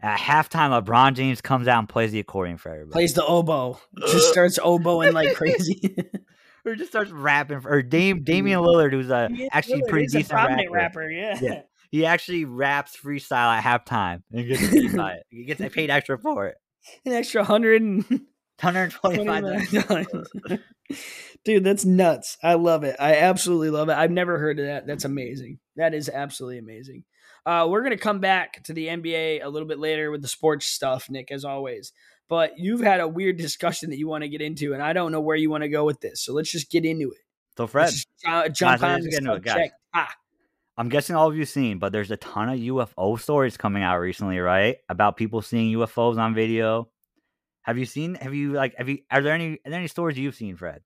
At 0.00 0.18
halftime, 0.18 0.82
LeBron 0.82 1.14
James 1.14 1.40
comes 1.40 1.68
out 1.68 1.78
and 1.80 1.88
plays 1.88 2.10
the 2.12 2.20
accordion 2.20 2.56
for 2.56 2.70
everybody. 2.70 2.92
plays 2.92 3.12
the 3.14 3.24
oboe. 3.24 3.78
Just 4.00 4.28
starts 4.32 4.58
oboeing 4.58 5.12
like 5.12 5.34
crazy. 5.34 5.94
or 6.64 6.74
just 6.74 6.90
starts 6.90 7.10
rapping. 7.10 7.60
For, 7.60 7.70
or 7.70 7.82
Dame, 7.82 8.22
Damian 8.24 8.60
Lillard, 8.60 8.92
who's 8.92 9.10
a, 9.10 9.28
actually 9.52 9.82
Lillard 9.82 9.88
pretty 9.88 10.06
decent 10.06 10.32
rapper. 10.32 10.70
rapper. 10.70 11.10
Yeah. 11.10 11.38
Yeah. 11.40 11.62
He 11.90 12.06
actually 12.06 12.44
raps 12.46 12.96
freestyle 12.96 13.56
at 13.56 13.62
halftime 13.62 14.22
and 14.32 14.48
gets 14.48 14.68
paid 14.68 14.96
by 14.96 15.12
it. 15.12 15.22
He 15.28 15.44
gets 15.44 15.60
paid 15.74 15.90
extra 15.90 16.18
for 16.18 16.48
it. 16.48 16.56
An 17.06 17.12
extra 17.12 17.44
hundred 17.44 17.82
and 17.82 18.04
125 18.60 19.42
$29. 19.42 20.60
Dude, 21.44 21.64
that's 21.64 21.84
nuts. 21.84 22.38
I 22.42 22.54
love 22.54 22.84
it. 22.84 22.96
I 22.98 23.16
absolutely 23.16 23.70
love 23.70 23.88
it. 23.90 23.96
I've 23.96 24.10
never 24.10 24.38
heard 24.38 24.58
of 24.58 24.66
that. 24.66 24.86
That's 24.86 25.04
amazing. 25.04 25.58
That 25.76 25.92
is 25.92 26.08
absolutely 26.08 26.58
amazing. 26.58 27.04
Uh, 27.44 27.66
we're 27.68 27.82
going 27.82 27.90
to 27.90 27.98
come 27.98 28.20
back 28.20 28.62
to 28.64 28.72
the 28.72 28.86
NBA 28.86 29.44
a 29.44 29.48
little 29.48 29.68
bit 29.68 29.78
later 29.78 30.10
with 30.10 30.22
the 30.22 30.28
sports 30.28 30.64
stuff, 30.64 31.10
Nick, 31.10 31.30
as 31.30 31.44
always. 31.44 31.92
But 32.28 32.58
you've 32.58 32.80
had 32.80 33.00
a 33.00 33.08
weird 33.08 33.36
discussion 33.36 33.90
that 33.90 33.98
you 33.98 34.08
want 34.08 34.24
to 34.24 34.28
get 34.28 34.40
into, 34.40 34.72
and 34.72 34.82
I 34.82 34.94
don't 34.94 35.12
know 35.12 35.20
where 35.20 35.36
you 35.36 35.50
want 35.50 35.62
to 35.62 35.68
go 35.68 35.84
with 35.84 36.00
this. 36.00 36.22
So 36.22 36.32
let's 36.32 36.50
just 36.50 36.70
get 36.70 36.86
into 36.86 37.10
it. 37.10 37.18
So, 37.58 37.66
Fred, 37.66 37.90
just, 37.90 38.08
uh, 38.26 38.48
jump 38.48 38.82
on 38.82 39.02
get 39.02 39.18
into 39.18 39.34
it, 39.34 39.42
guys. 39.42 39.70
Ah, 39.92 40.12
I'm 40.76 40.88
guessing 40.88 41.14
all 41.14 41.28
of 41.28 41.36
you 41.36 41.44
seen, 41.44 41.78
but 41.78 41.92
there's 41.92 42.10
a 42.10 42.16
ton 42.16 42.48
of 42.48 42.58
UFO 42.58 43.20
stories 43.20 43.56
coming 43.56 43.82
out 43.82 43.98
recently, 43.98 44.38
right? 44.38 44.78
About 44.88 45.16
people 45.16 45.42
seeing 45.42 45.76
UFOs 45.76 46.18
on 46.18 46.34
video. 46.34 46.88
Have 47.62 47.78
you 47.78 47.84
seen? 47.84 48.16
Have 48.16 48.34
you 48.34 48.52
like? 48.52 48.74
Have 48.76 48.88
you? 48.88 48.98
Are 49.10 49.22
there 49.22 49.34
any? 49.34 49.52
Are 49.64 49.70
there 49.70 49.78
any 49.78 49.88
stories 49.88 50.18
you've 50.18 50.34
seen, 50.34 50.56
Fred? 50.56 50.80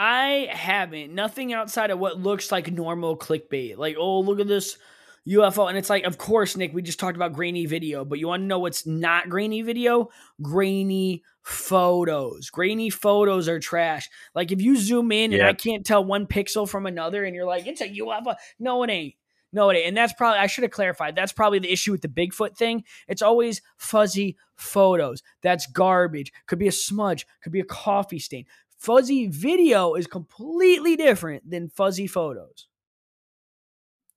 I 0.00 0.48
haven't. 0.48 1.12
Nothing 1.12 1.52
outside 1.52 1.90
of 1.90 1.98
what 1.98 2.20
looks 2.20 2.52
like 2.52 2.70
normal 2.70 3.18
clickbait. 3.18 3.76
Like, 3.76 3.96
oh, 3.98 4.20
look 4.20 4.38
at 4.38 4.46
this 4.46 4.78
UFO. 5.26 5.68
And 5.68 5.76
it's 5.76 5.90
like, 5.90 6.04
of 6.04 6.18
course, 6.18 6.56
Nick, 6.56 6.72
we 6.72 6.82
just 6.82 7.00
talked 7.00 7.16
about 7.16 7.32
grainy 7.32 7.66
video, 7.66 8.04
but 8.04 8.20
you 8.20 8.28
want 8.28 8.42
to 8.42 8.46
know 8.46 8.60
what's 8.60 8.86
not 8.86 9.28
grainy 9.28 9.62
video? 9.62 10.10
Grainy 10.40 11.24
photos. 11.42 12.48
Grainy 12.48 12.90
photos 12.90 13.48
are 13.48 13.58
trash. 13.58 14.08
Like, 14.36 14.52
if 14.52 14.62
you 14.62 14.76
zoom 14.76 15.10
in 15.10 15.32
and 15.32 15.42
I 15.42 15.52
can't 15.52 15.84
tell 15.84 16.04
one 16.04 16.28
pixel 16.28 16.68
from 16.68 16.86
another 16.86 17.24
and 17.24 17.34
you're 17.34 17.44
like, 17.44 17.66
it's 17.66 17.80
a 17.80 17.88
UFO. 17.88 18.36
No, 18.60 18.84
it 18.84 18.90
ain't. 18.90 19.14
No, 19.52 19.68
it 19.70 19.78
ain't. 19.78 19.88
And 19.88 19.96
that's 19.96 20.12
probably, 20.12 20.38
I 20.38 20.46
should 20.46 20.62
have 20.62 20.70
clarified. 20.70 21.16
That's 21.16 21.32
probably 21.32 21.58
the 21.58 21.72
issue 21.72 21.90
with 21.90 22.02
the 22.02 22.08
Bigfoot 22.08 22.56
thing. 22.56 22.84
It's 23.08 23.22
always 23.22 23.62
fuzzy 23.78 24.36
photos. 24.54 25.24
That's 25.42 25.66
garbage. 25.66 26.32
Could 26.46 26.60
be 26.60 26.68
a 26.68 26.72
smudge, 26.72 27.26
could 27.42 27.52
be 27.52 27.60
a 27.60 27.64
coffee 27.64 28.20
stain. 28.20 28.44
Fuzzy 28.78 29.26
video 29.26 29.94
is 29.94 30.06
completely 30.06 30.96
different 30.96 31.48
than 31.50 31.68
fuzzy 31.68 32.06
photos. 32.06 32.68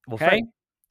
Well, 0.08 0.16
Okay. 0.16 0.26
Fred, 0.26 0.44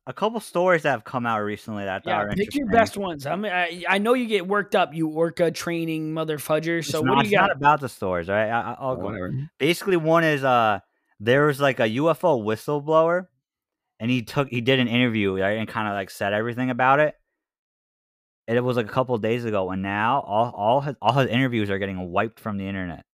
a 0.06 0.12
couple 0.12 0.40
stories 0.40 0.82
that 0.82 0.90
have 0.90 1.04
come 1.04 1.24
out 1.26 1.40
recently 1.40 1.84
that 1.84 2.02
I 2.02 2.04
thought 2.04 2.10
Yeah, 2.10 2.24
are 2.24 2.34
pick 2.34 2.54
your 2.54 2.66
best 2.68 2.96
ones. 2.96 3.26
I 3.26 3.36
mean, 3.36 3.52
I, 3.52 3.84
I 3.88 3.98
know 3.98 4.14
you 4.14 4.26
get 4.26 4.46
worked 4.46 4.74
up. 4.74 4.94
You 4.94 5.08
orca 5.08 5.50
training 5.50 6.12
mother 6.12 6.38
fudger. 6.38 6.78
It's 6.80 6.90
So 6.90 7.02
not, 7.02 7.16
what 7.16 7.22
do 7.22 7.28
you 7.28 7.30
it's 7.30 7.36
got? 7.36 7.50
not 7.50 7.56
about 7.56 7.80
the 7.80 7.88
stories, 7.88 8.28
right? 8.28 8.48
I, 8.48 8.72
I- 8.72 8.76
I'll 8.80 8.96
go. 8.96 9.04
Whatever. 9.04 9.34
Basically, 9.58 9.96
one 9.96 10.24
is 10.24 10.42
uh, 10.42 10.80
there 11.20 11.46
was 11.46 11.60
like 11.60 11.78
a 11.80 11.88
UFO 11.88 12.42
whistleblower, 12.42 13.26
and 14.00 14.10
he 14.10 14.22
took 14.22 14.48
he 14.48 14.60
did 14.60 14.80
an 14.80 14.88
interview 14.88 15.38
right, 15.40 15.58
and 15.58 15.68
kind 15.68 15.86
of 15.88 15.94
like 15.94 16.10
said 16.10 16.32
everything 16.32 16.70
about 16.70 16.98
it. 17.00 17.14
And 18.48 18.56
it 18.56 18.62
was 18.62 18.76
like 18.76 18.86
a 18.86 18.90
couple 18.92 19.14
of 19.14 19.22
days 19.22 19.44
ago, 19.44 19.70
and 19.70 19.82
now 19.82 20.20
all 20.22 20.50
all 20.56 20.80
his 20.80 20.96
all 21.00 21.12
his 21.12 21.28
interviews 21.28 21.70
are 21.70 21.78
getting 21.78 22.10
wiped 22.10 22.40
from 22.40 22.56
the 22.56 22.66
internet. 22.66 23.04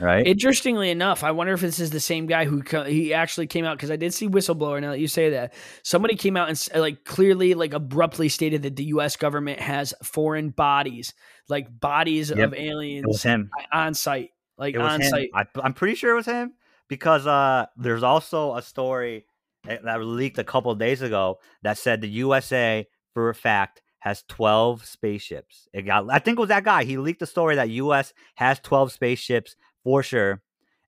Right? 0.00 0.26
Interestingly 0.26 0.90
enough, 0.90 1.22
I 1.22 1.30
wonder 1.32 1.52
if 1.52 1.60
this 1.60 1.78
is 1.78 1.90
the 1.90 2.00
same 2.00 2.26
guy 2.26 2.44
who 2.46 2.62
co- 2.62 2.84
he 2.84 3.12
actually 3.12 3.46
came 3.46 3.64
out 3.64 3.76
because 3.76 3.90
I 3.90 3.96
did 3.96 4.14
see 4.14 4.28
whistleblower. 4.28 4.80
Now 4.80 4.92
that 4.92 4.98
you 5.00 5.08
say 5.08 5.30
that, 5.30 5.52
somebody 5.82 6.16
came 6.16 6.36
out 6.36 6.48
and 6.48 6.68
like 6.80 7.04
clearly, 7.04 7.54
like 7.54 7.74
abruptly 7.74 8.28
stated 8.28 8.62
that 8.62 8.76
the 8.76 8.84
U.S. 8.84 9.16
government 9.16 9.60
has 9.60 9.92
foreign 10.02 10.50
bodies, 10.50 11.12
like 11.48 11.68
bodies 11.80 12.30
Yep. 12.30 12.38
of 12.38 12.54
aliens 12.54 13.26
on 13.72 13.94
site, 13.94 14.30
like 14.56 14.74
It 14.74 14.78
was 14.78 14.92
on 14.92 15.00
him. 15.02 15.10
site. 15.10 15.30
I, 15.34 15.44
I'm 15.62 15.74
pretty 15.74 15.94
sure 15.96 16.12
it 16.12 16.16
was 16.16 16.26
him 16.26 16.54
because 16.88 17.26
uh, 17.26 17.66
there's 17.76 18.02
also 18.02 18.56
a 18.56 18.62
story 18.62 19.26
that 19.64 19.84
that 19.84 20.00
leaked 20.02 20.38
a 20.38 20.44
couple 20.44 20.70
of 20.72 20.78
days 20.78 21.02
ago 21.02 21.38
that 21.62 21.76
said 21.76 22.00
the 22.00 22.08
USA, 22.08 22.86
for 23.12 23.28
a 23.28 23.34
fact, 23.34 23.82
has 23.98 24.24
12 24.28 24.86
spaceships. 24.86 25.68
It 25.74 25.82
got, 25.82 26.10
I 26.10 26.20
think 26.20 26.38
it 26.38 26.40
was 26.40 26.48
that 26.48 26.64
guy. 26.64 26.84
He 26.84 26.96
leaked 26.96 27.20
the 27.20 27.26
story 27.26 27.56
that 27.56 27.68
US 27.68 28.14
has 28.36 28.58
12 28.60 28.92
spaceships 28.92 29.56
for 29.84 30.02
sure, 30.02 30.42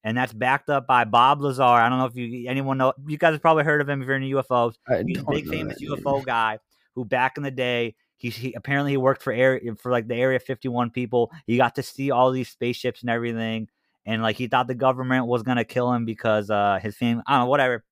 and 0.05 0.17
that's 0.17 0.33
backed 0.33 0.69
up 0.69 0.87
by 0.87 1.05
Bob 1.05 1.41
Lazar. 1.41 1.63
I 1.63 1.89
don't 1.89 1.99
know 1.99 2.07
if 2.07 2.17
you 2.17 2.49
anyone 2.49 2.79
know. 2.79 2.93
You 3.07 3.19
guys 3.19 3.33
have 3.33 3.43
probably 3.43 3.65
heard 3.65 3.81
of 3.81 3.89
him 3.89 4.03
if 4.03 4.07
you're 4.07 4.17
into 4.17 4.37
UFOs. 4.37 4.75
He's 5.07 5.19
a 5.19 5.25
big 5.31 5.49
famous 5.49 5.81
UFO 5.81 6.25
guy 6.25 6.59
who 6.95 7.05
back 7.05 7.37
in 7.37 7.43
the 7.43 7.51
day. 7.51 7.95
He, 8.17 8.31
he 8.31 8.53
apparently 8.55 8.93
he 8.93 8.97
worked 8.97 9.23
for 9.23 9.33
area 9.33 9.75
for 9.75 9.91
like 9.91 10.07
the 10.07 10.15
Area 10.15 10.39
51 10.39 10.91
people. 10.91 11.33
He 11.47 11.57
got 11.57 11.75
to 11.75 11.83
see 11.83 12.11
all 12.11 12.31
these 12.31 12.49
spaceships 12.49 13.01
and 13.01 13.11
everything, 13.11 13.69
and 14.07 14.23
like 14.23 14.37
he 14.37 14.47
thought 14.47 14.69
the 14.69 14.75
government 14.75 15.27
was 15.27 15.43
gonna 15.43 15.65
kill 15.65 15.93
him 15.93 16.05
because 16.05 16.51
uh 16.51 16.79
his 16.81 16.97
family. 16.97 17.23
I 17.27 17.35
don't 17.35 17.47
know, 17.47 17.51
whatever. 17.51 17.85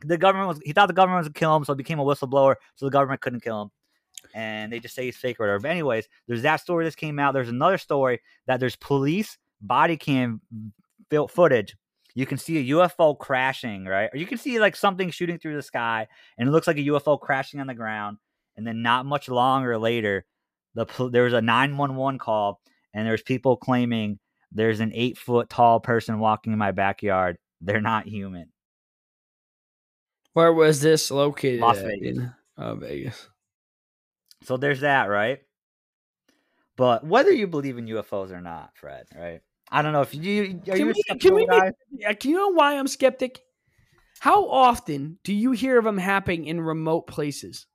The 0.00 0.18
government 0.18 0.48
was 0.48 0.60
he 0.64 0.72
thought 0.72 0.86
the 0.86 0.94
government 0.94 1.20
was 1.20 1.28
gonna 1.28 1.38
kill 1.38 1.56
him, 1.56 1.64
so 1.64 1.74
he 1.74 1.78
became 1.78 1.98
a 1.98 2.04
whistleblower, 2.04 2.56
so 2.76 2.86
the 2.86 2.90
government 2.90 3.20
couldn't 3.20 3.40
kill 3.40 3.62
him. 3.62 3.70
And 4.34 4.72
they 4.72 4.80
just 4.80 4.94
say 4.94 5.04
he's 5.04 5.16
fake 5.16 5.38
or 5.38 5.44
whatever. 5.44 5.60
But 5.60 5.70
anyways, 5.72 6.08
there's 6.26 6.42
that 6.42 6.60
story 6.60 6.84
that 6.86 6.96
came 6.96 7.18
out. 7.18 7.34
There's 7.34 7.50
another 7.50 7.78
story 7.78 8.20
that 8.46 8.60
there's 8.60 8.76
police 8.76 9.36
body 9.66 9.96
cam 9.96 10.40
footage 11.28 11.76
you 12.14 12.26
can 12.26 12.38
see 12.38 12.58
a 12.58 12.74
UFO 12.76 13.18
crashing, 13.18 13.84
right? 13.86 14.08
Or 14.12 14.16
you 14.16 14.26
can 14.26 14.38
see 14.38 14.60
like 14.60 14.76
something 14.76 15.10
shooting 15.10 15.38
through 15.38 15.56
the 15.56 15.62
sky, 15.62 16.06
and 16.38 16.48
it 16.48 16.52
looks 16.52 16.66
like 16.66 16.76
a 16.78 16.86
UFO 16.86 17.20
crashing 17.20 17.60
on 17.60 17.66
the 17.66 17.74
ground. 17.74 18.18
And 18.56 18.64
then 18.64 18.82
not 18.82 19.04
much 19.04 19.28
longer 19.28 19.76
later, 19.78 20.24
the 20.74 20.86
there 21.10 21.24
was 21.24 21.32
a 21.32 21.42
nine 21.42 21.76
one 21.76 21.96
one 21.96 22.18
call, 22.18 22.60
and 22.94 23.04
there's 23.04 23.22
people 23.22 23.56
claiming 23.56 24.20
there's 24.52 24.78
an 24.78 24.92
eight 24.94 25.18
foot 25.18 25.50
tall 25.50 25.80
person 25.80 26.20
walking 26.20 26.52
in 26.52 26.58
my 26.58 26.70
backyard. 26.70 27.36
They're 27.60 27.80
not 27.80 28.06
human. 28.06 28.52
Where 30.34 30.52
was 30.52 30.80
this 30.80 31.10
located? 31.10 31.60
Las? 31.60 31.78
Vegas. 31.78 32.18
In- 32.18 32.34
Oh, 32.56 32.76
Vegas. 32.76 33.28
So 34.44 34.56
there's 34.56 34.82
that, 34.82 35.06
right? 35.06 35.40
But 36.76 37.04
whether 37.04 37.32
you 37.32 37.48
believe 37.48 37.78
in 37.78 37.86
UFOs 37.86 38.30
or 38.30 38.40
not, 38.40 38.70
Fred, 38.76 39.06
right? 39.12 39.40
I 39.74 39.82
don't 39.82 39.92
know 39.92 40.02
if 40.02 40.14
you 40.14 40.60
are 40.68 40.76
Can 40.76 40.78
you 40.78 40.86
we- 40.86 41.18
can 41.18 41.34
we? 41.34 41.48
Yeah, 41.90 42.12
can 42.12 42.30
you 42.30 42.36
know 42.36 42.52
why 42.52 42.78
I'm 42.78 42.86
skeptic? 42.86 43.40
How 44.20 44.48
often 44.48 45.18
do 45.24 45.34
you 45.34 45.50
hear 45.50 45.78
of 45.78 45.84
them 45.84 45.98
happening 45.98 46.46
in 46.46 46.60
remote 46.60 47.08
places? 47.08 47.66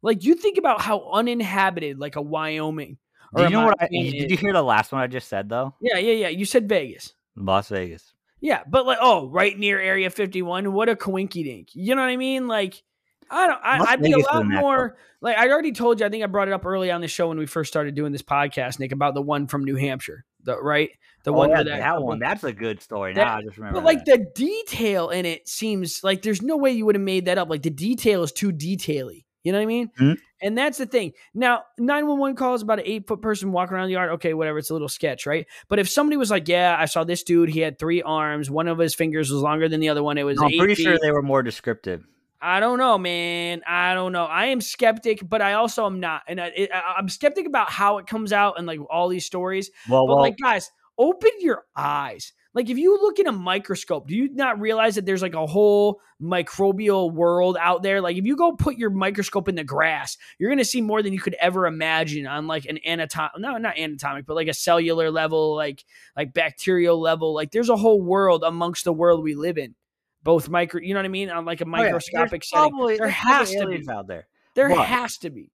Like 0.00 0.24
you 0.24 0.34
think 0.34 0.56
about 0.56 0.80
how 0.80 1.10
uninhabited, 1.12 1.98
like 1.98 2.16
a 2.16 2.22
Wyoming. 2.22 2.96
Do 3.36 3.42
you 3.42 3.50
know 3.50 3.66
what? 3.66 3.76
I, 3.78 3.88
did 3.88 4.30
you 4.30 4.36
hear 4.38 4.54
the 4.54 4.62
last 4.62 4.90
one 4.90 5.02
I 5.02 5.06
just 5.06 5.28
said 5.28 5.50
though? 5.50 5.74
Yeah, 5.82 5.98
yeah, 5.98 6.14
yeah. 6.14 6.28
You 6.28 6.46
said 6.46 6.66
Vegas. 6.66 7.12
Las 7.36 7.68
Vegas. 7.68 8.14
Yeah, 8.40 8.62
but 8.66 8.86
like, 8.86 8.98
oh, 9.00 9.28
right 9.28 9.56
near 9.56 9.78
Area 9.78 10.08
51. 10.08 10.72
What 10.72 10.88
a 10.88 10.96
coinky 10.96 11.44
dink. 11.44 11.68
You 11.74 11.94
know 11.94 12.00
what 12.00 12.08
I 12.08 12.16
mean? 12.16 12.48
Like, 12.48 12.82
I 13.30 13.46
don't. 13.48 13.60
I, 13.62 13.78
I'd 13.80 14.02
be 14.02 14.12
a 14.12 14.18
lot 14.18 14.46
more. 14.46 14.96
Like 15.20 15.36
I 15.36 15.50
already 15.50 15.72
told 15.72 16.00
you. 16.00 16.06
I 16.06 16.08
think 16.08 16.24
I 16.24 16.26
brought 16.26 16.48
it 16.48 16.54
up 16.54 16.64
early 16.64 16.90
on 16.90 17.02
the 17.02 17.08
show 17.08 17.28
when 17.28 17.36
we 17.38 17.44
first 17.44 17.70
started 17.70 17.94
doing 17.94 18.12
this 18.12 18.22
podcast, 18.22 18.78
Nick, 18.78 18.92
about 18.92 19.12
the 19.14 19.20
one 19.20 19.46
from 19.46 19.64
New 19.64 19.76
Hampshire. 19.76 20.24
The 20.44 20.60
right, 20.62 20.90
the 21.24 21.32
oh, 21.32 21.36
one 21.36 21.50
yeah, 21.50 21.62
that, 21.64 21.78
that, 21.80 22.02
one. 22.02 22.18
That's 22.18 22.44
a 22.44 22.52
good 22.52 22.80
story. 22.80 23.12
That- 23.14 23.24
now 23.24 23.36
I 23.38 23.42
just 23.42 23.56
remember. 23.58 23.80
But 23.80 23.84
like 23.84 24.04
that. 24.04 24.34
the 24.36 24.44
detail 24.46 25.10
in 25.10 25.26
it 25.26 25.48
seems 25.48 26.02
like 26.04 26.22
there's 26.22 26.42
no 26.42 26.56
way 26.56 26.72
you 26.72 26.86
would 26.86 26.94
have 26.94 27.02
made 27.02 27.24
that 27.26 27.38
up. 27.38 27.50
Like 27.50 27.62
the 27.62 27.70
detail 27.70 28.22
is 28.22 28.32
too 28.32 28.52
detaily. 28.52 29.24
You 29.44 29.52
know 29.52 29.58
what 29.58 29.62
I 29.62 29.66
mean? 29.66 29.90
Mhm. 29.98 30.18
And 30.42 30.58
that's 30.58 30.78
the 30.78 30.86
thing. 30.86 31.12
Now, 31.32 31.62
911 31.78 32.36
calls 32.36 32.60
about 32.62 32.78
an 32.80 32.84
eight 32.86 33.06
foot 33.06 33.22
person 33.22 33.50
walking 33.50 33.74
around 33.74 33.86
the 33.86 33.92
yard. 33.94 34.10
Okay, 34.12 34.34
whatever. 34.34 34.58
It's 34.58 34.70
a 34.70 34.72
little 34.72 34.88
sketch, 34.88 35.26
right? 35.26 35.46
But 35.68 35.78
if 35.78 35.88
somebody 35.88 36.16
was 36.16 36.30
like, 36.30 36.48
yeah, 36.48 36.76
I 36.78 36.84
saw 36.84 37.04
this 37.04 37.22
dude. 37.22 37.48
He 37.48 37.60
had 37.60 37.78
three 37.78 38.02
arms. 38.02 38.50
One 38.50 38.68
of 38.68 38.78
his 38.78 38.94
fingers 38.94 39.30
was 39.30 39.40
longer 39.40 39.68
than 39.68 39.80
the 39.80 39.88
other 39.88 40.02
one. 40.02 40.18
It 40.18 40.24
was 40.24 40.38
No, 40.38 40.46
I'm 40.46 40.58
pretty 40.58 40.74
feet. 40.74 40.84
sure 40.84 40.98
they 41.00 41.10
were 41.12 41.22
more 41.22 41.42
descriptive. 41.42 42.04
I 42.40 42.60
don't 42.60 42.78
know, 42.78 42.98
man. 42.98 43.62
I 43.66 43.94
don't 43.94 44.12
know. 44.12 44.24
I 44.24 44.46
am 44.46 44.60
skeptic, 44.60 45.28
but 45.28 45.42
I 45.42 45.54
also 45.54 45.86
am 45.86 46.00
not. 46.00 46.22
And 46.28 46.40
I, 46.40 46.68
I'm 46.96 47.08
skeptic 47.08 47.46
about 47.46 47.70
how 47.70 47.98
it 47.98 48.06
comes 48.06 48.32
out 48.32 48.58
and 48.58 48.66
like 48.66 48.80
all 48.90 49.08
these 49.08 49.26
stories. 49.26 49.70
Well, 49.88 50.06
But 50.06 50.14
well, 50.14 50.22
like, 50.22 50.36
guys, 50.40 50.70
open 50.96 51.30
your 51.40 51.64
eyes. 51.76 52.32
Like, 52.54 52.70
if 52.70 52.78
you 52.78 52.98
look 53.00 53.18
in 53.18 53.26
a 53.26 53.32
microscope, 53.32 54.08
do 54.08 54.16
you 54.16 54.34
not 54.34 54.58
realize 54.58 54.94
that 54.94 55.04
there's 55.04 55.22
like 55.22 55.34
a 55.34 55.46
whole 55.46 56.00
microbial 56.20 57.12
world 57.12 57.56
out 57.60 57.82
there? 57.82 58.00
Like, 58.00 58.16
if 58.16 58.24
you 58.24 58.36
go 58.36 58.52
put 58.52 58.78
your 58.78 58.90
microscope 58.90 59.48
in 59.48 59.54
the 59.54 59.64
grass, 59.64 60.16
you're 60.38 60.50
gonna 60.50 60.64
see 60.64 60.80
more 60.80 61.02
than 61.02 61.12
you 61.12 61.20
could 61.20 61.36
ever 61.40 61.66
imagine 61.66 62.26
on 62.26 62.46
like 62.46 62.64
an 62.64 62.78
anatomic, 62.86 63.32
no, 63.38 63.58
not 63.58 63.78
anatomic, 63.78 64.26
but 64.26 64.34
like 64.34 64.48
a 64.48 64.54
cellular 64.54 65.10
level, 65.10 65.54
like 65.54 65.84
like 66.16 66.32
bacterial 66.32 67.00
level. 67.00 67.34
Like, 67.34 67.50
there's 67.50 67.68
a 67.68 67.76
whole 67.76 68.00
world 68.00 68.42
amongst 68.42 68.84
the 68.84 68.92
world 68.92 69.22
we 69.22 69.34
live 69.34 69.58
in. 69.58 69.74
Both 70.22 70.48
micro, 70.48 70.80
you 70.80 70.94
know 70.94 70.98
what 70.98 71.04
I 71.06 71.08
mean, 71.08 71.30
on 71.30 71.44
like 71.44 71.60
a 71.60 71.64
oh, 71.64 71.68
yeah, 71.68 71.70
microscopic 71.84 72.44
setting. 72.44 72.70
probably- 72.70 72.96
There 72.98 73.08
has 73.08 73.50
to 73.52 73.66
be. 73.66 73.88
out 73.90 74.06
there. 74.06 74.26
There 74.54 74.68
But- 74.68 74.86
has 74.86 75.16
to 75.18 75.30
be. 75.30 75.52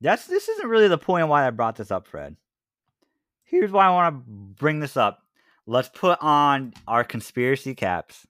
That's 0.00 0.26
this 0.26 0.48
isn't 0.48 0.68
really 0.68 0.86
the 0.88 0.96
point 0.98 1.26
why 1.28 1.46
I 1.46 1.50
brought 1.50 1.74
this 1.76 1.90
up, 1.90 2.06
Fred. 2.06 2.36
Here's 3.42 3.72
why 3.72 3.86
I 3.86 3.90
want 3.90 4.14
to 4.14 4.30
bring 4.30 4.78
this 4.78 4.96
up. 4.96 5.20
Let's 5.66 5.88
put 5.88 6.18
on 6.22 6.72
our 6.86 7.02
conspiracy 7.02 7.74
caps. 7.74 8.26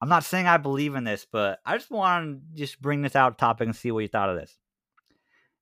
I'm 0.00 0.08
not 0.08 0.24
saying 0.24 0.46
I 0.46 0.58
believe 0.58 0.94
in 0.94 1.04
this, 1.04 1.26
but 1.30 1.58
I 1.66 1.76
just 1.76 1.90
want 1.90 2.40
to 2.54 2.58
just 2.60 2.80
bring 2.80 3.02
this 3.02 3.16
out 3.16 3.38
topic 3.38 3.66
and 3.66 3.74
see 3.76 3.90
what 3.90 4.00
you 4.00 4.08
thought 4.08 4.30
of 4.30 4.36
this. 4.36 4.56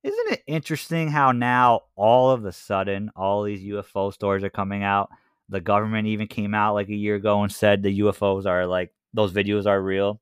Isn't 0.02 0.32
it 0.32 0.42
interesting 0.46 1.08
how 1.08 1.32
now 1.32 1.82
all 1.94 2.30
of 2.30 2.44
a 2.44 2.52
sudden 2.52 3.10
all 3.14 3.42
these 3.42 3.62
UFO 3.62 4.12
stories 4.12 4.42
are 4.44 4.50
coming 4.50 4.82
out? 4.82 5.10
The 5.48 5.60
government 5.60 6.06
even 6.08 6.26
came 6.26 6.54
out 6.54 6.74
like 6.74 6.88
a 6.88 6.94
year 6.94 7.16
ago 7.16 7.42
and 7.42 7.52
said 7.52 7.82
the 7.82 8.00
UFOs 8.00 8.46
are 8.46 8.66
like 8.66 8.92
those 9.12 9.32
videos 9.32 9.66
are 9.66 9.80
real. 9.80 10.20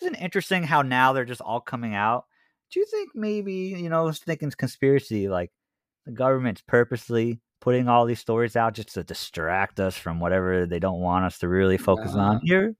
Isn't 0.00 0.14
it 0.14 0.20
interesting 0.22 0.62
how 0.62 0.82
now 0.82 1.12
they're 1.12 1.24
just 1.24 1.40
all 1.40 1.60
coming 1.60 1.94
out? 1.94 2.24
do 2.70 2.80
you 2.80 2.86
think 2.86 3.10
maybe 3.14 3.54
you 3.54 3.88
know 3.88 4.00
I 4.00 4.04
was 4.04 4.18
thinking 4.18 4.50
conspiracy 4.50 5.28
like 5.28 5.50
the 6.04 6.12
government's 6.12 6.62
purposely 6.62 7.40
putting 7.60 7.88
all 7.88 8.06
these 8.06 8.20
stories 8.20 8.56
out 8.56 8.74
just 8.74 8.94
to 8.94 9.04
distract 9.04 9.80
us 9.80 9.96
from 9.96 10.20
whatever 10.20 10.66
they 10.66 10.78
don't 10.78 11.00
want 11.00 11.24
us 11.24 11.38
to 11.38 11.48
really 11.48 11.78
focus 11.78 12.14
Nah. 12.14 12.30
on 12.30 12.40
here 12.42 12.74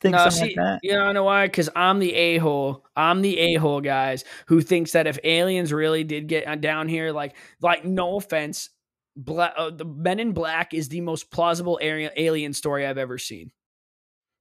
think 0.00 0.16
No, 0.16 0.28
see, 0.30 0.40
like 0.40 0.54
that 0.56 0.80
you 0.82 0.92
know, 0.92 1.04
I 1.04 1.12
know 1.12 1.24
why? 1.24 1.46
Because 1.46 1.70
I'm 1.76 2.00
the 2.00 2.12
a 2.12 2.38
hole. 2.38 2.84
I'm 2.96 3.22
the 3.22 3.38
a 3.38 3.54
hole, 3.54 3.80
guys, 3.80 4.24
who 4.46 4.60
thinks 4.60 4.92
that 4.92 5.06
if 5.06 5.18
aliens 5.22 5.72
really 5.72 6.02
did 6.02 6.26
get 6.26 6.48
uh, 6.48 6.56
down 6.56 6.88
here, 6.88 7.12
like, 7.12 7.36
like 7.60 7.84
no 7.84 8.16
offense, 8.16 8.68
Bla- 9.14 9.52
uh, 9.56 9.70
the 9.70 9.84
Men 9.84 10.18
in 10.18 10.32
Black 10.32 10.74
is 10.74 10.88
the 10.88 11.02
most 11.02 11.30
plausible 11.30 11.78
area, 11.80 12.10
alien 12.16 12.52
story 12.52 12.84
I've 12.84 12.98
ever 12.98 13.16
seen. 13.16 13.52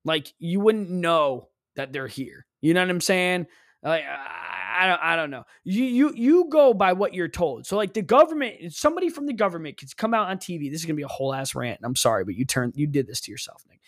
Like, 0.04 0.34
you 0.40 0.60
wouldn't 0.60 0.90
know 0.90 1.50
that 1.76 1.94
they're 1.94 2.08
here. 2.08 2.46
You 2.62 2.74
know 2.74 2.82
what 2.82 2.90
I'm 2.90 3.02
saying? 3.02 3.48
Like, 3.84 4.04
I 4.04 4.88
don't, 4.88 5.02
I 5.02 5.16
don't 5.16 5.32
know. 5.32 5.44
You, 5.64 5.84
you, 5.84 6.14
you 6.16 6.46
go 6.50 6.74
by 6.74 6.94
what 6.94 7.14
you're 7.14 7.28
told. 7.28 7.66
So, 7.66 7.78
like, 7.78 7.94
the 7.94 8.02
government, 8.02 8.74
somebody 8.74 9.10
from 9.10 9.26
the 9.26 9.34
government 9.34 9.78
could 9.78 9.96
come 9.98 10.14
out 10.14 10.30
on 10.30 10.38
TV. 10.38 10.72
This 10.72 10.82
is 10.82 10.86
gonna 10.86 10.96
be 10.96 11.04
a 11.04 11.08
whole 11.08 11.34
ass 11.34 11.56
rant. 11.56 11.80
and 11.80 11.86
I'm 11.86 11.96
sorry, 11.96 12.26
but 12.26 12.36
you 12.36 12.46
turned, 12.46 12.74
you 12.76 12.88
did 12.88 13.08
this 13.08 13.22
to 13.22 13.32
yourself, 13.32 13.64
Nick 13.70 13.82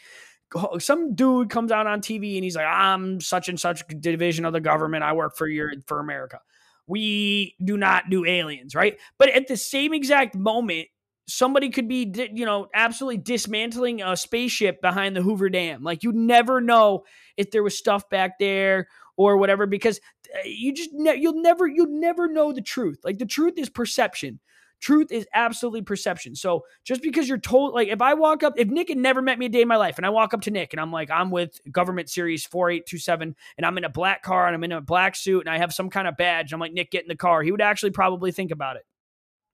some 0.80 1.16
dude 1.16 1.50
comes 1.50 1.72
out 1.72 1.88
on 1.88 2.02
TV 2.02 2.36
and 2.36 2.44
he's 2.44 2.56
like, 2.56 2.66
I'm 2.66 3.22
such 3.22 3.50
and 3.50 3.60
such 3.60 3.84
division 3.88 4.46
of 4.46 4.54
the 4.54 4.62
government. 4.62 5.04
I 5.04 5.14
work 5.14 5.36
for 5.36 5.48
your 5.48 5.74
for 5.88 6.00
America. 6.00 6.40
We 6.86 7.56
do 7.64 7.78
not 7.78 8.10
do 8.10 8.26
aliens, 8.26 8.76
right? 8.76 8.98
But 9.18 9.30
at 9.30 9.48
the 9.48 9.58
same 9.58 9.94
exact 9.94 10.36
moment, 10.36 10.88
somebody 11.28 11.70
could 11.70 11.88
be, 11.88 12.12
you 12.34 12.46
know, 12.46 12.68
absolutely 12.74 13.18
dismantling 13.18 14.02
a 14.02 14.16
spaceship 14.18 14.82
behind 14.82 15.16
the 15.16 15.22
Hoover 15.22 15.50
Dam. 15.50 15.84
Like 15.84 16.04
you'd 16.04 16.16
never 16.16 16.62
know 16.62 17.04
if 17.38 17.52
there 17.52 17.64
was 17.64 17.78
stuff 17.78 18.10
back 18.10 18.40
there 18.40 18.88
or 19.16 19.38
whatever 19.38 19.66
because 19.66 20.00
uh, 20.34 20.40
you 20.46 20.74
just 20.74 20.90
ne- 20.94 21.18
you'll 21.18 21.42
never 21.42 21.68
you'll 21.68 21.88
never 21.88 22.28
know 22.28 22.52
the 22.52 22.62
truth. 22.62 23.00
Like 23.04 23.20
the 23.20 23.26
truth 23.26 23.54
is 23.58 23.70
perception. 23.70 24.40
Truth 24.82 25.14
is 25.14 25.26
absolutely 25.34 25.84
perception. 25.84 26.36
So 26.36 26.66
just 26.84 27.02
because 27.02 27.30
you're 27.30 27.38
told, 27.38 27.74
like, 27.74 27.88
if 27.88 28.02
I 28.02 28.16
walk 28.16 28.44
up, 28.44 28.56
if 28.58 28.68
Nick 28.68 28.90
had 28.90 28.98
never 28.98 29.22
met 29.22 29.40
me 29.40 29.46
a 29.46 29.50
day 29.50 29.62
in 29.62 29.68
my 29.70 29.78
life, 29.78 29.96
and 29.96 30.06
I 30.06 30.10
walk 30.10 30.34
up 30.34 30.42
to 30.42 30.52
Nick 30.52 30.74
and 30.74 30.82
I'm 30.82 30.92
like, 30.92 31.10
I'm 31.10 31.32
with 31.32 31.58
Government 31.72 32.10
Series 32.10 32.46
4827, 32.46 33.34
and 33.58 33.66
I'm 33.66 33.78
in 33.78 33.86
a 33.86 33.90
black 33.90 34.24
car 34.24 34.46
and 34.46 34.54
I'm 34.54 34.64
in 34.66 34.74
a 34.74 34.82
black 34.82 35.16
suit 35.16 35.40
and 35.40 35.50
I 35.50 35.58
have 35.58 35.74
some 35.74 35.90
kind 35.90 36.06
of 36.06 36.18
badge, 36.18 36.52
I'm 36.52 36.60
like, 36.60 36.74
Nick, 36.74 36.92
get 36.92 37.04
in 37.04 37.08
the 37.08 37.16
car. 37.16 37.42
He 37.44 37.52
would 37.52 37.62
actually 37.62 37.92
probably 37.92 38.34
think 38.34 38.52
about 38.52 38.76
it. 38.76 38.84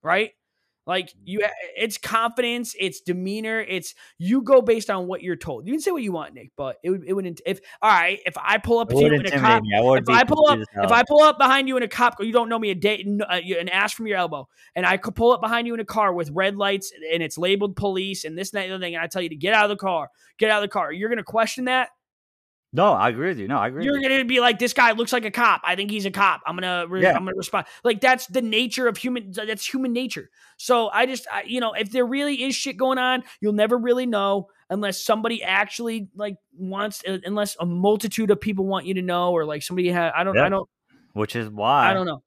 Right? 0.02 0.32
Like 0.90 1.14
you, 1.24 1.42
it's 1.78 2.00
confidence, 2.00 2.76
it's 2.80 3.02
demeanor, 3.02 3.60
it's 3.60 3.94
you 4.18 4.42
go 4.42 4.60
based 4.60 4.90
on 4.90 5.06
what 5.06 5.22
you're 5.22 5.36
told. 5.36 5.68
You 5.68 5.74
can 5.74 5.80
say 5.80 5.92
what 5.92 6.02
you 6.02 6.12
want, 6.12 6.34
Nick, 6.34 6.50
but 6.58 6.78
it 6.84 6.90
would, 6.90 7.04
it 7.06 7.14
wouldn't. 7.14 7.42
If 7.46 7.60
all 7.80 7.92
right, 7.92 8.18
if 8.26 8.34
I 8.40 8.58
pull 8.58 8.80
up 8.80 8.90
to 8.90 8.96
you 8.96 9.14
a 9.14 9.30
cop, 9.30 9.62
me. 9.62 9.70
I 9.76 9.98
if 9.98 10.10
I 10.10 10.24
pull 10.24 10.48
up, 10.48 10.58
if. 10.58 10.92
I 10.92 11.04
pull 11.08 11.22
up 11.22 11.38
behind 11.38 11.68
you 11.68 11.78
in 11.78 11.84
a 11.84 11.88
cop 11.88 12.18
car, 12.18 12.26
you 12.26 12.34
don't 12.34 12.50
know 12.50 12.58
me 12.58 12.72
a 12.72 12.76
day, 12.76 13.06
uh, 13.22 13.40
an 13.60 13.70
ass 13.70 13.94
from 13.94 14.08
your 14.08 14.18
elbow, 14.18 14.48
and 14.76 14.84
I 14.84 14.98
could 14.98 15.14
pull 15.14 15.32
up 15.32 15.42
behind 15.42 15.68
you 15.68 15.76
in 15.76 15.80
a 15.80 15.86
car 15.86 16.12
with 16.12 16.32
red 16.32 16.56
lights 16.56 16.92
and 17.14 17.22
it's 17.22 17.38
labeled 17.38 17.76
police 17.76 18.26
and 18.26 18.36
this 18.36 18.52
and 18.52 18.58
that 18.58 18.64
and 18.64 18.72
the 18.72 18.76
other 18.78 18.84
thing, 18.84 18.96
and 18.96 19.04
I 19.04 19.06
tell 19.06 19.22
you 19.22 19.30
to 19.30 19.36
get 19.36 19.54
out 19.54 19.66
of 19.66 19.70
the 19.70 19.80
car, 19.80 20.10
get 20.40 20.50
out 20.50 20.64
of 20.64 20.68
the 20.68 20.74
car. 20.74 20.92
You're 20.92 21.10
gonna 21.10 21.22
question 21.22 21.66
that. 21.66 21.90
No 22.72 22.94
i 22.94 23.10
agree 23.10 23.28
with 23.30 23.40
you 23.40 23.48
no 23.48 23.58
i 23.58 23.68
agree 23.68 23.84
You're 23.86 24.00
gonna 24.02 24.26
be 24.26 24.40
like, 24.40 24.60
this 24.60 24.74
guy 24.74 24.92
looks 24.92 25.12
like 25.12 25.26
a 25.26 25.32
cop. 25.32 25.62
I 25.64 25.76
think 25.76 25.90
he's 25.92 26.06
a 26.06 26.12
cop. 26.12 26.42
I'm 26.46 26.56
gonna, 26.56 26.86
re- 26.88 27.02
Yeah. 27.02 27.14
I'm 27.16 27.26
gonna 27.26 27.36
respond. 27.36 27.66
Like 27.84 28.02
that's 28.02 28.28
the 28.28 28.42
nature 28.42 28.88
of 28.88 28.98
human. 28.98 29.32
That's 29.32 29.66
human 29.66 29.94
nature. 29.94 30.30
So 30.58 30.90
I 30.90 31.06
just, 31.06 31.28
I, 31.32 31.44
you 31.44 31.60
know, 31.60 31.74
if 31.74 31.92
there 31.92 32.06
really 32.06 32.44
is 32.44 32.56
shit 32.56 32.78
going 32.78 32.98
on, 32.98 33.24
you'll 33.42 33.54
never 33.54 33.78
really 33.78 34.06
know 34.06 34.50
unless 34.70 35.02
somebody 35.04 35.42
actually 35.44 36.10
like 36.16 36.36
wants, 36.58 37.04
uh, 37.08 37.18
unless 37.26 37.56
a 37.60 37.66
multitude 37.66 38.30
of 38.30 38.40
people 38.40 38.66
want 38.66 38.86
you 38.86 38.94
to 38.96 39.02
know, 39.02 39.32
or 39.32 39.46
like 39.46 39.64
somebody 39.64 39.90
had. 39.90 40.12
I 40.16 40.24
don't, 40.24 40.36
Yeah. 40.36 40.46
I 40.46 40.50
don't, 40.50 40.70
which 41.14 41.36
is 41.36 41.50
why 41.50 41.90
I 41.90 41.94
don't 41.94 42.06
know. 42.06 42.22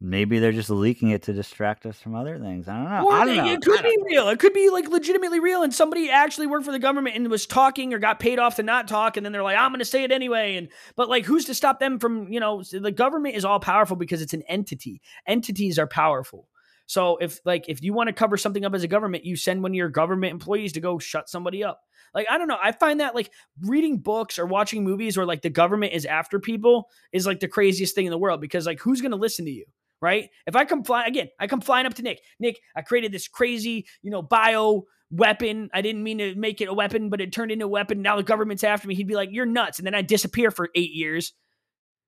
Maybe 0.00 0.38
they're 0.38 0.52
just 0.52 0.70
leaking 0.70 1.10
it 1.10 1.22
to 1.22 1.32
distract 1.32 1.86
us 1.86 1.98
from 1.98 2.14
other 2.14 2.38
things 2.38 2.68
i 2.68 2.76
don't 2.76 2.90
know 2.90 3.06
Or 3.06 3.12
i 3.12 3.24
don't 3.24 3.36
know 3.36 3.46
it 3.46 3.62
could 3.62 3.82
be 3.82 3.96
real. 4.04 4.28
It 4.28 4.38
could 4.38 4.52
be 4.52 4.70
like 4.70 4.88
legitimately 4.88 5.40
real, 5.40 5.62
and 5.62 5.74
somebody 5.74 6.10
actually 6.10 6.46
worked 6.46 6.64
for 6.64 6.72
the 6.72 6.78
government 6.78 7.16
and 7.16 7.28
was 7.30 7.46
talking 7.46 7.92
or 7.92 7.98
got 7.98 8.20
paid 8.20 8.38
off 8.38 8.56
to 8.56 8.62
not 8.62 8.88
talk, 8.88 9.16
and 9.16 9.24
then 9.24 9.32
they're 9.32 9.42
like, 9.42 9.56
"I'm 9.56 9.70
going 9.70 9.80
to 9.80 9.84
say 9.84 10.04
it 10.04 10.12
anyway." 10.12 10.56
And 10.56 10.68
but 10.96 11.08
like, 11.08 11.24
who's 11.24 11.44
to 11.46 11.54
stop 11.54 11.80
them 11.80 11.98
from? 11.98 12.28
You 12.32 12.40
know, 12.40 12.62
the 12.62 12.92
government 12.92 13.34
is 13.34 13.44
all 13.44 13.60
powerful 13.60 13.96
because 13.96 14.22
it's 14.22 14.34
an 14.34 14.42
entity. 14.48 15.00
Entities 15.26 15.78
are 15.78 15.86
powerful. 15.86 16.48
So 16.86 17.16
if 17.16 17.40
like 17.44 17.64
if 17.68 17.82
you 17.82 17.92
want 17.92 18.08
to 18.08 18.12
cover 18.12 18.36
something 18.36 18.64
up 18.64 18.74
as 18.74 18.82
a 18.82 18.88
government, 18.88 19.24
you 19.24 19.36
send 19.36 19.62
one 19.62 19.72
of 19.72 19.76
your 19.76 19.88
government 19.88 20.32
employees 20.32 20.72
to 20.74 20.80
go 20.80 20.98
shut 20.98 21.28
somebody 21.28 21.64
up. 21.64 21.80
Like 22.14 22.26
I 22.30 22.38
don't 22.38 22.48
know, 22.48 22.58
I 22.62 22.72
find 22.72 23.00
that 23.00 23.14
like 23.14 23.30
reading 23.62 23.98
books 23.98 24.38
or 24.38 24.46
watching 24.46 24.84
movies 24.84 25.16
where 25.16 25.26
like 25.26 25.42
the 25.42 25.50
government 25.50 25.92
is 25.94 26.04
after 26.04 26.38
people 26.38 26.88
is 27.12 27.26
like 27.26 27.40
the 27.40 27.48
craziest 27.48 27.94
thing 27.94 28.06
in 28.06 28.10
the 28.10 28.18
world 28.18 28.40
because 28.40 28.66
like 28.66 28.80
who's 28.80 29.00
going 29.00 29.10
to 29.12 29.16
listen 29.16 29.44
to 29.46 29.50
you? 29.50 29.64
Right? 30.04 30.28
If 30.46 30.54
I 30.54 30.64
come 30.66 30.84
fly 30.84 31.06
again, 31.06 31.28
I 31.40 31.46
come 31.46 31.60
flying 31.62 31.86
up 31.86 31.94
to 31.94 32.02
Nick. 32.02 32.20
Nick, 32.38 32.60
I 32.76 32.82
created 32.82 33.10
this 33.10 33.26
crazy, 33.26 33.86
you 34.02 34.10
know, 34.10 34.20
bio 34.22 34.84
weapon. 35.10 35.70
I 35.72 35.80
didn't 35.80 36.02
mean 36.02 36.18
to 36.18 36.34
make 36.34 36.60
it 36.60 36.68
a 36.68 36.74
weapon, 36.74 37.08
but 37.08 37.20
it 37.20 37.32
turned 37.32 37.50
into 37.50 37.64
a 37.64 37.68
weapon. 37.68 38.02
Now 38.02 38.16
the 38.16 38.22
government's 38.22 38.62
after 38.64 38.86
me. 38.86 38.94
He'd 38.94 39.08
be 39.08 39.14
like, 39.16 39.30
"You're 39.32 39.46
nuts," 39.46 39.78
and 39.78 39.86
then 39.86 39.94
I 39.94 40.02
disappear 40.02 40.50
for 40.50 40.68
eight 40.74 40.90
years. 40.92 41.32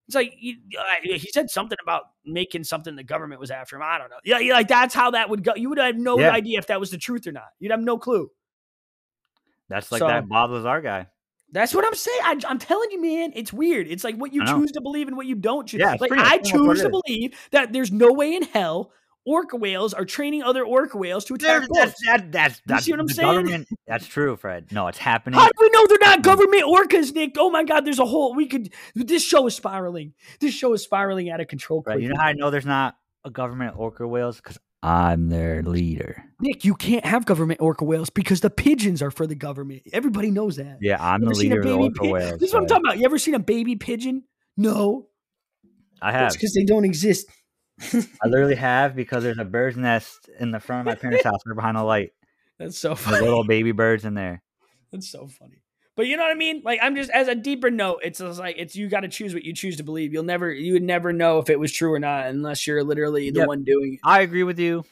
It's 0.08 0.14
like 0.14 0.32
I- 0.78 1.00
he 1.02 1.18
said 1.32 1.50
something 1.50 1.78
about 1.82 2.02
making 2.24 2.62
something 2.64 2.94
the 2.94 3.02
government 3.02 3.40
was 3.40 3.50
after 3.50 3.74
him. 3.76 3.82
I 3.82 3.98
don't 3.98 4.08
know. 4.10 4.18
Yeah, 4.24 4.38
yeah, 4.38 4.52
like 4.52 4.68
that's 4.68 4.94
how 4.94 5.10
that 5.12 5.30
would 5.30 5.42
go. 5.42 5.54
You 5.56 5.68
would 5.70 5.78
have 5.78 5.96
no 5.96 6.18
Yeah. 6.18 6.30
idea 6.30 6.58
if 6.58 6.68
that 6.68 6.78
was 6.78 6.90
the 6.90 6.98
truth 6.98 7.26
or 7.26 7.32
not. 7.32 7.48
You'd 7.58 7.72
have 7.72 7.80
no 7.80 7.98
clue. 7.98 8.30
that's 9.68 9.90
like 9.90 9.98
So- 9.98 10.06
that 10.06 10.28
bob 10.28 10.50
lazar 10.50 10.80
guy 10.80 11.08
That's 11.52 11.74
what 11.74 11.84
I'm 11.86 11.94
saying. 11.94 12.20
I, 12.24 12.40
I'm 12.48 12.58
telling 12.58 12.90
you, 12.90 13.00
man, 13.00 13.32
it's 13.34 13.52
weird. 13.52 13.86
It's 13.88 14.04
like 14.04 14.16
what 14.16 14.32
you 14.34 14.44
choose 14.44 14.72
to 14.72 14.80
believe 14.80 15.08
and 15.08 15.16
what 15.16 15.26
you 15.26 15.36
don't 15.36 15.66
choose. 15.66 15.80
Yeah, 15.80 15.96
like 16.00 16.12
I 16.12 16.38
choose 16.38 16.82
to 16.82 16.88
believe 16.90 17.34
that 17.52 17.72
there's 17.72 17.92
no 17.92 18.12
way 18.12 18.34
in 18.34 18.42
hell 18.42 18.92
orca 19.26 19.56
whales 19.56 19.92
are 19.92 20.04
training 20.04 20.42
other 20.42 20.64
orca 20.64 20.96
whales 20.96 21.24
to 21.24 21.34
attack 21.34 21.60
There- 21.62 21.68
boats. 21.68 21.94
that's 22.04 22.06
that, 22.06 22.32
that's 22.32 22.62
that's 22.64 22.84
see 22.84 22.92
what 22.92 23.00
I'm 23.00 23.08
saying? 23.08 23.28
government- 23.42 23.68
that's 23.86 24.06
true 24.06 24.36
fred 24.36 24.70
no 24.70 24.86
it's 24.86 24.98
happening 24.98 25.38
How 25.38 25.46
do 25.46 25.52
we 25.60 25.68
know 25.70 25.84
they're 25.88 25.98
not 26.00 26.22
government 26.22 26.62
orcas, 26.62 27.12
Nick? 27.12 27.34
Oh 27.36 27.50
my 27.50 27.64
God, 27.64 27.84
there's 27.84 27.98
a 27.98 28.04
whole. 28.06 28.34
We 28.34 28.46
could. 28.46 28.72
This 28.94 29.24
show 29.24 29.46
is 29.46 29.54
spiraling. 29.56 30.14
This 30.40 30.54
show 30.54 30.72
is 30.74 30.82
spiraling 30.84 31.28
out 31.30 31.40
of 31.40 31.48
control. 31.48 31.82
Right. 31.84 32.00
You 32.00 32.08
know 32.08 32.16
how 32.20 32.26
I 32.28 32.32
know 32.34 32.50
there's 32.50 32.64
not 32.66 32.96
a 33.24 33.30
government 33.30 33.74
orca 33.76 34.06
whales? 34.06 34.36
Because 34.36 34.58
I'm 34.82 35.28
their 35.28 35.62
leader. 35.62 36.24
Nick, 36.40 36.64
you 36.64 36.74
can't 36.74 37.04
have 37.04 37.24
government 37.26 37.60
orca 37.60 37.84
whales 37.84 38.10
because 38.10 38.40
the 38.40 38.50
pigeons 38.50 39.02
are 39.02 39.10
for 39.10 39.26
the 39.26 39.34
government. 39.34 39.82
Everybody 39.92 40.30
knows 40.30 40.56
that. 40.56 40.78
Yeah, 40.80 40.96
I'm 41.00 41.20
the 41.22 41.26
ever 41.28 41.34
seen 41.34 41.52
a 41.52 41.54
leader 41.56 41.68
of 41.68 41.94
the 41.94 42.00
orca 42.02 42.08
whales. 42.12 42.38
This 42.40 42.48
is 42.50 42.54
what 42.54 42.62
I'm 42.62 42.68
talking 42.68 42.84
about. 42.86 42.98
You 42.98 43.04
ever 43.06 43.18
seen 43.18 43.34
a 43.34 43.38
baby 43.40 43.76
pigeon? 43.76 44.24
No, 44.56 45.08
I 46.00 46.12
have. 46.12 46.26
it's 46.26 46.36
because 46.36 46.54
they 46.54 46.64
don't 46.64 46.84
exist. 46.84 47.26
I 47.92 48.28
literally 48.28 48.54
have 48.56 48.94
because 48.94 49.22
there's 49.22 49.38
a 49.38 49.44
bird's 49.44 49.76
nest 49.76 50.28
in 50.38 50.50
the 50.50 50.60
front 50.60 50.80
of 50.80 50.86
my 50.86 50.94
parents' 50.94 51.24
house. 51.24 51.40
We're 51.46 51.54
behind 51.54 51.76
a 51.76 51.82
light. 51.82 52.10
That's 52.58 52.78
so 52.78 52.90
There's 52.90 53.00
funny. 53.00 53.20
little 53.24 53.44
baby 53.44 53.72
birds 53.72 54.04
in 54.04 54.14
there. 54.14 54.42
That's 54.92 55.10
so 55.10 55.26
funny. 55.26 55.62
But 55.96 56.06
you 56.06 56.16
know 56.18 56.22
what 56.24 56.30
I 56.32 56.34
mean? 56.34 56.60
Like 56.64 56.78
I'm 56.82 56.94
just 56.94 57.10
as 57.10 57.26
a 57.26 57.34
deeper 57.34 57.70
note, 57.70 58.00
it's 58.04 58.20
like 58.20 58.56
it's 58.58 58.76
you 58.76 58.88
got 58.88 59.00
to 59.00 59.08
choose 59.08 59.32
what 59.34 59.44
you 59.44 59.54
choose 59.54 59.78
to 59.78 59.82
believe. 59.82 60.12
You'll 60.12 60.24
never 60.24 60.52
you 60.52 60.74
would 60.74 60.82
never 60.82 61.12
know 61.12 61.38
if 61.38 61.48
it 61.48 61.58
was 61.58 61.72
true 61.72 61.92
or 61.92 61.98
not 61.98 62.26
unless 62.26 62.66
you're 62.66 62.84
literally 62.84 63.30
the 63.30 63.40
Yep. 63.40 63.48
one 63.48 63.64
doing 63.64 63.94
it. 63.94 64.00
I 64.04 64.20
agree 64.20 64.42
with 64.44 64.58
you. 64.58 64.84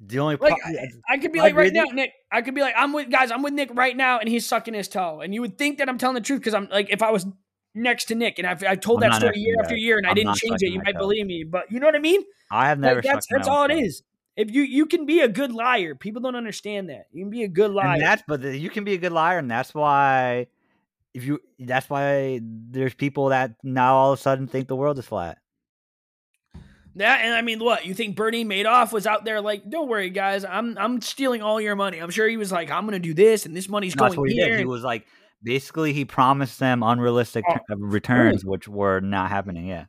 The 0.00 0.20
only 0.20 0.36
Like 0.36 0.54
pro- 0.60 0.70
I, 0.72 0.86
I 1.14 1.18
could 1.18 1.32
be 1.32 1.40
I 1.40 1.44
like 1.44 1.56
right 1.56 1.72
now, 1.72 1.84
Nick. 1.92 2.12
I 2.30 2.40
could 2.42 2.54
be 2.54 2.60
like 2.60 2.74
I'm 2.76 2.92
with 2.92 3.10
guys. 3.10 3.30
I'm 3.30 3.42
with 3.42 3.52
Nick 3.52 3.70
right 3.74 3.96
now, 3.96 4.18
and 4.20 4.28
he's 4.28 4.46
sucking 4.46 4.72
his 4.74 4.88
toe, 4.88 5.20
and 5.20 5.34
you 5.34 5.40
would 5.40 5.58
think 5.58 5.78
that 5.78 5.88
I'm 5.88 5.98
telling 5.98 6.14
the 6.14 6.20
truth 6.20 6.38
because 6.40 6.54
I'm 6.54 6.68
like 6.70 6.88
if 6.90 7.02
I 7.02 7.10
was 7.10 7.26
next 7.74 8.06
to 8.06 8.14
Nick 8.14 8.38
and 8.38 8.46
I've, 8.46 8.62
I 8.64 8.76
told 8.76 9.02
I'm 9.02 9.10
that 9.10 9.16
story 9.16 9.38
year 9.38 9.54
you, 9.56 9.60
after 9.62 9.76
year 9.76 9.98
and 9.98 10.06
I 10.06 10.10
I'm 10.10 10.14
didn't 10.16 10.36
change 10.36 10.62
it, 10.62 10.70
you 10.72 10.80
might 10.82 10.92
toe. 10.92 10.98
believe 11.00 11.26
me. 11.26 11.44
But 11.44 11.70
you 11.70 11.80
know 11.80 11.86
what 11.86 11.94
I 11.96 11.98
mean? 12.00 12.22
I 12.50 12.68
have 12.68 12.78
Like, 12.78 12.88
never. 12.88 13.02
that's 13.02 13.26
that's 13.30 13.46
all 13.48 13.64
it 13.64 13.72
is. 13.72 14.02
If 14.38 14.52
you 14.52 14.62
you 14.62 14.86
can 14.86 15.04
be 15.04 15.20
a 15.20 15.28
good 15.28 15.52
liar, 15.52 15.96
people 15.96 16.22
don't 16.22 16.36
understand 16.36 16.88
that. 16.90 17.06
You 17.12 17.24
can 17.24 17.30
be 17.30 17.42
a 17.42 17.48
good 17.48 17.72
liar. 17.72 17.94
And 17.94 18.02
that's 18.02 18.22
but 18.28 18.40
you 18.40 18.70
can 18.70 18.84
be 18.84 18.94
a 18.94 18.98
good 18.98 19.10
liar, 19.10 19.36
and 19.38 19.50
that's 19.50 19.74
why 19.74 20.46
if 21.12 21.24
you 21.24 21.40
that's 21.58 21.90
why 21.90 22.40
there's 22.42 22.94
people 22.94 23.30
that 23.30 23.56
now 23.64 23.96
all 23.96 24.12
of 24.12 24.18
a 24.20 24.22
sudden 24.22 24.46
think 24.46 24.68
the 24.68 24.76
world 24.76 24.96
is 25.00 25.06
flat. 25.06 25.38
That 26.94 27.20
and 27.24 27.34
I 27.34 27.42
mean, 27.42 27.58
what 27.58 27.84
you 27.84 27.94
think 27.94 28.14
Bernie 28.14 28.44
Madoff 28.44 28.92
was 28.92 29.06
out 29.08 29.24
there 29.24 29.40
like? 29.40 29.68
Don't 29.68 29.88
worry, 29.88 30.10
guys. 30.10 30.44
I'm 30.44 30.78
I'm 30.78 31.00
stealing 31.00 31.42
all 31.42 31.60
your 31.60 31.74
money. 31.74 31.98
I'm 31.98 32.10
sure 32.10 32.28
he 32.28 32.36
was 32.36 32.52
like, 32.52 32.70
I'm 32.70 32.84
gonna 32.86 33.00
do 33.00 33.14
this, 33.14 33.44
and 33.44 33.56
this 33.56 33.68
money's 33.68 33.96
No, 33.96 34.04
that's 34.04 34.14
going 34.14 34.30
he 34.30 34.36
here. 34.36 34.50
did. 34.50 34.58
He 34.60 34.64
was 34.64 34.82
like 34.84 35.04
basically 35.42 35.92
he 35.92 36.04
promised 36.04 36.60
them 36.60 36.82
unrealistic 36.84 37.44
Oh, 37.48 37.74
returns, 37.76 38.44
oh. 38.44 38.50
which 38.50 38.68
were 38.68 39.00
not 39.00 39.30
happening. 39.30 39.66
Yeah, 39.66 39.86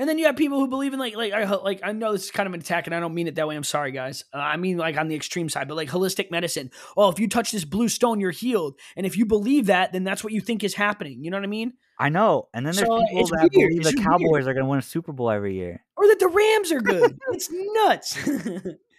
and 0.00 0.08
then 0.08 0.18
you 0.18 0.24
have 0.26 0.34
people 0.34 0.58
who 0.58 0.66
believe 0.66 0.92
in 0.94 0.98
like 0.98 1.14
like 1.14 1.32
I 1.32 1.44
like 1.44 1.80
I 1.84 1.92
know 1.92 2.10
this 2.12 2.24
is 2.24 2.30
kind 2.32 2.46
of 2.48 2.54
an 2.54 2.60
attack, 2.60 2.86
and 2.88 2.96
I 2.96 2.98
don't 3.00 3.14
mean 3.14 3.28
it 3.28 3.36
that 3.36 3.46
way. 3.46 3.54
I'm 3.54 3.62
sorry, 3.62 3.92
guys. 3.92 4.24
Uh, 4.34 4.38
I 4.38 4.56
mean 4.56 4.78
like 4.78 4.96
on 4.96 5.06
the 5.08 5.14
extreme 5.14 5.48
side, 5.48 5.68
but 5.68 5.76
like 5.76 5.88
holistic 5.90 6.30
medicine. 6.32 6.70
Oh, 6.96 7.10
if 7.10 7.20
you 7.20 7.28
touch 7.28 7.52
this 7.52 7.64
blue 7.64 7.88
stone, 7.88 8.18
you're 8.18 8.30
healed. 8.32 8.80
And 8.96 9.04
if 9.06 9.16
you 9.16 9.26
believe 9.26 9.66
that, 9.66 9.92
then 9.92 10.02
that's 10.02 10.24
what 10.24 10.32
you 10.32 10.40
think 10.40 10.64
is 10.64 10.74
happening. 10.74 11.22
You 11.22 11.30
know 11.30 11.36
what 11.36 11.44
I 11.44 11.48
mean? 11.48 11.74
I 11.98 12.08
know. 12.08 12.48
And 12.54 12.66
then 12.66 12.74
there's 12.74 12.88
So, 12.88 12.98
people 13.10 13.26
that 13.26 13.50
weird. 13.54 13.68
believe 13.68 13.80
It's 13.86 13.94
the 13.94 14.02
Cowboys 14.02 14.20
weird. 14.30 14.48
are 14.48 14.54
going 14.54 14.64
to 14.64 14.70
win 14.70 14.78
a 14.78 14.82
Super 14.82 15.12
Bowl 15.12 15.30
every 15.30 15.54
year. 15.54 15.84
Or 15.98 16.06
that 16.08 16.18
the 16.18 16.28
Rams 16.28 16.72
are 16.72 16.80
good. 16.80 17.18
it's 17.32 17.50
nuts. 17.52 18.18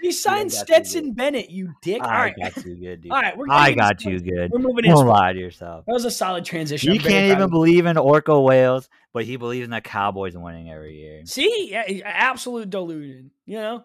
he 0.00 0.12
signed 0.12 0.50
got 0.50 0.58
you 0.58 0.64
Stetson 0.64 1.12
Bennett, 1.12 1.50
you 1.50 1.74
dick. 1.82 2.02
All 2.02 2.08
I 2.10 2.34
got 2.38 2.56
you 2.64 2.74
good, 2.76 3.02
dude. 3.02 3.12
all 3.12 3.20
right. 3.20 3.36
We're 3.36 3.46
I 3.50 3.72
got 3.72 4.04
you 4.04 4.20
good. 4.20 4.50
We're 4.50 4.58
moving 4.58 4.84
Don't 4.84 4.98
sports. 4.98 5.08
lie 5.08 5.32
to 5.32 5.38
yourself. 5.38 5.84
That 5.86 5.92
was 5.92 6.04
a 6.04 6.10
solid 6.10 6.44
transition. 6.44 6.92
He 6.92 6.98
I'm 6.98 7.04
can't 7.04 7.32
even 7.38 7.50
believe 7.50 7.86
in 7.86 7.96
orca 7.96 8.40
whales, 8.40 8.88
but 9.12 9.24
he 9.24 9.36
believes 9.36 9.64
in 9.64 9.70
the 9.70 9.80
Cowboys 9.80 10.36
winning 10.36 10.70
every 10.70 10.96
year. 10.96 11.22
See, 11.24 11.70
yeah, 11.70 11.84
absolute 12.04 12.70
delusion. 12.70 13.30
You 13.46 13.56
know, 13.56 13.84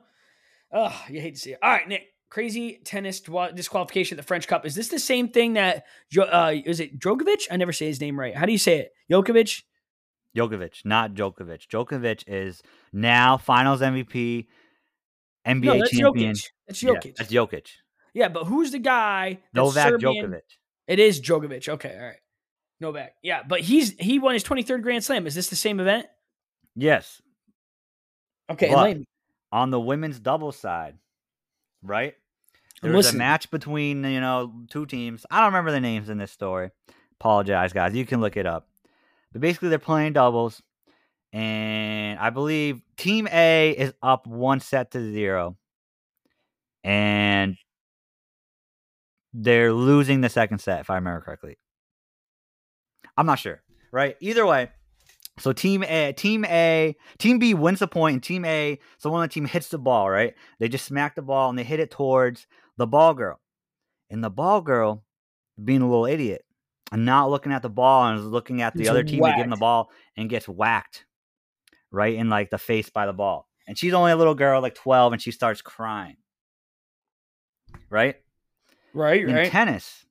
oh, 0.73 1.01
you 1.09 1.21
hate 1.21 1.35
to 1.35 1.39
see 1.39 1.51
it. 1.53 1.59
All 1.61 1.71
right, 1.71 1.87
Nick. 1.87 2.07
Crazy 2.29 2.79
tennis 2.85 3.19
disqualification 3.19 4.17
at 4.17 4.23
the 4.23 4.25
French 4.25 4.47
Cup. 4.47 4.65
Is 4.65 4.73
this 4.73 4.87
the 4.87 4.99
same 4.99 5.27
thing 5.27 5.53
that 5.53 5.83
uh, 6.17 6.53
is 6.65 6.79
it 6.79 6.97
Djokovic? 6.97 7.47
I 7.51 7.57
never 7.57 7.73
say 7.73 7.87
his 7.87 7.99
name 7.99 8.17
right. 8.17 8.33
How 8.33 8.45
do 8.45 8.53
you 8.53 8.57
say 8.57 8.79
it? 8.79 8.93
Jokovic. 9.11 9.63
Djokovic, 10.35 10.85
not 10.85 11.13
Djokovic. 11.13 11.67
Djokovic 11.67 12.23
is 12.27 12.63
now 12.93 13.37
Finals 13.37 13.81
MVP, 13.81 14.47
NBA 15.45 15.63
no, 15.63 15.77
that's 15.79 15.91
champion. 15.91 16.33
Jokic. 16.33 16.49
That's 16.67 16.83
Yeah, 16.83 16.91
Jokic. 16.93 17.15
that's 17.15 17.31
Jokic. 17.31 17.67
Yeah, 18.13 18.27
but 18.29 18.45
who's 18.45 18.71
the 18.71 18.79
guy? 18.79 19.39
That's 19.53 19.65
Novak 19.67 19.89
Serbian? 19.89 20.31
Djokovic. 20.31 20.41
It 20.87 20.99
is 20.99 21.21
Djokovic. 21.21 21.69
Okay, 21.69 21.95
all 21.97 22.05
right. 22.05 22.19
Novak. 22.79 23.13
Yeah, 23.23 23.43
but 23.47 23.61
he's 23.61 23.95
he 23.99 24.19
won 24.19 24.33
his 24.33 24.43
23rd 24.43 24.81
Grand 24.81 25.03
Slam. 25.03 25.27
Is 25.27 25.35
this 25.35 25.49
the 25.49 25.55
same 25.55 25.79
event? 25.79 26.07
Yes, 26.75 27.21
Okay, 28.49 29.05
on 29.51 29.71
the 29.71 29.79
women's 29.79 30.19
doubles 30.19 30.55
side, 30.57 30.97
right? 31.83 32.15
There 32.81 32.91
was 32.91 33.13
a 33.13 33.17
match 33.17 33.51
between 33.51 34.03
you 34.03 34.19
know 34.19 34.53
two 34.69 34.85
teams. 34.85 35.25
I 35.29 35.37
don't 35.39 35.47
remember 35.47 35.71
the 35.71 35.79
names 35.79 36.09
in 36.09 36.17
this 36.17 36.31
story. 36.31 36.71
Apologize, 37.19 37.71
guys. 37.73 37.93
You 37.93 38.05
can 38.05 38.19
look 38.21 38.37
it 38.37 38.45
up. 38.45 38.67
But 39.31 39.41
basically, 39.41 39.69
they're 39.69 39.79
playing 39.79 40.13
doubles, 40.13 40.61
and 41.33 42.19
I 42.19 42.29
believe 42.29 42.81
Team 42.97 43.27
A 43.31 43.71
is 43.71 43.93
up 44.01 44.27
one 44.27 44.59
set 44.59 44.91
to 44.91 45.11
zero, 45.11 45.57
and 46.83 47.57
they're 49.33 49.73
losing 49.73 50.21
the 50.21 50.29
second 50.29 50.59
set, 50.59 50.81
if 50.81 50.89
I 50.89 50.95
remember 50.95 51.21
correctly. 51.21 51.57
I'm 53.17 53.25
not 53.25 53.39
sure, 53.39 53.61
right? 53.91 54.17
Either 54.19 54.45
way, 54.45 54.71
so 55.39 55.53
team 55.53 55.83
A, 55.83 56.13
team 56.13 56.45
A, 56.45 56.95
team 57.17 57.39
B 57.39 57.53
wins 57.53 57.79
the 57.79 57.87
point, 57.87 58.13
and 58.15 58.23
team 58.23 58.45
A, 58.45 58.79
so 58.97 59.09
when 59.09 59.21
the 59.21 59.27
team 59.27 59.45
hits 59.45 59.69
the 59.69 59.79
ball, 59.79 60.09
right? 60.09 60.33
They 60.59 60.67
just 60.67 60.85
smack 60.85 61.15
the 61.15 61.21
ball 61.21 61.49
and 61.49 61.57
they 61.57 61.63
hit 61.63 61.79
it 61.79 61.91
towards 61.91 62.47
the 62.77 62.87
ball 62.87 63.13
girl, 63.13 63.39
and 64.09 64.23
the 64.23 64.29
ball 64.29 64.61
girl, 64.61 65.03
being 65.63 65.81
a 65.81 65.89
little 65.89 66.05
idiot, 66.05 66.43
and 66.91 67.05
not 67.05 67.29
looking 67.29 67.53
at 67.53 67.61
the 67.61 67.69
ball 67.69 68.07
and 68.07 68.31
looking 68.31 68.61
at 68.61 68.73
the 68.73 68.79
Gets 68.79 68.89
other 68.89 69.03
team 69.03 69.23
to 69.23 69.29
give 69.29 69.39
them 69.39 69.49
the 69.49 69.55
ball 69.55 69.89
and 70.17 70.29
gets 70.29 70.47
whacked, 70.47 71.05
right 71.91 72.13
in 72.15 72.29
like 72.29 72.49
the 72.49 72.57
face 72.57 72.89
by 72.89 73.05
the 73.05 73.13
ball, 73.13 73.47
and 73.67 73.77
she's 73.77 73.93
only 73.93 74.11
a 74.11 74.15
little 74.15 74.35
girl, 74.35 74.61
like 74.61 74.75
twelve, 74.75 75.13
and 75.13 75.21
she 75.21 75.31
starts 75.31 75.61
crying, 75.61 76.17
right? 77.89 78.15
Right, 78.93 79.21
In 79.21 79.33
right. 79.33 79.49
tennis, 79.49 80.05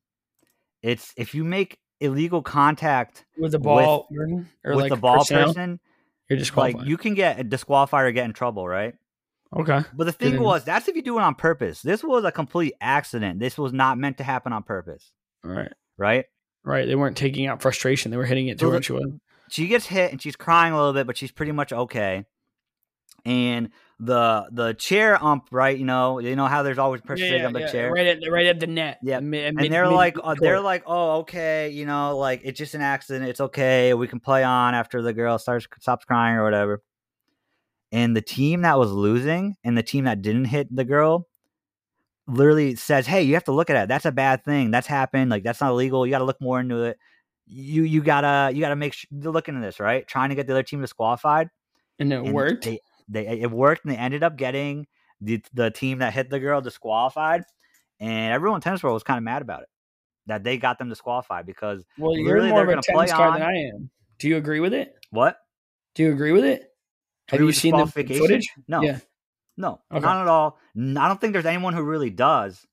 it's 0.82 1.12
if 1.16 1.34
you 1.34 1.44
make 1.44 1.78
illegal 2.00 2.42
contact 2.42 3.24
with 3.38 3.52
the 3.52 3.58
ball 3.58 4.06
person, 4.10 4.48
or 4.64 4.72
with 4.74 4.82
like 4.84 4.90
the 4.90 4.96
ball 4.96 5.24
person, 5.24 5.78
you're 6.30 6.38
disqualified. 6.38 6.80
like 6.82 6.88
you 6.88 6.96
can 6.96 7.14
get 7.14 7.48
disqualified 7.50 8.06
or 8.06 8.12
get 8.12 8.24
in 8.24 8.32
trouble, 8.32 8.66
right? 8.66 8.94
okay. 9.54 9.82
But 9.94 10.04
the 10.04 10.12
thing 10.12 10.30
Didn't- 10.32 10.44
was, 10.44 10.64
that's 10.64 10.88
if 10.88 10.96
you 10.96 11.02
do 11.02 11.18
it 11.18 11.22
on 11.22 11.34
purpose. 11.34 11.82
This 11.82 12.02
was 12.04 12.24
a 12.24 12.32
complete 12.32 12.72
accident. 12.80 13.40
This 13.40 13.58
was 13.58 13.72
not 13.72 13.98
meant 13.98 14.18
to 14.18 14.24
happen 14.24 14.52
on 14.52 14.62
purpose, 14.62 15.12
All 15.44 15.50
right. 15.50 15.72
right? 15.98 16.24
Right. 16.64 16.86
They 16.86 16.94
weren't 16.94 17.16
taking 17.16 17.46
out 17.48 17.60
frustration. 17.60 18.10
They 18.12 18.16
were 18.16 18.24
hitting 18.26 18.46
it 18.48 18.58
to 18.60 18.66
So 18.66 18.70
the- 18.70 19.02
and 19.02 19.20
she 19.50 19.66
gets 19.66 19.86
hit 19.86 20.12
and 20.12 20.22
she's 20.22 20.36
crying 20.36 20.72
a 20.72 20.76
little 20.76 20.92
bit, 20.92 21.06
but 21.06 21.16
she's 21.16 21.32
pretty 21.32 21.52
much 21.52 21.72
okay. 21.72 22.24
And 23.24 23.70
the 23.98 24.48
the 24.50 24.72
chair 24.72 25.22
ump, 25.22 25.48
right? 25.50 25.76
You 25.78 25.84
know, 25.84 26.20
you 26.20 26.34
know 26.36 26.46
how 26.46 26.62
there's 26.62 26.78
always 26.78 27.02
pressure 27.02 27.36
Yeah, 27.36 27.46
on 27.46 27.52
the 27.52 27.60
yeah, 27.60 27.72
chair. 27.72 27.92
Right 27.92 28.06
at 28.06 28.30
right 28.30 28.46
at 28.46 28.58
the 28.60 28.66
net. 28.66 28.98
Yeah, 29.02 29.16
the 29.16 29.22
mi- 29.22 29.44
and 29.44 29.58
they're 29.58 29.84
mid- 29.84 29.92
like 29.92 30.16
uh, 30.22 30.34
they're 30.40 30.60
like 30.60 30.84
oh 30.86 31.18
okay 31.20 31.68
you 31.70 31.84
know 31.84 32.16
like 32.16 32.40
it's 32.44 32.58
just 32.58 32.74
an 32.74 32.80
accident 32.80 33.28
it's 33.28 33.40
okay 33.40 33.92
we 33.94 34.06
can 34.08 34.20
play 34.20 34.42
on 34.42 34.74
after 34.74 35.02
the 35.02 35.12
girl 35.12 35.38
starts 35.38 35.66
stops 35.80 36.04
crying 36.04 36.36
or 36.36 36.44
whatever 36.44 36.82
and 37.92 38.16
the 38.16 38.22
team 38.22 38.62
that 38.62 38.78
was 38.78 38.90
losing 38.92 39.56
and 39.64 39.76
the 39.76 39.82
team 39.82 40.04
that 40.04 40.22
didn't 40.22 40.46
hit 40.46 40.74
the 40.74 40.84
girl 40.84 41.26
literally 42.26 42.74
says 42.76 43.06
hey 43.06 43.22
you 43.22 43.34
have 43.34 43.44
to 43.44 43.52
look 43.52 43.70
at 43.70 43.74
that. 43.74 43.88
that's 43.88 44.06
a 44.06 44.12
bad 44.12 44.44
thing 44.44 44.70
that's 44.70 44.86
happened 44.86 45.30
like 45.30 45.42
that's 45.42 45.60
not 45.60 45.74
legal. 45.74 46.06
you 46.06 46.10
got 46.10 46.18
to 46.18 46.24
look 46.24 46.40
more 46.40 46.60
into 46.60 46.84
it 46.84 46.98
you 47.52 47.82
you 47.82 48.00
gotta 48.02 48.54
you 48.54 48.60
gotta 48.60 48.76
make 48.76 48.92
sure 48.92 49.08
they're 49.10 49.32
looking 49.32 49.56
at 49.56 49.62
this 49.62 49.80
right 49.80 50.06
trying 50.06 50.28
to 50.28 50.34
get 50.36 50.46
the 50.46 50.52
other 50.52 50.62
team 50.62 50.80
disqualified 50.80 51.50
and 51.98 52.12
it 52.12 52.16
and 52.22 52.32
worked. 52.32 52.64
They, 52.64 52.80
they 53.08 53.26
it 53.40 53.50
worked, 53.50 53.84
and 53.84 53.92
they 53.92 53.98
ended 53.98 54.22
up 54.22 54.36
getting 54.36 54.86
the 55.20 55.42
the 55.52 55.70
team 55.70 55.98
that 55.98 56.12
hit 56.12 56.30
the 56.30 56.38
girl 56.38 56.60
disqualified, 56.60 57.42
and 57.98 58.32
everyone 58.32 58.58
in 58.58 58.62
tennis 58.62 58.82
world 58.82 58.94
was 58.94 59.02
kind 59.02 59.18
of 59.18 59.24
mad 59.24 59.42
about 59.42 59.62
it 59.62 59.68
that 60.26 60.44
they 60.44 60.58
got 60.58 60.78
them 60.78 60.88
disqualified 60.88 61.44
because 61.44 61.84
well, 61.98 62.16
you're 62.16 62.46
more 62.46 62.62
of 62.62 62.68
a 62.68 62.82
tennis 62.82 63.10
guy 63.10 63.32
than 63.32 63.42
I 63.42 63.52
am. 63.74 63.90
Do 64.18 64.28
you 64.28 64.36
agree 64.36 64.60
with 64.60 64.72
it? 64.72 64.94
what? 65.10 65.38
Do 65.94 66.04
you 66.04 66.12
agree 66.12 66.32
with 66.32 66.44
it? 66.44 66.72
Have 67.28 67.40
you 67.40 67.52
seen 67.52 67.76
the 67.76 67.86
footage? 67.86 68.52
No, 68.68 68.82
Yeah. 68.82 68.98
no, 69.56 69.80
Okay. 69.90 70.00
not 70.00 70.22
at 70.22 70.28
all. 70.28 70.58
I 70.76 71.08
don't 71.08 71.20
think 71.20 71.32
there's 71.32 71.46
anyone 71.46 71.74
who 71.74 71.82
really 71.82 72.10
does, 72.10 72.64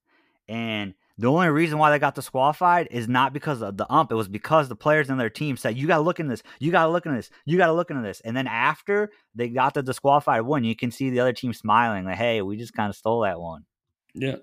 and. 0.48 0.94
The 1.20 1.28
only 1.28 1.48
reason 1.50 1.80
why 1.80 1.90
they 1.90 1.98
got 1.98 2.14
disqualified 2.14 2.90
is 2.92 3.08
not 3.08 3.34
because 3.34 3.62
of 3.64 3.76
the 3.76 3.92
ump. 3.92 4.12
It 4.12 4.16
was 4.16 4.28
because 4.28 4.70
the 4.70 4.76
players 4.76 5.10
in 5.10 5.18
their 5.18 5.32
team 5.32 5.58
said, 5.58 5.76
"You 5.78 5.88
got 5.88 5.98
to 5.98 6.04
look 6.04 6.20
in 6.20 6.28
this. 6.28 6.44
You 6.60 6.72
got 6.72 6.86
to 6.86 6.92
look 6.92 7.06
in 7.08 7.16
this. 7.16 7.32
You 7.46 7.58
got 7.58 7.68
to 7.68 7.74
look 7.74 7.90
into 7.90 8.04
this." 8.04 8.22
And 8.22 8.38
then 8.38 8.46
after 8.46 9.10
they 9.34 9.50
got 9.50 9.74
the 9.74 9.82
disqualified 9.82 10.44
one, 10.44 10.64
you 10.64 10.76
can 10.76 10.92
see 10.92 11.10
the 11.10 11.20
other 11.22 11.34
team 11.34 11.54
smiling, 11.54 12.06
like, 12.06 12.18
"Hey, 12.18 12.42
we 12.44 12.56
just 12.58 12.74
kind 12.74 12.90
of 12.90 12.96
stole 12.96 13.22
that 13.22 13.40
one." 13.42 13.66
Yeah. 14.14 14.36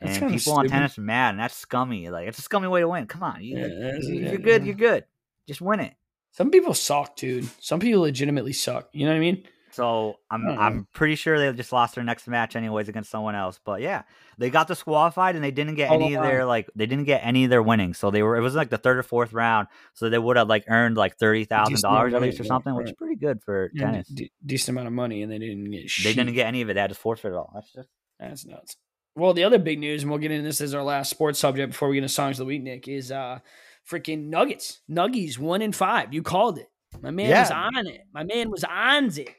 That's 0.00 0.18
and 0.18 0.32
people 0.32 0.52
on 0.54 0.68
tennis 0.68 0.98
are 0.98 1.02
mad, 1.02 1.30
and 1.30 1.40
that's 1.40 1.56
scummy. 1.56 2.10
Like 2.10 2.28
it's 2.28 2.38
a 2.38 2.42
scummy 2.42 2.68
way 2.68 2.80
to 2.80 2.88
win. 2.88 3.06
Come 3.06 3.22
on, 3.24 3.42
you, 3.42 3.56
Yeah, 3.56 3.62
like, 3.64 3.72
that's- 3.80 4.04
you- 4.06 4.14
yeah, 4.20 4.28
you're 4.30 4.38
good. 4.38 4.62
yeah. 4.62 4.66
You're 4.66 4.74
good. 4.76 5.04
Just 5.48 5.60
win 5.60 5.80
it. 5.80 5.94
Some 6.32 6.50
people 6.50 6.74
suck, 6.74 7.16
dude. 7.16 7.48
Some 7.60 7.78
people 7.80 8.02
legitimately 8.02 8.52
suck. 8.52 8.88
You 8.92 9.04
know 9.04 9.12
what 9.12 9.16
I 9.16 9.20
mean? 9.20 9.44
So 9.72 10.18
I'm 10.30 10.44
know. 10.44 10.56
I'm 10.56 10.86
pretty 10.92 11.14
sure 11.14 11.38
they 11.38 11.56
just 11.56 11.72
lost 11.72 11.94
their 11.94 12.04
next 12.04 12.28
match 12.28 12.56
anyways 12.56 12.88
against 12.88 13.10
someone 13.10 13.34
else. 13.34 13.58
But 13.64 13.80
yeah, 13.80 14.02
they 14.38 14.50
got 14.50 14.68
disqualified 14.68 15.34
and 15.34 15.42
they 15.42 15.50
didn't 15.50 15.74
get 15.76 15.88
Hold 15.88 16.02
any 16.02 16.14
of 16.14 16.22
their 16.22 16.44
like 16.44 16.68
they 16.74 16.86
didn't 16.86 17.04
get 17.04 17.22
any 17.24 17.44
of 17.44 17.50
their 17.50 17.62
winnings. 17.62 17.98
So 17.98 18.10
they 18.10 18.22
were 18.22 18.36
it 18.36 18.40
was 18.40 18.54
like 18.54 18.70
the 18.70 18.78
third 18.78 18.98
or 18.98 19.02
fourth 19.02 19.32
round. 19.32 19.68
So 19.94 20.10
they 20.10 20.18
would 20.18 20.36
have 20.36 20.48
like 20.48 20.64
earned 20.68 20.96
like 20.96 21.16
thirty 21.16 21.44
thousand 21.44 21.80
dollars 21.80 22.14
at 22.14 22.22
least 22.22 22.40
or 22.40 22.44
yeah, 22.44 22.48
something, 22.48 22.74
which 22.74 22.88
is 22.88 22.94
pretty 22.96 23.16
good 23.16 23.42
for 23.42 23.70
Yeah, 23.72 23.90
tennis. 23.90 24.08
de- 24.08 24.32
decent 24.44 24.76
amount 24.76 24.88
of 24.88 24.92
money, 24.92 25.22
and 25.22 25.32
they 25.32 25.38
didn't 25.38 25.70
get. 25.70 25.82
They 25.82 25.86
shit. 25.86 26.16
didn't 26.16 26.34
get 26.34 26.46
any 26.46 26.62
of 26.62 26.70
it. 26.70 26.74
They 26.74 26.80
had 26.80 26.90
to 26.90 26.96
forfeit 26.96 27.32
it 27.32 27.34
all. 27.34 27.50
That's 27.54 27.72
just 27.72 27.88
That's 28.20 28.44
nuts. 28.44 28.76
Well, 29.14 29.34
the 29.34 29.44
other 29.44 29.58
big 29.58 29.78
news, 29.78 30.02
and 30.02 30.10
we'll 30.10 30.20
get 30.20 30.30
into 30.30 30.44
this 30.44 30.60
as 30.62 30.74
our 30.74 30.82
last 30.82 31.10
sports 31.10 31.38
subject 31.38 31.72
before 31.72 31.88
we 31.88 31.96
get 31.96 32.04
into 32.04 32.14
songs 32.14 32.40
of 32.40 32.46
the 32.46 32.48
week, 32.48 32.62
Nick, 32.62 32.88
is 32.88 33.10
uh 33.12 33.40
freaking 33.88 34.28
Nuggets. 34.28 34.80
Nuggies 34.90 35.38
one 35.38 35.62
and 35.62 35.74
five. 35.74 36.14
You 36.14 36.22
called 36.22 36.58
it. 36.58 36.68
My 37.00 37.10
man 37.10 37.30
was 37.40 37.50
on 37.50 37.86
it. 37.86 38.02
My 38.12 38.22
man 38.22 38.50
was 38.50 38.64
on 38.64 39.06
it. 39.18 39.34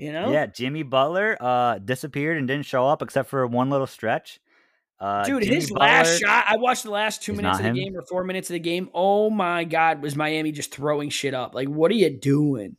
You 0.00 0.12
know? 0.12 0.32
Yeah, 0.32 0.46
Jimmy 0.46 0.82
Butler 0.82 1.36
uh 1.38 1.78
disappeared 1.78 2.38
and 2.38 2.48
didn't 2.48 2.64
show 2.64 2.86
up 2.86 3.02
except 3.02 3.28
for 3.28 3.46
one 3.46 3.68
little 3.68 3.86
stretch. 3.86 4.40
Uh, 4.98 5.24
Dude, 5.24 5.42
Jimmy 5.42 5.54
his 5.56 5.70
last 5.70 6.20
shot, 6.20 6.44
I 6.48 6.56
watched 6.56 6.84
the 6.84 6.90
last 6.90 7.22
two 7.22 7.34
minutes 7.34 7.58
of 7.58 7.64
the 7.64 7.68
him? 7.70 7.74
game 7.76 7.96
or 7.96 8.02
four 8.02 8.24
minutes 8.24 8.48
of 8.48 8.54
the 8.54 8.60
game. 8.60 8.88
Oh 8.94 9.28
my 9.28 9.64
God, 9.64 10.00
was 10.02 10.16
Miami 10.16 10.52
just 10.52 10.74
throwing 10.74 11.10
shit 11.10 11.34
up? 11.34 11.54
Like, 11.54 11.68
what 11.68 11.90
are 11.90 11.94
you 11.94 12.18
doing? 12.18 12.76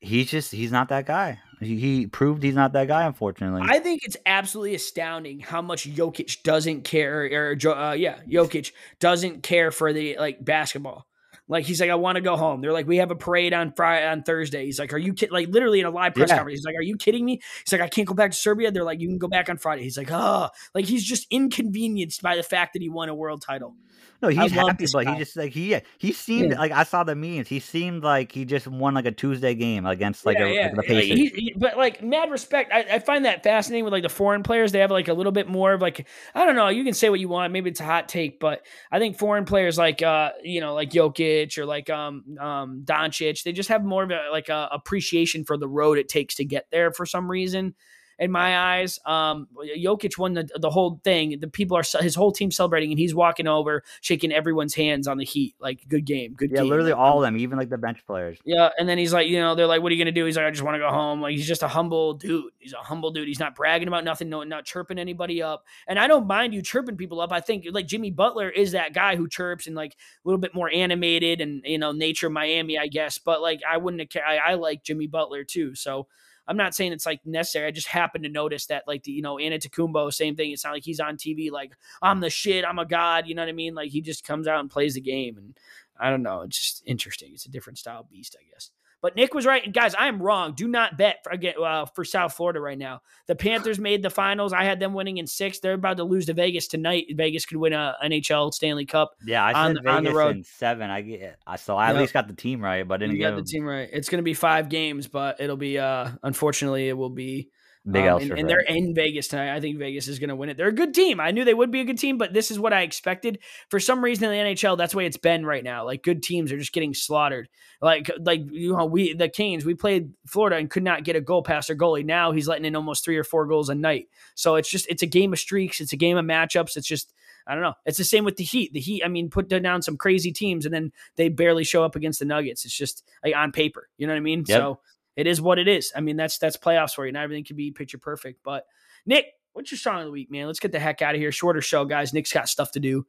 He's 0.00 0.30
just 0.30 0.52
he's 0.52 0.70
not 0.70 0.90
that 0.90 1.06
guy. 1.06 1.40
He, 1.60 1.76
he 1.78 2.06
proved 2.06 2.42
he's 2.42 2.54
not 2.54 2.74
that 2.74 2.88
guy. 2.88 3.04
Unfortunately, 3.04 3.62
I 3.64 3.78
think 3.78 4.02
it's 4.04 4.18
absolutely 4.26 4.74
astounding 4.74 5.40
how 5.40 5.62
much 5.62 5.88
Jokic 5.88 6.42
doesn't 6.42 6.84
care, 6.84 7.24
or 7.24 7.74
uh, 7.74 7.92
yeah, 7.92 8.18
Jokic 8.28 8.72
doesn't 8.98 9.42
care 9.42 9.70
for 9.70 9.94
the 9.94 10.18
like 10.18 10.42
basketball. 10.44 11.06
Like 11.50 11.66
he's 11.66 11.80
like, 11.80 11.90
I 11.90 11.96
want 11.96 12.14
to 12.14 12.22
go 12.22 12.36
home. 12.36 12.60
They're 12.60 12.72
like, 12.72 12.86
we 12.86 12.98
have 12.98 13.10
a 13.10 13.16
parade 13.16 13.52
on 13.52 13.72
Friday 13.72 14.06
on 14.06 14.22
Thursday. 14.22 14.64
He's 14.66 14.78
like, 14.78 14.92
are 14.92 14.98
you 14.98 15.12
kidding? 15.12 15.32
Like 15.32 15.48
literally 15.48 15.80
in 15.80 15.86
a 15.86 15.90
live 15.90 16.14
press 16.14 16.30
Yeah. 16.30 16.36
conference. 16.36 16.60
He's 16.60 16.64
like, 16.64 16.76
are 16.76 16.82
you 16.82 16.96
kidding 16.96 17.24
me? 17.24 17.40
He's 17.64 17.72
like, 17.72 17.80
I 17.80 17.88
can't 17.88 18.06
go 18.06 18.14
back 18.14 18.30
to 18.30 18.36
Serbia. 18.36 18.70
They're 18.70 18.84
like, 18.84 19.00
you 19.00 19.08
can 19.08 19.18
go 19.18 19.26
back 19.26 19.50
on 19.50 19.58
Friday. 19.58 19.82
He's 19.82 19.98
like, 19.98 20.12
oh, 20.12 20.48
like 20.74 20.84
he's 20.84 21.04
just 21.04 21.26
inconvenienced 21.28 22.22
by 22.22 22.36
the 22.36 22.42
fact 22.44 22.74
that 22.74 22.82
he 22.82 22.88
won 22.88 23.08
a 23.08 23.14
world 23.14 23.42
title. 23.42 23.74
No, 24.22 24.28
he's 24.28 24.52
happy, 24.52 24.86
but 24.92 25.04
guy. 25.04 25.12
he 25.14 25.18
just 25.18 25.36
like 25.36 25.52
he 25.52 25.76
he 25.98 26.12
seemed 26.12 26.52
Yeah. 26.52 26.58
like 26.58 26.72
I 26.72 26.84
saw 26.84 27.04
the 27.04 27.14
memes. 27.14 27.48
He 27.48 27.60
seemed 27.60 28.02
like 28.02 28.32
he 28.32 28.44
just 28.44 28.66
won 28.66 28.94
like 28.94 29.06
a 29.06 29.12
Tuesday 29.12 29.54
game 29.54 29.86
against 29.86 30.26
like, 30.26 30.38
yeah, 30.38 30.44
a, 30.46 30.54
yeah. 30.54 30.62
like 30.66 30.74
the 30.76 30.82
Pacers. 30.82 31.18
he- 31.18 31.28
he- 31.28 31.54
but 31.56 31.76
like 31.76 32.02
mad 32.02 32.30
respect. 32.30 32.72
I, 32.72 32.80
I 32.92 32.98
find 32.98 33.24
that 33.24 33.42
fascinating 33.42 33.84
with 33.84 33.92
like 33.92 34.02
the 34.02 34.08
foreign 34.08 34.42
players. 34.42 34.72
They 34.72 34.80
have 34.80 34.90
like 34.90 35.08
a 35.08 35.14
little 35.14 35.32
bit 35.32 35.48
more 35.48 35.72
of 35.72 35.80
like 35.80 36.06
I 36.34 36.44
don't 36.44 36.56
know. 36.56 36.68
You 36.68 36.84
can 36.84 36.94
say 36.94 37.08
what 37.08 37.20
you 37.20 37.28
want. 37.28 37.52
Maybe 37.52 37.70
it's 37.70 37.80
a 37.80 37.84
hot 37.84 38.08
take, 38.08 38.40
but 38.40 38.66
I 38.92 38.98
think 38.98 39.18
foreign 39.18 39.44
players 39.44 39.78
like 39.78 40.02
uh 40.02 40.30
you 40.42 40.60
know 40.60 40.74
like 40.74 40.90
Jokic 40.90 41.56
or 41.58 41.66
like 41.66 41.88
um 41.90 42.24
um 42.38 42.82
Doncic, 42.84 43.42
they 43.42 43.52
just 43.52 43.68
have 43.68 43.84
more 43.84 44.02
of 44.02 44.10
a 44.10 44.28
like 44.30 44.48
a 44.48 44.68
appreciation 44.72 45.44
for 45.44 45.56
the 45.56 45.68
road 45.68 45.98
it 45.98 46.08
takes 46.08 46.34
to 46.36 46.44
get 46.44 46.66
there 46.70 46.92
for 46.92 47.06
some 47.06 47.30
reason. 47.30 47.74
In 48.20 48.30
my 48.30 48.76
eyes, 48.76 49.00
um, 49.06 49.48
Jokic 49.78 50.18
won 50.18 50.34
the, 50.34 50.46
the 50.60 50.68
whole 50.68 51.00
thing. 51.02 51.40
The 51.40 51.48
people 51.48 51.74
are 51.74 51.82
his 52.00 52.14
whole 52.14 52.32
team 52.32 52.50
celebrating, 52.50 52.90
and 52.90 52.98
he's 52.98 53.14
walking 53.14 53.48
over, 53.48 53.82
shaking 54.02 54.30
everyone's 54.30 54.74
hands 54.74 55.08
on 55.08 55.16
the 55.16 55.24
Heat. 55.24 55.54
Like, 55.58 55.88
good 55.88 56.04
game, 56.04 56.34
good 56.34 56.50
yeah, 56.50 56.60
game. 56.60 56.68
literally 56.68 56.92
all 56.92 57.16
of 57.16 57.22
them, 57.22 57.38
even 57.38 57.56
like 57.56 57.70
the 57.70 57.78
bench 57.78 58.04
players. 58.06 58.38
yeah, 58.44 58.68
and 58.78 58.86
then 58.86 58.98
he's 58.98 59.14
like, 59.14 59.26
you 59.28 59.40
know, 59.40 59.54
they're 59.54 59.66
like, 59.66 59.80
"What 59.80 59.90
are 59.90 59.94
you 59.94 60.04
gonna 60.04 60.12
do?" 60.12 60.26
He's 60.26 60.36
like, 60.36 60.44
"I 60.44 60.50
just 60.50 60.62
want 60.62 60.74
to 60.74 60.80
go 60.80 60.90
home." 60.90 61.22
Like 61.22 61.34
he's 61.34 61.48
just 61.48 61.62
a 61.62 61.68
humble 61.68 62.12
dude. 62.12 62.52
He's 62.58 62.74
a 62.74 62.76
humble 62.76 63.10
dude. 63.10 63.26
He's 63.26 63.40
not 63.40 63.54
bragging 63.56 63.88
about 63.88 64.04
nothing, 64.04 64.28
no, 64.28 64.42
not 64.42 64.66
chirping 64.66 64.98
anybody 64.98 65.42
up. 65.42 65.64
And 65.88 65.98
I 65.98 66.06
don't 66.06 66.26
mind 66.26 66.52
you 66.52 66.60
chirping 66.60 66.98
people 66.98 67.22
up. 67.22 67.32
I 67.32 67.40
think 67.40 67.64
like 67.70 67.86
Jimmy 67.86 68.10
Butler 68.10 68.50
is 68.50 68.72
that 68.72 68.92
guy 68.92 69.16
who 69.16 69.28
chirps 69.28 69.66
and 69.66 69.74
like 69.74 69.92
a 69.92 70.28
little 70.28 70.40
bit 70.40 70.54
more 70.54 70.70
animated 70.70 71.40
and 71.40 71.62
you 71.64 71.78
know 71.78 71.92
nature 71.92 72.28
Miami, 72.28 72.76
I 72.76 72.88
guess. 72.88 73.16
But 73.16 73.40
like 73.40 73.60
I 73.66 73.78
wouldn't 73.78 74.14
I, 74.16 74.36
I 74.36 74.54
like 74.54 74.84
Jimmy 74.84 75.06
Butler 75.06 75.42
too, 75.44 75.74
so. 75.74 76.06
I'm 76.50 76.56
not 76.56 76.74
saying 76.74 76.92
it's 76.92 77.06
like 77.06 77.24
necessary. 77.24 77.68
I 77.68 77.70
just 77.70 77.86
happened 77.86 78.24
to 78.24 78.30
notice 78.30 78.66
that, 78.66 78.82
like 78.88 79.04
the 79.04 79.12
you 79.12 79.22
know 79.22 79.38
Anna 79.38 79.56
Antetokounmpo, 79.56 80.12
same 80.12 80.34
thing. 80.34 80.50
It's 80.50 80.64
not 80.64 80.72
like 80.72 80.82
he's 80.82 80.98
on 80.98 81.16
TV 81.16 81.48
like 81.48 81.72
I'm 82.02 82.18
the 82.18 82.28
shit, 82.28 82.64
I'm 82.64 82.80
a 82.80 82.84
god. 82.84 83.28
You 83.28 83.36
know 83.36 83.42
what 83.42 83.48
I 83.48 83.52
mean? 83.52 83.76
Like 83.76 83.90
he 83.90 84.00
just 84.00 84.26
comes 84.26 84.48
out 84.48 84.58
and 84.58 84.68
plays 84.68 84.94
the 84.94 85.00
game, 85.00 85.38
and 85.38 85.56
I 86.00 86.10
don't 86.10 86.24
know. 86.24 86.40
It's 86.40 86.58
just 86.58 86.82
interesting. 86.84 87.30
It's 87.32 87.46
a 87.46 87.50
different 87.50 87.78
style 87.78 88.04
beast, 88.10 88.36
I 88.36 88.42
guess. 88.52 88.72
But 89.02 89.16
Nick 89.16 89.32
was 89.32 89.46
right, 89.46 89.64
and 89.64 89.72
guys, 89.72 89.94
I 89.94 90.08
am 90.08 90.20
wrong. 90.20 90.52
Do 90.54 90.68
not 90.68 90.98
bet 90.98 91.24
for, 91.24 91.30
again 91.32 91.54
uh, 91.62 91.86
for 91.86 92.04
South 92.04 92.34
Florida 92.34 92.60
right 92.60 92.76
now. 92.76 93.00
The 93.26 93.34
Panthers 93.34 93.78
made 93.80 94.02
the 94.02 94.10
finals. 94.10 94.52
I 94.52 94.64
had 94.64 94.78
them 94.80 94.92
winning 94.92 95.16
in 95.18 95.26
six. 95.26 95.58
They're 95.60 95.72
about 95.74 95.96
to 95.96 96.04
lose 96.04 96.26
to 96.26 96.34
Vegas 96.34 96.68
tonight. 96.68 97.06
Vegas 97.14 97.46
could 97.46 97.56
win 97.56 97.72
a 97.72 97.96
NHL 98.04 98.52
Stanley 98.52 98.84
Cup. 98.86 99.12
Yeah, 99.24 99.42
I 99.44 99.52
On- 99.52 99.76
said 99.76 99.86
on 99.86 100.04
the 100.04 100.12
road. 100.12 100.36
in 100.36 100.44
seven. 100.44 100.90
I 100.90 101.00
get, 101.00 101.38
I 101.46 101.56
so 101.56 101.76
I 101.76 101.88
at 101.90 101.96
least 101.96 102.12
got 102.12 102.28
the 102.28 102.34
team 102.34 102.60
right, 102.62 102.86
but 102.86 102.94
I 102.94 102.96
didn't 102.98 103.16
You 103.16 103.22
get 103.22 103.30
got 103.30 103.36
the 103.36 103.42
team 103.44 103.64
right. 103.64 103.88
It's 103.92 104.08
going 104.08 104.18
to 104.18 104.22
be 104.22 104.34
five 104.34 104.68
games, 104.68 105.06
but 105.08 105.40
it'll 105.40 105.56
be 105.56 105.78
uh 105.78 106.10
unfortunately 106.22 106.88
it 106.88 106.96
will 106.96 107.10
be 107.10 107.48
big 107.88 108.06
um, 108.06 108.20
and, 108.22 108.32
and 108.32 108.48
they're 108.48 108.60
in 108.60 108.94
Vegas 108.94 109.28
tonight. 109.28 109.54
I 109.54 109.60
think 109.60 109.78
Vegas 109.78 110.08
is 110.08 110.18
going 110.18 110.28
to 110.28 110.36
win 110.36 110.48
it. 110.48 110.56
They're 110.56 110.68
a 110.68 110.72
good 110.72 110.94
team. 110.94 111.20
I 111.20 111.30
knew 111.30 111.44
they 111.44 111.54
would 111.54 111.70
be 111.70 111.80
a 111.80 111.84
good 111.84 111.98
team, 111.98 112.18
but 112.18 112.32
this 112.32 112.50
is 112.50 112.58
what 112.58 112.72
I 112.72 112.82
expected. 112.82 113.38
For 113.68 113.80
some 113.80 114.02
reason 114.02 114.24
in 114.24 114.30
the 114.30 114.54
NHL, 114.54 114.76
that's 114.76 114.92
the 114.92 114.98
way 114.98 115.06
it's 115.06 115.16
been 115.16 115.46
right 115.46 115.64
now. 115.64 115.84
Like 115.84 116.02
good 116.02 116.22
teams 116.22 116.52
are 116.52 116.58
just 116.58 116.72
getting 116.72 116.94
slaughtered. 116.94 117.48
Like 117.80 118.10
like 118.20 118.42
you 118.50 118.76
know 118.76 118.86
we 118.86 119.14
the 119.14 119.28
Canes 119.28 119.64
we 119.64 119.74
played 119.74 120.12
Florida 120.26 120.56
and 120.56 120.70
could 120.70 120.82
not 120.82 121.04
get 121.04 121.16
a 121.16 121.20
goal 121.20 121.42
past 121.42 121.68
their 121.68 121.76
goalie. 121.76 122.04
Now 122.04 122.32
he's 122.32 122.48
letting 122.48 122.64
in 122.64 122.76
almost 122.76 123.04
three 123.04 123.16
or 123.16 123.24
four 123.24 123.46
goals 123.46 123.68
a 123.68 123.74
night. 123.74 124.08
So 124.34 124.56
it's 124.56 124.68
just 124.68 124.86
it's 124.88 125.02
a 125.02 125.06
game 125.06 125.32
of 125.32 125.38
streaks. 125.38 125.80
It's 125.80 125.92
a 125.92 125.96
game 125.96 126.16
of 126.16 126.24
matchups. 126.24 126.76
It's 126.76 126.86
just 126.86 127.12
I 127.46 127.54
don't 127.54 127.62
know. 127.62 127.74
It's 127.86 127.98
the 127.98 128.04
same 128.04 128.24
with 128.24 128.36
the 128.36 128.44
Heat. 128.44 128.72
The 128.72 128.80
Heat, 128.80 129.02
I 129.04 129.08
mean, 129.08 129.30
put 129.30 129.48
down 129.48 129.82
some 129.82 129.96
crazy 129.96 130.30
teams 130.30 130.66
and 130.66 130.74
then 130.74 130.92
they 131.16 131.28
barely 131.28 131.64
show 131.64 131.82
up 131.82 131.96
against 131.96 132.18
the 132.18 132.26
Nuggets. 132.26 132.64
It's 132.64 132.76
just 132.76 133.02
like 133.24 133.34
on 133.34 133.50
paper. 133.50 133.88
You 133.96 134.06
know 134.06 134.12
what 134.12 134.18
I 134.18 134.20
mean? 134.20 134.44
Yep. 134.46 134.58
So 134.58 134.80
it 135.20 135.26
is 135.26 135.40
what 135.40 135.58
it 135.58 135.68
is. 135.68 135.92
I 135.94 136.00
mean, 136.00 136.16
that's 136.16 136.38
that's 136.38 136.56
playoffs 136.56 136.94
for 136.94 137.06
you. 137.06 137.12
Not 137.12 137.22
everything 137.22 137.44
can 137.44 137.56
be 137.56 137.70
picture 137.70 137.98
perfect. 137.98 138.40
But 138.42 138.64
Nick, 139.06 139.26
what's 139.52 139.70
your 139.70 139.78
song 139.78 140.00
of 140.00 140.06
the 140.06 140.10
week, 140.10 140.30
man? 140.30 140.46
Let's 140.46 140.60
get 140.60 140.72
the 140.72 140.80
heck 140.80 141.02
out 141.02 141.14
of 141.14 141.20
here. 141.20 141.30
Shorter 141.32 141.60
show, 141.60 141.84
guys. 141.84 142.12
Nick's 142.12 142.32
got 142.32 142.48
stuff 142.48 142.72
to 142.72 142.80
do. 142.80 143.06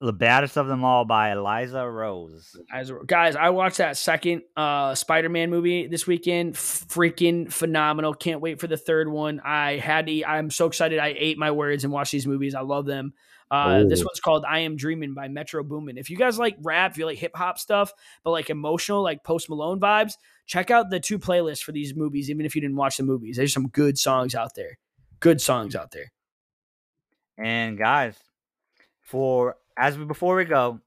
the 0.00 0.12
baddest 0.12 0.58
of 0.58 0.66
them 0.66 0.84
all 0.84 1.04
by 1.06 1.32
Eliza 1.32 1.88
Rose. 1.88 2.54
Guys, 2.70 2.90
guys, 3.06 3.36
I 3.36 3.50
watched 3.50 3.78
that 3.78 3.96
second 3.96 4.42
uh 4.56 4.94
Spider-Man 4.94 5.48
movie 5.50 5.86
this 5.86 6.06
weekend. 6.06 6.54
Freaking 6.54 7.50
phenomenal. 7.50 8.12
Can't 8.12 8.40
wait 8.42 8.60
for 8.60 8.66
the 8.66 8.76
third 8.76 9.08
one. 9.08 9.40
I 9.44 9.78
had 9.78 10.06
to 10.06 10.24
I'm 10.24 10.50
so 10.50 10.66
excited. 10.66 10.98
I 10.98 11.14
ate 11.18 11.38
my 11.38 11.50
words 11.50 11.84
and 11.84 11.92
watched 11.92 12.12
these 12.12 12.26
movies. 12.26 12.54
I 12.54 12.60
love 12.60 12.84
them. 12.84 13.14
Uh, 13.50 13.84
this 13.84 14.02
Oh. 14.02 14.06
one's 14.06 14.20
called 14.20 14.44
I 14.44 14.60
Am 14.60 14.76
Dreaming 14.76 15.14
by 15.14 15.28
Metro 15.28 15.62
Boomin. 15.62 15.98
If 15.98 16.10
you 16.10 16.16
guys 16.16 16.38
like 16.38 16.56
rap, 16.62 16.92
if 16.92 16.98
you 16.98 17.06
like 17.06 17.18
hip 17.18 17.36
hop 17.36 17.58
stuff, 17.58 17.92
but 18.24 18.30
like 18.32 18.50
emotional, 18.50 19.02
like 19.02 19.22
Post 19.22 19.48
Malone 19.48 19.78
vibes, 19.78 20.14
check 20.46 20.70
out 20.70 20.90
the 20.90 20.98
two 21.00 21.18
playlists 21.18 21.62
for 21.62 21.72
these 21.72 21.94
movies, 21.94 22.28
even 22.30 22.44
if 22.44 22.54
you 22.56 22.60
didn't 22.60 22.76
watch 22.76 22.96
the 22.96 23.02
movies. 23.04 23.36
There's 23.36 23.52
some 23.52 23.68
good 23.68 23.98
songs 23.98 24.34
out 24.34 24.54
there. 24.56 24.78
Good 25.20 25.40
songs 25.40 25.76
out 25.76 25.92
there. 25.92 26.10
And 27.38 27.78
guys, 27.78 28.16
for 29.00 29.56
as 29.76 29.96
we 29.98 30.04
before 30.04 30.36
we 30.36 30.44
go, 30.44 30.80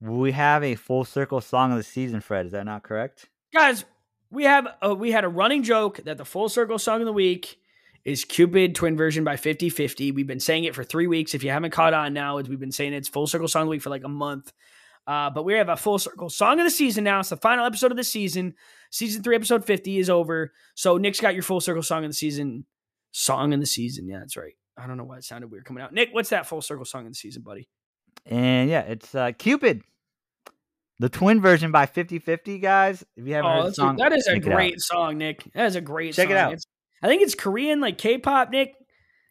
we 0.00 0.32
have 0.32 0.62
a 0.62 0.74
full 0.74 1.04
circle 1.04 1.40
song 1.40 1.72
of 1.72 1.76
the 1.78 1.82
season. 1.84 2.20
Fred, 2.20 2.46
is 2.46 2.52
that 2.52 2.64
not 2.64 2.82
correct? 2.82 3.28
guys 3.54 3.84
we 4.30 4.44
have 4.44 4.66
uh, 4.82 4.94
we 4.94 5.10
had 5.10 5.24
a 5.24 5.28
running 5.28 5.62
joke 5.62 5.98
that 6.04 6.16
the 6.16 6.24
full 6.24 6.48
circle 6.48 6.78
song 6.78 7.00
of 7.02 7.06
the 7.06 7.12
week 7.12 7.58
is 8.04 8.24
cupid 8.24 8.74
twin 8.74 8.96
version 8.96 9.22
by 9.24 9.36
50-50 9.36 10.12
we've 10.14 10.26
been 10.26 10.40
saying 10.40 10.64
it 10.64 10.74
for 10.74 10.82
three 10.84 11.06
weeks. 11.06 11.34
If 11.34 11.44
you 11.44 11.50
haven't 11.50 11.70
caught 11.70 11.94
on 11.94 12.12
now 12.12 12.38
as 12.38 12.48
we've 12.48 12.58
been 12.60 12.72
saying 12.72 12.92
it's 12.94 13.08
full 13.08 13.26
circle 13.26 13.46
song 13.48 13.62
of 13.62 13.66
the 13.66 13.70
week 13.70 13.82
for 13.82 13.90
like 13.90 14.04
a 14.04 14.08
month. 14.08 14.52
Uh, 15.06 15.30
but 15.30 15.44
we 15.44 15.54
have 15.54 15.68
a 15.68 15.76
full 15.76 15.98
circle 15.98 16.28
song 16.30 16.58
of 16.60 16.64
the 16.64 16.70
season 16.70 17.04
now. 17.04 17.20
It's 17.20 17.28
the 17.30 17.36
final 17.36 17.64
episode 17.64 17.90
of 17.90 17.96
the 17.96 18.04
season. 18.04 18.54
Season 18.90 19.22
three 19.22 19.34
episode 19.36 19.64
50 19.64 19.98
is 19.98 20.08
over. 20.10 20.52
So 20.74 20.96
nick's 20.96 21.20
got 21.20 21.34
your 21.34 21.42
full 21.42 21.60
circle 21.60 21.82
song 21.82 22.04
of 22.04 22.10
the 22.10 22.14
season. 22.14 22.66
Song 23.12 23.52
of 23.52 23.60
the 23.60 23.66
season. 23.66 24.08
Yeah 24.08 24.18
that's 24.20 24.36
right. 24.36 24.54
I 24.76 24.86
don't 24.86 24.96
know 24.96 25.04
why 25.04 25.18
it 25.18 25.24
sounded 25.24 25.50
weird 25.50 25.64
coming 25.64 25.82
out. 25.82 25.92
Nick 25.92 26.10
what's 26.12 26.30
that 26.30 26.46
full 26.46 26.62
circle 26.62 26.84
song 26.84 27.06
of 27.06 27.12
the 27.12 27.16
season 27.16 27.42
buddy? 27.42 27.68
And 28.26 28.70
yeah, 28.70 28.80
it's 28.82 29.14
uh, 29.14 29.32
Cupid, 29.36 29.82
the 30.98 31.08
twin 31.08 31.40
version 31.40 31.72
by 31.72 31.86
50-50, 31.86 32.60
guys. 32.62 33.04
If 33.16 33.26
you 33.26 33.34
haven't 33.34 33.50
Oh, 33.50 33.54
heard 33.54 33.64
the 33.64 33.68
a- 33.68 33.74
song, 33.74 33.96
that 33.96 34.12
is 34.12 34.26
a 34.26 34.34
check 34.34 34.42
it 34.46 34.48
out. 34.52 34.54
great 34.54 34.80
song, 34.80 35.18
Nick. 35.18 35.44
That 35.54 35.66
is 35.66 35.76
a 35.76 35.80
great 35.80 36.14
Check 36.14 36.30
it 36.30 36.36
out. 36.36 36.52
It's- 36.52 36.66
I 37.02 37.08
think 37.08 37.22
it's 37.22 37.34
Korean, 37.34 37.80
like 37.80 37.98
K-pop, 37.98 38.50
Nick. 38.50 38.74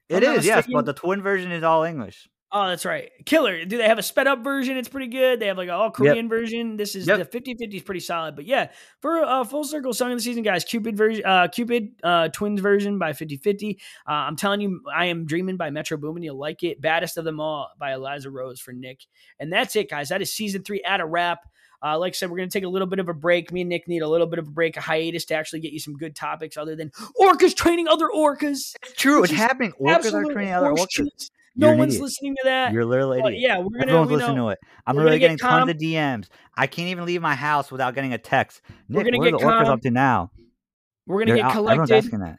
It 0.09 0.23
is, 0.23 0.45
yes, 0.45 0.67
but 0.71 0.85
the 0.85 0.93
twin 0.93 1.21
version 1.21 1.51
is 1.51 1.63
all 1.63 1.83
English. 1.83 2.27
Oh, 2.53 2.67
that's 2.67 2.83
right. 2.83 3.09
Killer. 3.25 3.63
Do 3.63 3.77
they 3.77 3.87
have 3.87 3.97
a 3.97 4.03
sped 4.03 4.27
up 4.27 4.43
version? 4.43 4.75
It's 4.75 4.89
pretty 4.89 5.07
good. 5.07 5.39
They 5.39 5.47
have 5.47 5.55
like 5.57 5.69
an 5.69 5.73
all 5.73 5.89
Korean 5.89 6.27
version. 6.27 6.75
This 6.75 6.95
is 6.95 7.07
Yep. 7.07 7.19
the 7.19 7.23
50 7.23 7.53
50 7.53 7.77
is 7.77 7.83
pretty 7.83 8.01
solid. 8.01 8.35
But 8.35 8.45
yeah, 8.45 8.71
for 8.99 9.23
a 9.25 9.45
full 9.45 9.63
circle 9.63 9.93
song 9.93 10.11
of 10.11 10.17
the 10.17 10.21
season, 10.21 10.43
guys, 10.43 10.65
Cupid 10.65 10.97
version, 10.97 11.23
uh, 11.25 11.47
Cupid 11.47 11.91
uh, 12.03 12.27
Twins 12.27 12.59
version 12.59 12.99
by 12.99 13.13
50 13.13 13.37
50. 13.37 13.79
Uh, 14.05 14.11
I'm 14.11 14.35
telling 14.35 14.59
you, 14.59 14.81
I 14.93 15.05
am 15.05 15.25
dreaming 15.25 15.55
by 15.55 15.69
Metro 15.69 15.95
Boomin. 15.95 16.23
You'll 16.23 16.37
like 16.37 16.61
it. 16.63 16.81
Baddest 16.81 17.15
of 17.15 17.23
them 17.23 17.39
all 17.39 17.69
by 17.79 17.93
Eliza 17.93 18.29
Rose 18.29 18.59
for 18.59 18.73
Nick. 18.73 19.05
And 19.39 19.53
that's 19.53 19.77
it, 19.77 19.89
guys. 19.89 20.09
That 20.09 20.21
is 20.21 20.33
season 20.33 20.63
three 20.63 20.81
at 20.83 20.99
a 20.99 21.05
wrap. 21.05 21.45
Uh, 21.83 21.97
like 21.97 22.11
I 22.11 22.15
said, 22.15 22.29
we're 22.29 22.37
going 22.37 22.49
to 22.49 22.53
take 22.53 22.63
a 22.63 22.69
little 22.69 22.87
bit 22.87 22.99
of 22.99 23.09
a 23.09 23.13
break. 23.13 23.51
Me 23.51 23.61
and 23.61 23.69
Nick 23.69 23.87
need 23.87 24.01
a 24.01 24.07
little 24.07 24.27
bit 24.27 24.37
of 24.39 24.47
a 24.47 24.51
break, 24.51 24.77
a 24.77 24.81
hiatus 24.81 25.25
to 25.25 25.33
actually 25.35 25.61
get 25.61 25.71
you 25.73 25.79
some 25.79 25.95
good 25.97 26.15
topics 26.15 26.55
other 26.57 26.75
than 26.75 26.91
orcas 27.19 27.55
training 27.55 27.87
other 27.87 28.07
orcas. 28.15 28.75
It's 28.83 28.93
true. 28.95 29.23
It's 29.23 29.33
happening. 29.33 29.73
Orcas 29.81 30.13
are 30.13 30.31
training 30.31 30.53
other 30.53 30.71
orcas. 30.71 30.87
shit. 30.91 31.29
No 31.55 31.67
You're 31.67 31.75
one's 31.77 31.99
listening 31.99 32.35
to 32.35 32.41
that. 32.45 32.71
You're 32.71 32.85
literally 32.85 33.19
idiot. 33.19 33.41
yeah, 33.41 33.57
we're 33.57 33.65
gonna. 33.71 33.81
Everyone's 33.87 34.09
we 34.09 34.15
listening 34.17 34.37
know, 34.37 34.45
to 34.45 34.49
it. 34.51 34.59
I'm 34.87 34.95
literally 34.95 35.19
getting 35.19 35.35
get 35.37 35.43
tons 35.49 35.69
of 35.69 35.77
DMs. 35.77 36.27
I 36.55 36.65
can't 36.67 36.87
even 36.87 37.03
leave 37.05 37.21
my 37.21 37.35
house 37.35 37.71
without 37.71 37.93
getting 37.93 38.13
a 38.13 38.17
text. 38.17 38.61
We're 38.87 39.03
gonna 39.03 39.17
what 39.17 39.27
are 39.27 39.31
get 39.31 39.39
the 39.39 39.45
orcas 39.45 39.65
up 39.65 39.81
to 39.81 39.91
now? 39.91 40.31
We're 41.07 41.19
gonna 41.19 41.33
They're 41.33 41.43
get 41.43 41.45
out- 41.57 41.67
Everyone's 41.67 41.91
asking 41.91 42.19
that. 42.19 42.37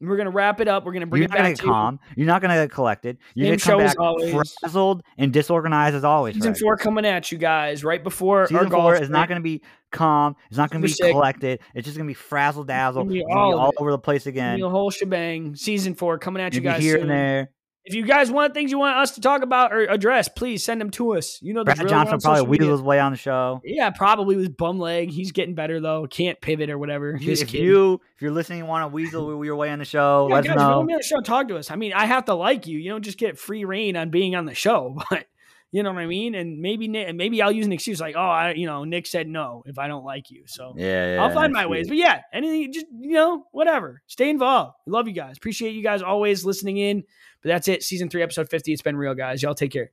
We're 0.00 0.16
gonna 0.16 0.30
wrap 0.30 0.60
it 0.60 0.68
up. 0.68 0.84
We're 0.84 0.92
gonna 0.92 1.06
bring 1.06 1.22
You're 1.22 1.26
it 1.26 1.30
not 1.30 1.36
gonna 1.38 1.48
back 1.48 1.56
get 1.56 1.60
to 1.62 1.66
you. 1.66 1.72
calm. 1.72 2.00
You're 2.16 2.26
not 2.26 2.40
gonna 2.40 2.54
get 2.54 2.70
collected. 2.70 3.18
You're 3.34 3.58
Same 3.58 3.78
gonna 3.78 3.88
come 3.88 3.96
back 3.96 4.00
always. 4.00 4.54
frazzled 4.60 5.02
and 5.18 5.32
disorganized 5.32 5.96
as 5.96 6.04
always. 6.04 6.34
Season 6.36 6.54
Fred. 6.54 6.60
four 6.60 6.76
coming 6.76 7.04
at 7.04 7.32
you 7.32 7.38
guys 7.38 7.82
right 7.82 8.02
before 8.04 8.42
our 8.42 8.46
Season 8.46 8.68
golf 8.68 8.82
four 8.82 8.94
is 8.96 9.10
not 9.10 9.28
going 9.28 9.40
to 9.40 9.42
be 9.42 9.60
calm. 9.90 10.36
It's 10.48 10.56
not 10.58 10.70
going 10.70 10.82
to 10.82 10.86
be 10.86 10.92
sick. 10.92 11.10
collected. 11.12 11.60
It's 11.74 11.84
just 11.84 11.96
going 11.96 12.06
to 12.06 12.10
be 12.10 12.14
frazzle 12.14 12.62
dazzle. 12.64 13.02
It's 13.02 13.08
going 13.10 13.26
to 13.28 13.34
all 13.34 13.50
be 13.52 13.58
all 13.58 13.72
over 13.78 13.90
the 13.90 13.98
place 13.98 14.26
again. 14.26 14.62
a 14.62 14.68
whole 14.70 14.90
shebang. 14.90 15.56
Season 15.56 15.94
four 15.94 16.16
coming 16.18 16.42
at 16.42 16.54
you 16.54 16.60
Maybe 16.60 16.72
guys 16.74 16.82
here 16.82 16.92
soon. 16.94 17.02
and 17.02 17.10
there. 17.10 17.50
If 17.88 17.94
you 17.94 18.04
guys 18.04 18.30
want 18.30 18.54
things 18.54 18.70
you 18.70 18.78
want 18.78 18.96
us 18.98 19.12
to 19.12 19.20
talk 19.20 19.42
about 19.42 19.72
or 19.72 19.80
address, 19.86 20.28
please 20.28 20.62
send 20.62 20.80
them 20.80 20.90
to 20.90 21.16
us. 21.16 21.40
You 21.42 21.54
know, 21.54 21.60
the 21.64 21.74
Brad. 21.74 21.88
Johnson 21.88 22.14
on 22.14 22.20
probably 22.20 22.46
weasel 22.46 22.72
his 22.72 22.82
way 22.82 23.00
on 23.00 23.12
the 23.12 23.18
show. 23.18 23.60
Yeah, 23.64 23.90
probably 23.90 24.36
with 24.36 24.56
bum 24.56 24.78
leg. 24.78 25.10
He's 25.10 25.32
getting 25.32 25.54
better 25.54 25.80
though. 25.80 26.06
Can't 26.06 26.40
pivot 26.40 26.70
or 26.70 26.78
whatever. 26.78 27.14
If 27.14 27.22
you, 27.22 27.32
if 27.32 27.48
kid. 27.48 27.62
you 27.62 28.00
if 28.14 28.22
you're 28.22 28.30
listening, 28.30 28.66
want 28.66 28.84
to 28.84 28.88
weasel 28.88 29.44
your 29.44 29.56
way 29.56 29.70
on 29.70 29.78
the 29.78 29.84
show, 29.84 30.28
yeah, 30.28 30.34
let 30.34 30.44
guys, 30.44 30.56
us 30.56 30.58
know. 30.58 30.80
on 30.80 30.86
the 30.86 31.02
show, 31.02 31.20
talk 31.20 31.48
to 31.48 31.56
us. 31.56 31.70
I 31.70 31.76
mean, 31.76 31.92
I 31.92 32.06
have 32.06 32.26
to 32.26 32.34
like 32.34 32.66
you. 32.66 32.78
You 32.78 32.90
don't 32.90 33.02
just 33.02 33.18
get 33.18 33.38
free 33.38 33.64
reign 33.64 33.96
on 33.96 34.10
being 34.10 34.34
on 34.34 34.44
the 34.44 34.54
show, 34.54 34.96
but 35.10 35.26
you 35.70 35.82
know 35.82 35.92
what 35.92 36.00
I 36.00 36.06
mean. 36.06 36.34
And 36.34 36.60
maybe 36.60 36.88
Nick- 36.88 37.08
and 37.08 37.16
maybe 37.16 37.42
I'll 37.42 37.52
use 37.52 37.66
an 37.66 37.72
excuse 37.72 38.00
like, 38.00 38.16
oh, 38.16 38.20
I, 38.20 38.52
you 38.52 38.66
know, 38.66 38.84
Nick 38.84 39.06
said 39.06 39.28
no 39.28 39.62
if 39.66 39.78
I 39.78 39.88
don't 39.88 40.04
like 40.04 40.30
you. 40.30 40.44
So 40.46 40.74
Yeah, 40.76 41.14
yeah 41.14 41.22
I'll 41.22 41.32
find 41.32 41.52
my 41.52 41.66
ways. 41.66 41.88
But 41.88 41.96
yeah, 41.96 42.22
anything, 42.32 42.72
just 42.72 42.86
you 42.98 43.12
know, 43.12 43.44
whatever. 43.52 44.02
Stay 44.06 44.30
involved. 44.30 44.74
Love 44.86 45.08
you 45.08 45.14
guys. 45.14 45.36
Appreciate 45.36 45.72
you 45.72 45.82
guys 45.82 46.02
always 46.02 46.44
listening 46.44 46.78
in. 46.78 47.04
But 47.42 47.50
that's 47.50 47.68
it. 47.68 47.82
Season 47.82 48.08
three, 48.08 48.22
episode 48.22 48.48
fifty. 48.48 48.72
It's 48.72 48.82
been 48.82 48.96
real, 48.96 49.14
guys. 49.14 49.42
Y'all 49.42 49.54
take 49.54 49.72
care. 49.72 49.92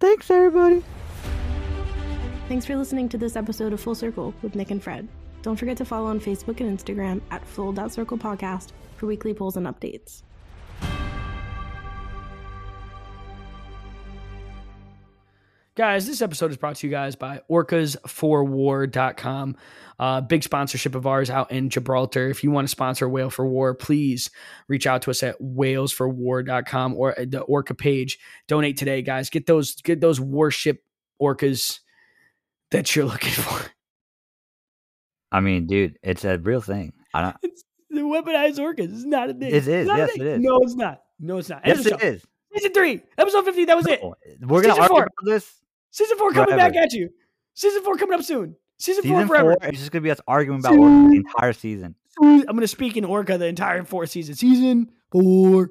Thanks, 0.00 0.30
everybody. 0.30 0.82
Thanks 2.48 2.66
for 2.66 2.76
listening 2.76 3.08
to 3.10 3.18
this 3.18 3.36
episode 3.36 3.72
of 3.72 3.80
Full 3.80 3.94
Circle 3.94 4.34
with 4.42 4.54
Nick 4.54 4.70
and 4.70 4.82
Fred. 4.82 5.08
Don't 5.42 5.56
forget 5.56 5.76
to 5.78 5.84
follow 5.84 6.08
on 6.08 6.20
Facebook 6.20 6.60
and 6.60 6.78
Instagram 6.78 7.20
at 7.30 7.46
full.circle 7.46 8.18
podcast 8.18 8.70
for 8.96 9.06
weekly 9.06 9.32
polls 9.32 9.56
and 9.56 9.66
updates. 9.66 10.22
Guys, 15.74 16.06
this 16.06 16.20
episode 16.20 16.50
is 16.50 16.58
brought 16.58 16.76
to 16.76 16.86
you 16.86 16.90
guys 16.90 17.16
by 17.16 17.40
orcas4war.com. 17.50 19.56
Uh, 19.98 20.20
big 20.20 20.42
sponsorship 20.42 20.94
of 20.94 21.06
ours 21.06 21.30
out 21.30 21.50
in 21.50 21.70
Gibraltar. 21.70 22.28
If 22.28 22.44
you 22.44 22.50
want 22.50 22.66
to 22.66 22.70
sponsor 22.70 23.08
Whale 23.08 23.30
for 23.30 23.46
War, 23.46 23.74
please 23.74 24.30
reach 24.68 24.86
out 24.86 25.00
to 25.02 25.10
us 25.10 25.22
at 25.22 25.40
whalesforwar.com 25.40 26.94
or 26.94 27.18
at 27.18 27.30
the 27.30 27.40
Orca 27.40 27.74
page. 27.74 28.18
Donate 28.48 28.76
today, 28.76 29.00
guys. 29.00 29.30
Get 29.30 29.46
those 29.46 29.76
get 29.76 30.02
those 30.02 30.20
warship 30.20 30.82
orcas 31.20 31.80
that 32.70 32.94
you're 32.94 33.06
looking 33.06 33.32
for. 33.32 33.70
I 35.30 35.40
mean, 35.40 35.66
dude, 35.66 35.98
it's 36.02 36.26
a 36.26 36.36
real 36.36 36.60
thing. 36.60 36.92
I 37.14 37.22
don't. 37.22 37.36
It's 37.42 37.64
the 37.88 38.00
weaponized 38.00 38.58
orcas. 38.58 38.92
It's 38.92 39.04
not 39.04 39.30
a 39.30 39.32
thing. 39.32 39.48
It 39.48 39.66
is. 39.66 39.86
Yes, 39.86 40.10
it 40.16 40.20
is. 40.20 40.42
No, 40.42 40.58
it's 40.58 40.74
not. 40.74 41.00
No, 41.18 41.38
it's 41.38 41.48
not. 41.48 41.66
Yes, 41.66 41.86
it 41.86 42.02
is. 42.02 42.26
Season 42.52 42.74
three, 42.74 43.00
episode 43.16 43.46
50. 43.46 43.64
That 43.64 43.78
was 43.78 43.86
it. 43.86 44.02
We're 44.42 44.60
gonna 44.60 44.74
argue 44.74 44.88
four. 44.88 45.02
about 45.04 45.12
this. 45.24 45.61
Season 45.92 46.18
four 46.18 46.32
coming 46.32 46.56
back 46.56 46.74
at 46.74 46.92
you. 46.92 47.10
Season 47.54 47.82
four 47.82 47.96
coming 47.96 48.18
up 48.18 48.24
soon. 48.24 48.56
Season, 48.78 49.02
Season 49.02 49.16
four 49.18 49.26
forever. 49.28 49.56
four, 49.60 49.68
it's 49.68 49.78
just 49.78 49.92
gonna 49.92 50.02
be 50.02 50.10
us 50.10 50.20
arguing 50.26 50.58
about 50.58 50.76
Orca 50.76 51.08
the 51.10 51.16
entire 51.16 51.52
season. 51.52 51.94
I'm 52.20 52.44
going 52.44 52.60
to 52.60 52.68
speak 52.68 52.96
in 52.96 53.04
Orca 53.04 53.38
the 53.38 53.46
entire 53.46 53.84
four 53.84 54.06
season. 54.06 54.34
Season 54.34 54.90
four. 55.10 55.70